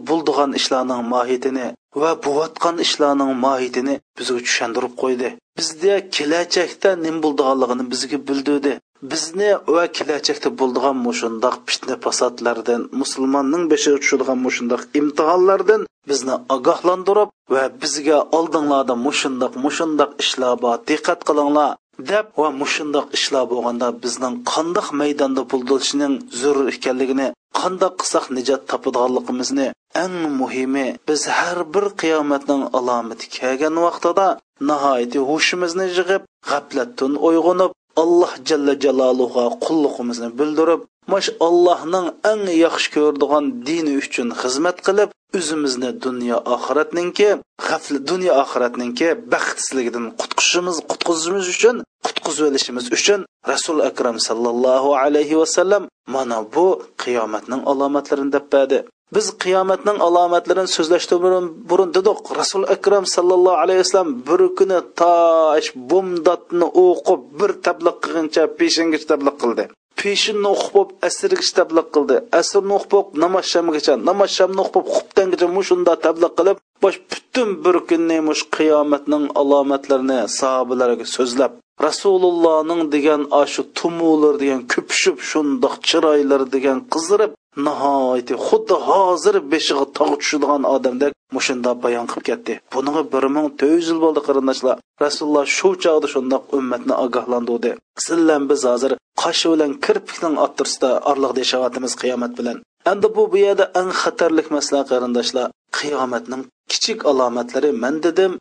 bo'ldigan 0.10 0.52
ishlarning 0.60 1.02
mohiyatini 1.14 1.68
va 2.02 2.12
bo'layotgan 2.26 2.76
ishlarning 2.86 3.32
mohiyatini 3.46 3.96
bizga 4.18 4.40
tushuntirib 4.48 4.94
qo'ydi. 5.02 5.30
Bizda 5.58 5.96
kelajakda 6.16 6.90
nim 7.06 7.16
bo'ldiganligini 7.24 7.84
bizga 7.94 8.18
bildirdi. 8.28 8.74
Bizni 9.02 9.50
va 9.76 9.84
kelajakda 9.98 10.50
bo'ldigan 10.60 10.98
mushundoq 11.08 11.56
fitna 11.70 11.96
fasodlardan 12.06 12.82
musulmonning 13.02 13.64
beshiga 13.72 13.98
tushadigan 14.04 14.40
mushundoq 14.46 14.82
imtihonlardan 15.00 15.82
bizni 16.10 16.36
ogohlantirib 16.56 17.30
va 17.54 17.64
bizga 17.82 18.20
oldinglarda 18.38 18.96
mushundoq 19.08 19.54
mushundoq 19.66 20.12
ishlar 20.24 20.54
bor 20.64 20.76
diqqat 20.90 21.20
qilinglar 21.30 21.70
deb 22.12 22.26
va 22.42 22.50
mushundoq 22.62 23.08
ishlar 23.18 23.44
bo'lganda 23.54 23.88
bizning 24.04 24.36
qandoq 24.54 24.88
maydonda 25.02 25.42
buldilishining 25.52 26.14
zarur 26.42 26.68
ekanligini 26.76 27.28
qandoq 27.60 27.94
qilsak 28.02 28.26
nijot 28.38 28.62
topadiganligimizni 28.72 29.68
eng 30.04 30.18
muhimi 30.40 30.88
biz 31.08 31.22
har 31.38 31.60
bir 31.74 31.86
qiyomatning 32.02 32.64
alomati 32.78 33.26
kelgan 33.38 33.76
vaqtida 33.86 34.28
nihoyat 34.70 35.14
hushimizni 35.30 35.86
yig'ib 35.98 36.24
g'aflatdan 36.50 37.14
uyg'onib 37.28 37.72
alloh 38.04 38.32
jalla 38.50 38.74
jaloluga 38.84 39.46
qulligimizni 39.66 40.30
bildirib 40.40 40.82
mash 41.12 41.30
allohning 41.48 42.08
eng 42.32 42.46
yaxshi 42.66 42.90
ko'rdigan 42.96 43.46
dini 43.68 43.94
uchun 44.04 44.28
xizmat 44.42 44.78
qilib 44.88 45.10
o'zimizni 45.38 45.90
dunyo 46.06 46.38
oxiratninki 46.56 47.30
g'afli 47.68 48.00
dunyo 48.12 48.32
oxiratninki 48.44 49.08
baxtsizligidan 49.34 50.06
qutqizishimiz 50.22 50.78
qutqizishimiz 50.92 51.46
uchun 51.56 51.76
qutqizib 52.06 52.44
olishimiz 52.50 52.86
uchun 52.98 53.20
rasul 53.52 53.78
akram 53.90 54.18
sallallohu 54.28 54.90
alayhi 55.04 55.36
vasallam 55.42 55.84
mana 56.16 56.38
bu 56.54 56.68
qiyomatning 57.04 57.62
alomatlarini 57.72 58.32
deb 58.36 58.46
berdi 58.54 58.80
biz 59.16 59.26
qiyomatning 59.44 59.98
alomatlarini 60.08 60.72
so'zlashdan 60.78 61.20
burun 61.26 61.46
burun 61.70 61.90
dedik. 61.98 62.20
Rasul 62.40 62.64
akram 62.76 63.06
sallallohu 63.16 63.62
alayhi 63.64 63.82
vasallam 63.84 64.12
bir 64.28 64.42
kuni 64.58 64.80
tosh 65.02 65.70
bumdotni 65.90 66.68
o'qib 66.86 67.22
bir 67.40 67.52
tabliq 67.66 67.96
qilguncha 68.04 68.44
peshingacha 68.60 69.08
tabliq 69.12 69.36
qildi. 69.44 69.64
Peshinni 70.02 70.50
o'qib 70.56 70.74
bo'lib 70.76 70.92
asrgacha 71.08 71.54
tabliq 71.60 71.88
qildi. 71.96 72.16
Asrni 72.40 72.74
o'qib 72.78 72.92
bo'lib 72.94 73.10
namoz 73.24 73.46
shamgacha 73.54 73.94
namoz 74.10 74.30
shamni 74.38 74.60
o'qib 74.64 74.74
bo'lib 74.76 74.94
xubtangacha 74.98 75.48
mushunda 75.58 75.94
tabliq 76.06 76.34
qilib 76.40 76.58
bosh 76.84 76.98
butun 77.12 77.50
bir 77.64 77.76
kunni 77.90 78.18
mush 78.28 78.44
qiyomatning 78.58 79.26
alomatlarini 79.42 80.20
sahobalarga 80.40 81.06
so'zlab 81.16 81.52
rasulullohning 81.88 82.82
degan 82.96 83.22
shu 83.54 83.62
tumular 83.78 84.34
degan 84.44 84.62
ko'pishib 84.74 85.18
shundoq 85.30 85.76
chiroylar 85.90 86.42
degan 86.56 86.78
qizirib 86.94 87.32
nihoyatda 87.66 88.36
xuddi 88.48 88.76
hozir 88.88 89.36
beshig'i 89.52 89.86
tog' 89.98 90.16
tushadigan 90.22 90.64
odamdek 90.76 91.12
mushunda 91.36 91.72
bayon 91.84 92.06
qilib 92.12 92.26
ketdi. 92.30 92.54
Buniga 92.74 93.02
bir 93.14 93.26
ming 93.36 93.48
to'rt 93.60 93.76
yuz 93.78 93.88
yil 93.92 94.00
bo'ldi 94.06 94.22
qarindoshlar. 94.28 94.76
Rasululloh 95.06 95.46
shu 95.58 95.70
chog'da 95.84 96.08
shundoq 96.14 96.44
ummatni 96.58 96.94
ogohlantirdi. 97.06 97.72
Sizlar 98.06 98.42
biz 98.52 98.62
hozir 98.72 98.92
qoshi 99.22 99.48
bilan 99.54 99.72
kirpikning 99.86 100.36
o'ttirsida 100.46 100.90
orliq 101.12 101.32
yashayotimiz 101.42 101.94
qiyomat 102.02 102.32
bilan. 102.40 102.58
Endi 102.92 103.08
bu 103.16 103.24
bu 103.32 103.38
yerda 103.46 103.66
eng 103.80 103.92
xatarlik 104.02 104.48
masala 104.56 104.82
qarindoshlar. 104.92 105.48
Qiyomatning 105.80 106.44
kichik 106.72 107.00
alomatlari 107.12 107.72
man 107.84 107.96
dedim 108.06 108.32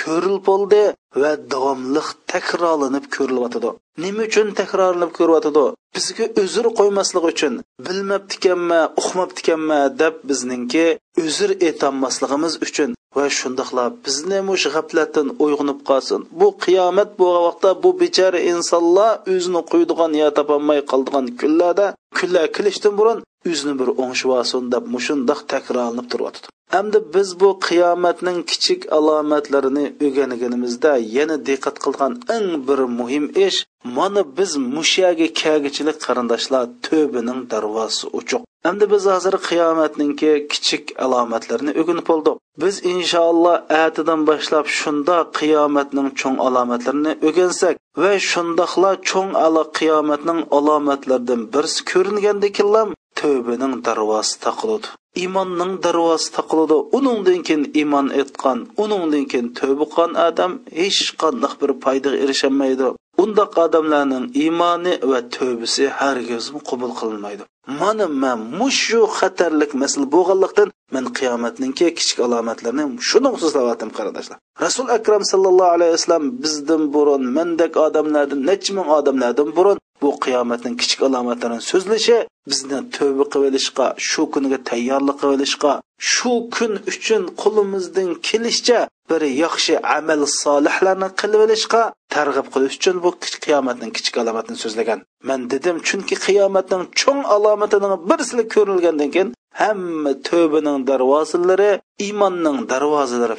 ko'rilib 0.00 0.42
bo'ldi 0.50 0.82
va 1.22 1.32
davomliq 1.52 2.08
takrorlanib 2.32 3.04
ko'rilyotidi 3.16 3.70
nima 4.04 4.22
uchun 4.30 4.48
takrorlanib 4.60 5.12
ko'ryotidi 5.18 5.66
bizga 5.96 6.26
uzr 6.42 6.66
qo'ymaslik 6.78 7.24
uchun 7.32 7.54
bilmabdikanma 7.86 8.80
uqmabdikanma 9.00 9.78
deb 10.02 10.14
bizningki 10.28 10.86
uzr 11.24 11.50
aytolmasligimiz 11.68 12.54
uchun. 12.66 12.90
Va 13.16 13.26
shundoqla 13.38 13.84
bizni 14.04 14.38
mush 14.48 14.66
g'aflatdan 14.74 15.28
uyg'unib 15.44 15.80
qolsin. 15.88 16.20
Bu 16.40 16.48
qiyomat 16.64 17.10
bo'lgan 17.20 17.42
vaqtda 17.46 17.70
bu 17.82 17.90
bechora 18.02 18.40
insonlar 18.52 19.10
o'zini 19.34 19.62
qo'ydigan 19.72 20.12
yo 20.20 20.28
topolmay 20.38 20.80
qoldigan 20.90 21.26
kunlarda 21.40 21.86
kunlar 22.18 22.46
kelishdan 22.56 22.94
burun 22.98 23.18
o'zini 23.50 23.74
bir 23.80 23.88
o'ngshib 24.02 24.30
olsin 24.38 24.62
deb 24.74 24.84
mushundoq 24.94 25.40
takrorlanib 25.52 26.06
turyotidi 26.12 26.48
endi 26.78 26.98
biz 27.14 27.28
bu 27.40 27.48
qiyomatning 27.68 28.38
kichik 28.50 28.80
alomatlarini 28.98 29.84
өгенігімізде 30.06 30.92
yana 31.16 31.36
diqqat 31.48 31.76
qilgan 31.84 32.12
eng 32.36 32.48
bir 32.68 32.80
muhim 32.98 33.26
ish 33.46 33.58
mana 33.96 34.22
biz 34.36 34.50
mushaga 34.74 35.28
kagichilik 35.42 35.98
qarindoshlar 36.06 36.64
tövbining 36.86 37.40
darvozasi 37.52 38.06
ochiq 38.18 38.42
endi 38.68 38.84
biz 38.92 39.04
hozir 39.12 39.34
qiyomatninki 39.48 40.32
kichik 40.52 40.84
alomatlarini 41.04 41.72
o'rganib 41.80 42.08
oldik. 42.14 42.36
Biz 42.62 42.74
inshaalloh 42.92 43.56
atidan 43.84 44.20
boshlab 44.30 44.66
shunda 44.78 45.16
qiyomatning 45.38 46.08
cho'ng 46.20 46.38
alomatlarini 46.46 47.12
o'rgansak 47.28 47.74
va 48.02 48.12
shundoqla 48.30 48.92
cho'ng 49.10 49.32
ala 49.44 49.62
qiyomatning 49.78 50.40
alomatlaridan 50.58 51.40
birsi 51.54 51.80
ko'ringandekinlam 51.90 52.88
tövbining 53.20 53.74
darvozi 53.86 54.34
taqiladi 54.46 54.88
iymonning 55.22 55.72
darvozasi 55.84 56.28
taqiladi 56.38 56.76
uningdan 56.98 57.40
keyin 57.46 57.64
iymon 57.80 58.06
etgan 58.20 58.58
uningdan 58.82 59.24
keyin 59.30 59.48
tövba 59.60 59.84
qilgan 59.94 60.12
odam 60.28 60.52
hech 60.80 61.00
qanday 61.22 61.52
bir 61.60 61.70
foydaga 61.84 62.18
erishaolmaydi 62.24 62.86
undaq 63.22 63.52
odamlarning 63.64 64.24
iymoni 64.42 64.92
va 65.10 65.20
tövbisi 65.36 65.84
hargiz 65.98 66.44
qabul 66.68 66.92
qilinmaydi. 67.00 67.42
Mana 67.80 68.06
man 68.22 68.38
mushu 68.60 69.00
xatarlik 69.18 69.70
masala 69.82 70.06
bo'lganlikdan 70.14 70.68
man 70.94 71.04
qiyomatninki 71.18 71.86
kichik 71.98 72.18
alomatlarini 72.26 72.84
shuni 73.08 73.30
so'zlayaptim 73.42 73.90
qarindoshlar 73.98 74.38
rasul 74.64 74.86
akram 74.98 75.22
sallallohu 75.32 75.74
alayhi 75.76 75.92
vasallam 75.96 76.24
bizdan 76.42 76.82
burun 76.94 77.22
mandek 77.36 77.72
odamlardan 77.86 78.40
necha 78.50 78.70
ming 78.76 78.88
odamlardan 78.98 79.48
burun 79.56 79.78
bu 80.02 80.08
qiyomatning 80.24 80.74
kichik 80.80 81.00
alomatlarini 81.08 81.62
so'zlashi 81.70 82.18
bizni 82.50 82.78
tavba 82.96 83.24
qilishga 83.34 83.86
shu 84.08 84.22
kuniga 84.34 84.58
tayyorlik 84.70 85.16
qilishga 85.22 85.72
shu 86.12 86.32
kun 86.54 86.72
uchun 86.90 87.22
qo'limizdan 87.42 88.10
kelishicha 88.28 88.80
bir 89.10 89.22
yaxshi 89.44 89.74
amal 89.96 90.20
solihlarni 90.42 91.08
qilib 91.20 91.40
olishga 91.46 91.82
targ'ib 92.14 92.46
qilish 92.54 92.76
uchun 92.78 92.96
bu 93.04 93.10
qiyomatning 93.44 93.90
kichik 93.96 94.16
alomatini 94.22 94.58
so'zlagan. 94.64 94.98
Man 95.28 95.40
dedim 95.52 95.76
chunki 95.88 96.14
qiyomatning 96.26 96.82
cho'ng 97.00 97.22
alomatining 97.34 97.94
birsili 98.10 98.44
ko'rilgandan 98.54 99.10
keyin 99.14 99.30
hamma 99.62 100.12
tövbining 100.28 100.78
darvozalari 100.90 101.70
iymonning 102.06 102.58
darvozalari 102.72 103.36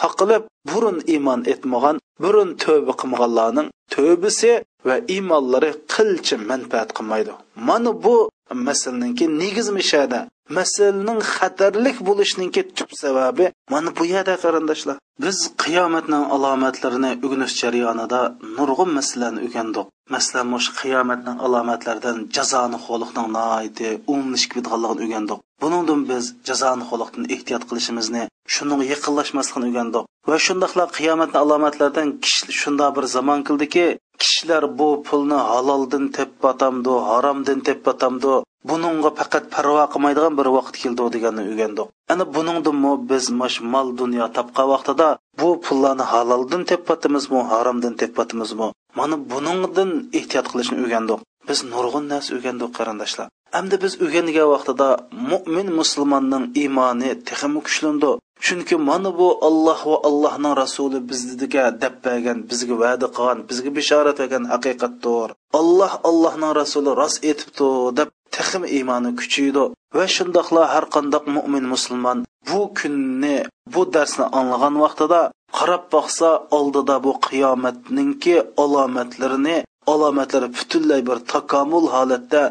taqilib 0.00 0.42
burun 0.70 0.98
iymon 1.14 1.40
etmagan 1.52 1.96
burun 2.24 2.48
tavba 2.64 2.92
qilmaganlarning 3.00 3.68
tavbasi 3.94 4.50
va 4.86 4.96
iymonlari 5.14 5.70
qilchi 5.94 6.34
manfaat 6.50 6.88
qilmaydi. 6.96 7.32
Mana 7.68 7.90
bu 8.04 8.16
masalaninki 8.66 9.24
negiz 9.42 9.68
mishada 9.78 10.20
masalaning 10.58 11.20
xatarlik 11.34 11.96
bo'lishiningki 12.08 12.62
tub 12.76 12.90
sababi 13.02 13.46
mana 13.72 13.90
bu 13.98 14.04
yerda 14.14 14.34
qarindoshlar. 14.44 14.96
Biz 15.24 15.38
qiyomatning 15.64 16.24
alomatlarini 16.34 17.12
o'rganish 17.24 17.54
jarayonida 17.62 18.20
nurg'un 18.56 18.90
masalalarni 18.98 19.40
o'rgandik. 19.46 19.86
Masalan 20.14 20.46
mush 20.54 20.68
qiyomatning 20.80 21.38
alomatlaridan 21.46 22.16
jazoni 22.36 22.78
xoliqning 22.86 23.28
noiti 23.38 23.88
umlish 24.14 24.46
ketganligini 24.52 25.04
o'rgandik. 25.06 25.38
Buningdan 25.62 26.00
biz 26.10 26.24
jazoni 26.48 26.84
xoliqdan 26.90 27.24
ehtiyot 27.34 27.62
qilishimizni 27.68 28.22
shuning 28.54 28.80
yaqinlashmasligini 28.92 29.66
o'rgandik. 29.70 30.04
Va 30.28 30.36
shundoqla 30.46 30.84
qiyomatni 30.98 31.38
alomatlaridan 31.44 32.08
kishi 32.24 32.42
shundoq 32.60 32.90
bir 32.96 33.04
zamon 33.16 33.40
kildiki 33.48 33.86
kishilar 34.22 34.64
bu 34.78 34.88
pulni 35.06 35.38
haloldan 35.50 36.04
tepbatamdi 36.18 36.94
haromdan 37.10 37.60
tepbatamdi 37.68 38.34
buningga 38.68 39.10
faqat 39.18 39.44
parvo 39.54 39.84
qilmaydigan 39.92 40.34
bir 40.38 40.48
vaqt 40.56 40.74
keldi 40.82 41.02
deganni 41.14 41.42
o'rgandik 41.50 41.88
ana 42.12 42.24
buningdimi 42.34 42.92
biz 43.10 43.24
mash 43.40 43.58
mol 43.72 43.88
dunyo 44.00 44.26
topgan 44.36 44.66
vaqtida 44.74 45.08
bu 45.40 45.48
pullarni 45.64 46.04
haloldan 46.12 46.62
tepatimizmi 46.70 47.40
haromdan 47.52 47.94
tepatimizmi 48.02 48.68
mana 48.98 49.16
buningdan 49.32 49.90
ehtiyot 50.18 50.46
qilishni 50.52 50.76
o'rgandik 50.84 51.20
biz 51.48 51.58
nurg'un 51.72 52.04
narsa 52.12 52.30
o'rgandik 52.36 52.70
qarindoshlar. 52.78 53.26
Hamda 53.56 53.76
biz 53.84 53.92
o'rgangan 54.04 54.48
vaqtida 54.54 54.88
mo'min 55.30 55.68
musulmonning 55.80 56.44
iymoni 56.62 57.10
texmi 57.28 57.60
kuchlandi 57.66 58.10
chunki 58.44 58.76
mana 58.88 59.10
bu 59.18 59.28
olloh 59.48 59.80
va 59.90 59.96
allohning 60.08 60.54
rasuli 60.62 60.98
bizga 61.10 61.64
deb 61.82 61.94
bergan 62.04 62.38
bizga 62.50 62.74
va'da 62.82 63.06
qilgan 63.16 63.38
bizga 63.50 63.70
bishorat 63.78 64.16
bergan 64.22 64.44
haqiqatdir. 64.52 65.28
Alloh 65.60 65.92
allohning 66.08 66.52
rasuli 66.60 66.90
rost 67.00 67.18
etibdi 67.30 67.68
deb 67.98 68.08
texim 68.36 68.62
iymoni 68.76 69.10
kuchaydi 69.20 69.64
va 69.96 70.04
shundoqla 70.16 70.62
har 70.74 70.84
qandoq 70.94 71.24
mo'min 71.36 71.64
musulmon 71.74 72.18
bu 72.48 72.60
kunni 72.78 73.36
bu 73.74 73.82
darsni 73.94 74.24
anglagan 74.38 74.74
vaqtida 74.84 75.20
qarab 75.58 75.84
boqsa 75.94 76.28
oldida 76.58 76.96
bu 77.04 77.12
qiyomatninki 77.26 78.36
alomatlarini 78.64 79.56
alomatlari 79.92 80.48
butunlay 80.56 81.00
bir 81.08 81.18
takomul 81.32 81.86
holatda 81.94 82.42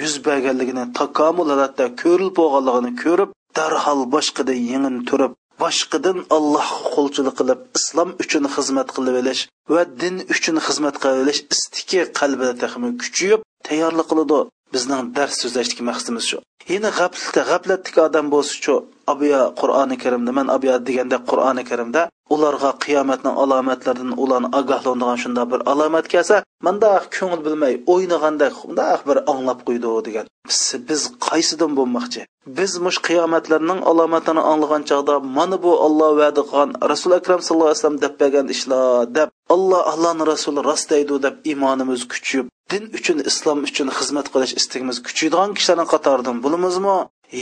yuz 0.00 0.14
berganligini 0.26 0.84
takomul 1.00 1.48
holatda 1.52 1.84
ko'rilib 2.02 2.34
bo'lganligini 2.40 2.92
ko'rib 3.02 3.30
darhol 3.58 4.00
boshqada 4.14 4.54
yengin 4.70 4.96
turib 5.08 5.32
boshqadan 5.62 6.18
alloh 6.36 6.68
qo'lchilik 6.94 7.34
qilib 7.40 7.60
islom 7.78 8.10
uchun 8.22 8.44
xizmat 8.54 8.88
qilib 8.96 9.14
olish 9.22 9.42
va 9.72 9.82
din 10.02 10.16
uchun 10.34 10.56
xizmat 10.66 10.96
qilib 11.02 11.20
olish 11.24 11.40
istiki 11.54 12.00
qalbida 12.20 12.54
kuchayib 13.02 13.40
tayyorlik 13.68 14.06
qiladi. 14.10 14.40
Bizning 14.74 15.02
dars 15.16 15.34
so'zlashdagi 15.42 15.82
maqsadimiz 15.90 16.24
shu. 16.30 16.38
Yana 16.72 16.90
g'aflatda 16.98 17.42
g'aflatdagi 17.50 18.00
odam 18.08 18.26
bo'lsachu 18.34 18.74
abiya 19.12 19.40
qur'oni 19.60 19.96
karimda 20.02 20.30
man 20.38 20.46
abiya 20.56 20.76
deganda 20.88 21.16
qur'oni 21.30 21.62
karimda 21.70 22.02
ularga 22.34 22.70
qiyomatning 22.84 23.36
alomatlaridan 23.42 24.12
ularni 24.24 24.48
ogohlantirgan 24.58 25.18
shunday 25.22 25.46
bir 25.52 25.60
alomat 25.72 26.06
kelsa 26.14 26.36
mandaq 26.66 27.04
ko'ngil 27.16 27.40
bilmay 27.46 27.74
o'ynaganda 27.92 28.46
mundaq 28.56 29.00
bir 29.08 29.18
anglab 29.32 29.60
qo'ydi 29.68 29.88
degan. 30.08 30.26
Biz, 30.48 30.60
biz 30.88 31.02
qaysidan 31.28 31.72
bo'lmoqchi? 31.78 32.20
Biz 32.58 32.72
mush 32.84 32.98
qiyomatlarning 33.08 33.80
alomatini 33.90 34.42
anglagan 34.52 34.82
chog'da 34.90 35.14
mana 35.38 35.56
bu 35.64 35.72
olloh 35.86 36.10
va'da 36.20 36.42
qilgan 36.50 36.70
rasul 36.92 37.12
akram 37.18 37.40
sallallohu 37.46 37.70
alayhi 37.70 37.80
vasallam 37.80 38.00
deb 38.04 38.14
bergan 38.20 38.46
ishlar 38.54 39.02
deb 39.18 39.28
alloh 39.54 39.82
allohni 39.92 40.24
rasuli 40.32 40.60
rostaydi 40.70 41.14
deb 41.26 41.34
iymonimiz 41.50 42.02
kuchib 42.12 42.46
din 42.70 42.84
uchun 42.98 43.18
islom 43.30 43.58
uchun 43.68 43.88
xizmat 43.98 44.26
qilish 44.32 44.54
istagimiz 44.60 44.98
kuchaydigan 45.06 45.50
kishilarning 45.58 45.88
qatoridan 45.94 46.36
bo'lamizmi 46.44 46.96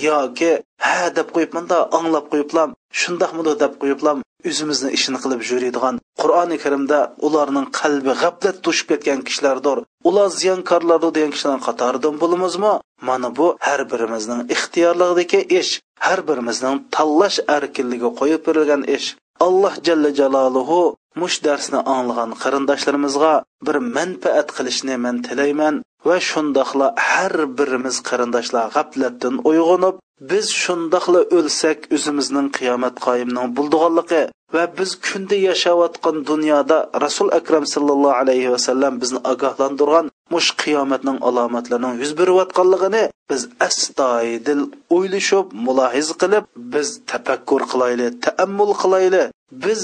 yoki 0.09 0.53
ha 0.87 0.99
deb 1.19 1.29
qo'yibmanda 1.35 1.79
anglab 1.99 2.27
qo'yiblam 2.33 2.71
shundoqmidi 3.01 3.53
deb 3.63 3.73
qo'yiblam 3.83 4.19
o'zimizni 4.49 4.91
ishini 4.97 5.19
qilib 5.25 5.41
yuradigan 5.51 5.95
qur'oni 6.21 6.57
karimda 6.65 6.99
ularning 7.27 7.67
qalbi 7.81 8.13
g'aflat 8.23 8.57
to'shib 8.67 8.87
ketgan 8.93 9.21
kishilardir. 9.29 9.79
Ular 10.09 10.29
ziyonkorlardir 10.41 11.11
degan 11.17 11.33
kishilarning 11.35 11.65
qatoridan 11.69 12.15
bo'lamizmi 12.23 12.73
mana 13.09 13.29
bu 13.39 13.47
har 13.67 13.81
birimizning 13.93 14.41
ixtiyorligidagi 14.55 15.41
ish 15.61 15.73
har 16.07 16.21
birimizning 16.29 16.77
tanlash 16.95 17.39
erkinligi 17.57 18.09
qo'yib 18.21 18.41
berilgan 18.47 18.83
ish. 18.97 19.09
Alloh 19.47 19.75
jalla 19.87 20.11
jaloluhu 20.21 20.81
mush 21.21 21.37
darsni 21.47 21.81
anglagan 21.97 22.31
qarindoshlarimizga 22.43 23.35
bir 23.67 23.77
manfaat 23.97 24.49
qilishni 24.57 24.97
man 25.05 25.17
tilayman 25.27 25.75
va 26.09 26.17
shundoqla 26.31 26.89
har 27.09 27.35
birimiz 27.59 27.97
qarindoshlar 28.09 28.67
g'aflatdan 28.77 29.35
uyg'onib 29.51 29.97
biz 30.31 30.47
shundoqla 30.63 31.21
o'lsak 31.39 31.79
o'zimizning 31.97 32.49
qiyomat 32.59 32.97
qoyimning 33.07 33.49
bo'ldiganligi 33.57 34.23
va 34.55 34.65
biz 34.79 34.91
kunda 35.07 35.37
yashayotgan 35.49 36.17
dunyoda 36.31 36.79
rasul 37.05 37.29
akram 37.39 37.65
sallallohu 37.75 38.19
alayhi 38.23 38.53
vasallam 38.55 38.93
bizni 39.03 39.21
ogohlantirgan 39.33 40.07
mush 40.33 40.51
qiyomatning 40.63 41.19
alomatlarining 41.29 41.95
yuz 42.03 42.13
berayotganligini 42.21 43.05
biz 43.31 43.43
astoydil 43.69 44.63
o'ylashib 44.97 45.47
mulohiz 45.67 46.09
qilib 46.21 46.45
biz 46.75 46.89
tafakkur 47.11 47.63
qilayli 47.73 48.07
taammul 48.27 48.73
qilayli 48.83 49.25
biz 49.65 49.81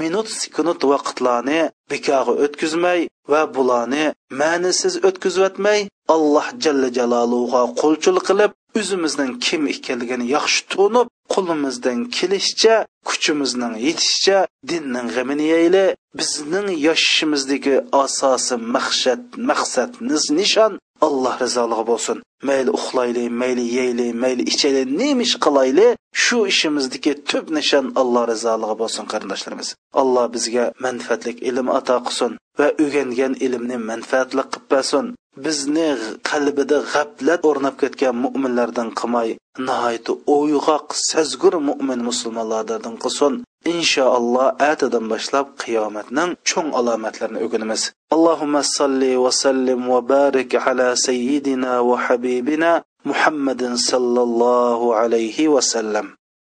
minut 0.00 0.28
sekund 0.40 0.80
vaqtlarni 0.92 1.60
bekorga 1.90 2.34
o'tkazmay 2.44 3.00
va 3.32 3.42
bularni 3.56 4.04
ma'nisiz 4.40 4.94
o'tkazayotmay 5.08 5.80
alloh 6.14 6.46
jalla 6.64 6.88
jaloluga 6.98 7.62
qo'lchil 7.80 8.18
qilib 8.28 8.50
o'zimizning 8.78 9.32
kim 9.46 9.62
ekanligini 9.74 10.26
yaxshi 10.36 10.60
tunib 10.72 11.08
qo'limizdan 11.34 11.98
kelishicha 12.16 12.76
kuchimizning 13.08 13.74
yetishicha 13.86 14.38
dinning 14.70 15.08
g'amini 15.14 15.46
yeyli 15.54 15.84
bizning 16.18 16.68
yashashimizdagi 16.86 17.74
asosi 18.02 18.56
maqsad 18.74 19.20
maqsad 19.48 19.90
nishon. 20.38 20.72
Alloh 21.06 21.34
rizoligi 21.44 21.84
bo'lsin 21.90 22.18
mayli 22.48 22.70
uxlayli 22.78 23.24
mayli 23.40 23.64
yeyli 23.78 24.06
mayli 24.22 24.42
ichayli 24.52 24.82
nima 25.00 25.22
ish 25.26 25.36
qilayli 25.44 25.86
shu 26.24 26.38
ishimizdagi 26.52 27.12
tub 27.30 27.44
nishon 27.58 27.86
alloh 28.00 28.22
rizoligi 28.32 28.76
bo'lsin 28.82 29.04
qarindoshlarimiz 29.12 29.68
alloh 30.02 30.24
bizga 30.34 30.64
manfaatli 30.86 31.32
ilm 31.50 31.68
ato 31.78 31.96
qilsin 32.06 32.32
va 32.58 32.68
o'rgangan 32.84 33.32
ilmni 33.46 33.76
manfaatli 33.90 34.42
qilib 34.52 34.66
bersin 34.72 35.06
bizni 35.44 35.88
qalbida 36.30 36.78
g'aflat 36.92 37.42
o'rnab 37.50 37.74
ketgan 37.82 38.14
mo'minlardan 38.24 38.88
qilmay 39.00 39.28
nihoyatda 39.68 40.12
o'yg'oq 40.36 40.86
sazgur 41.10 41.54
mo'min 41.68 42.00
musulmonlardan 42.08 42.94
qilsin. 43.04 43.32
Inshaalloh 43.72 44.54
atadan 44.70 45.04
boshlab 45.12 45.46
qiyomatning 45.62 46.30
cho'ng 46.48 46.70
alomatlarini 46.80 47.42
o'rganamiz 47.44 47.82
allohumma 48.14 48.62
salli 48.76 49.12
va 49.24 49.32
sallim 49.44 49.80
va 49.92 50.00
barik 50.12 50.50
ala 50.68 50.88
sayyidina 51.06 51.72
va 51.88 51.96
habibina 52.06 52.72
muhammadin 53.10 53.74
sallallohu 53.90 54.94
alayhi 55.02 55.50
va 55.54 55.62
sallam. 55.74 56.06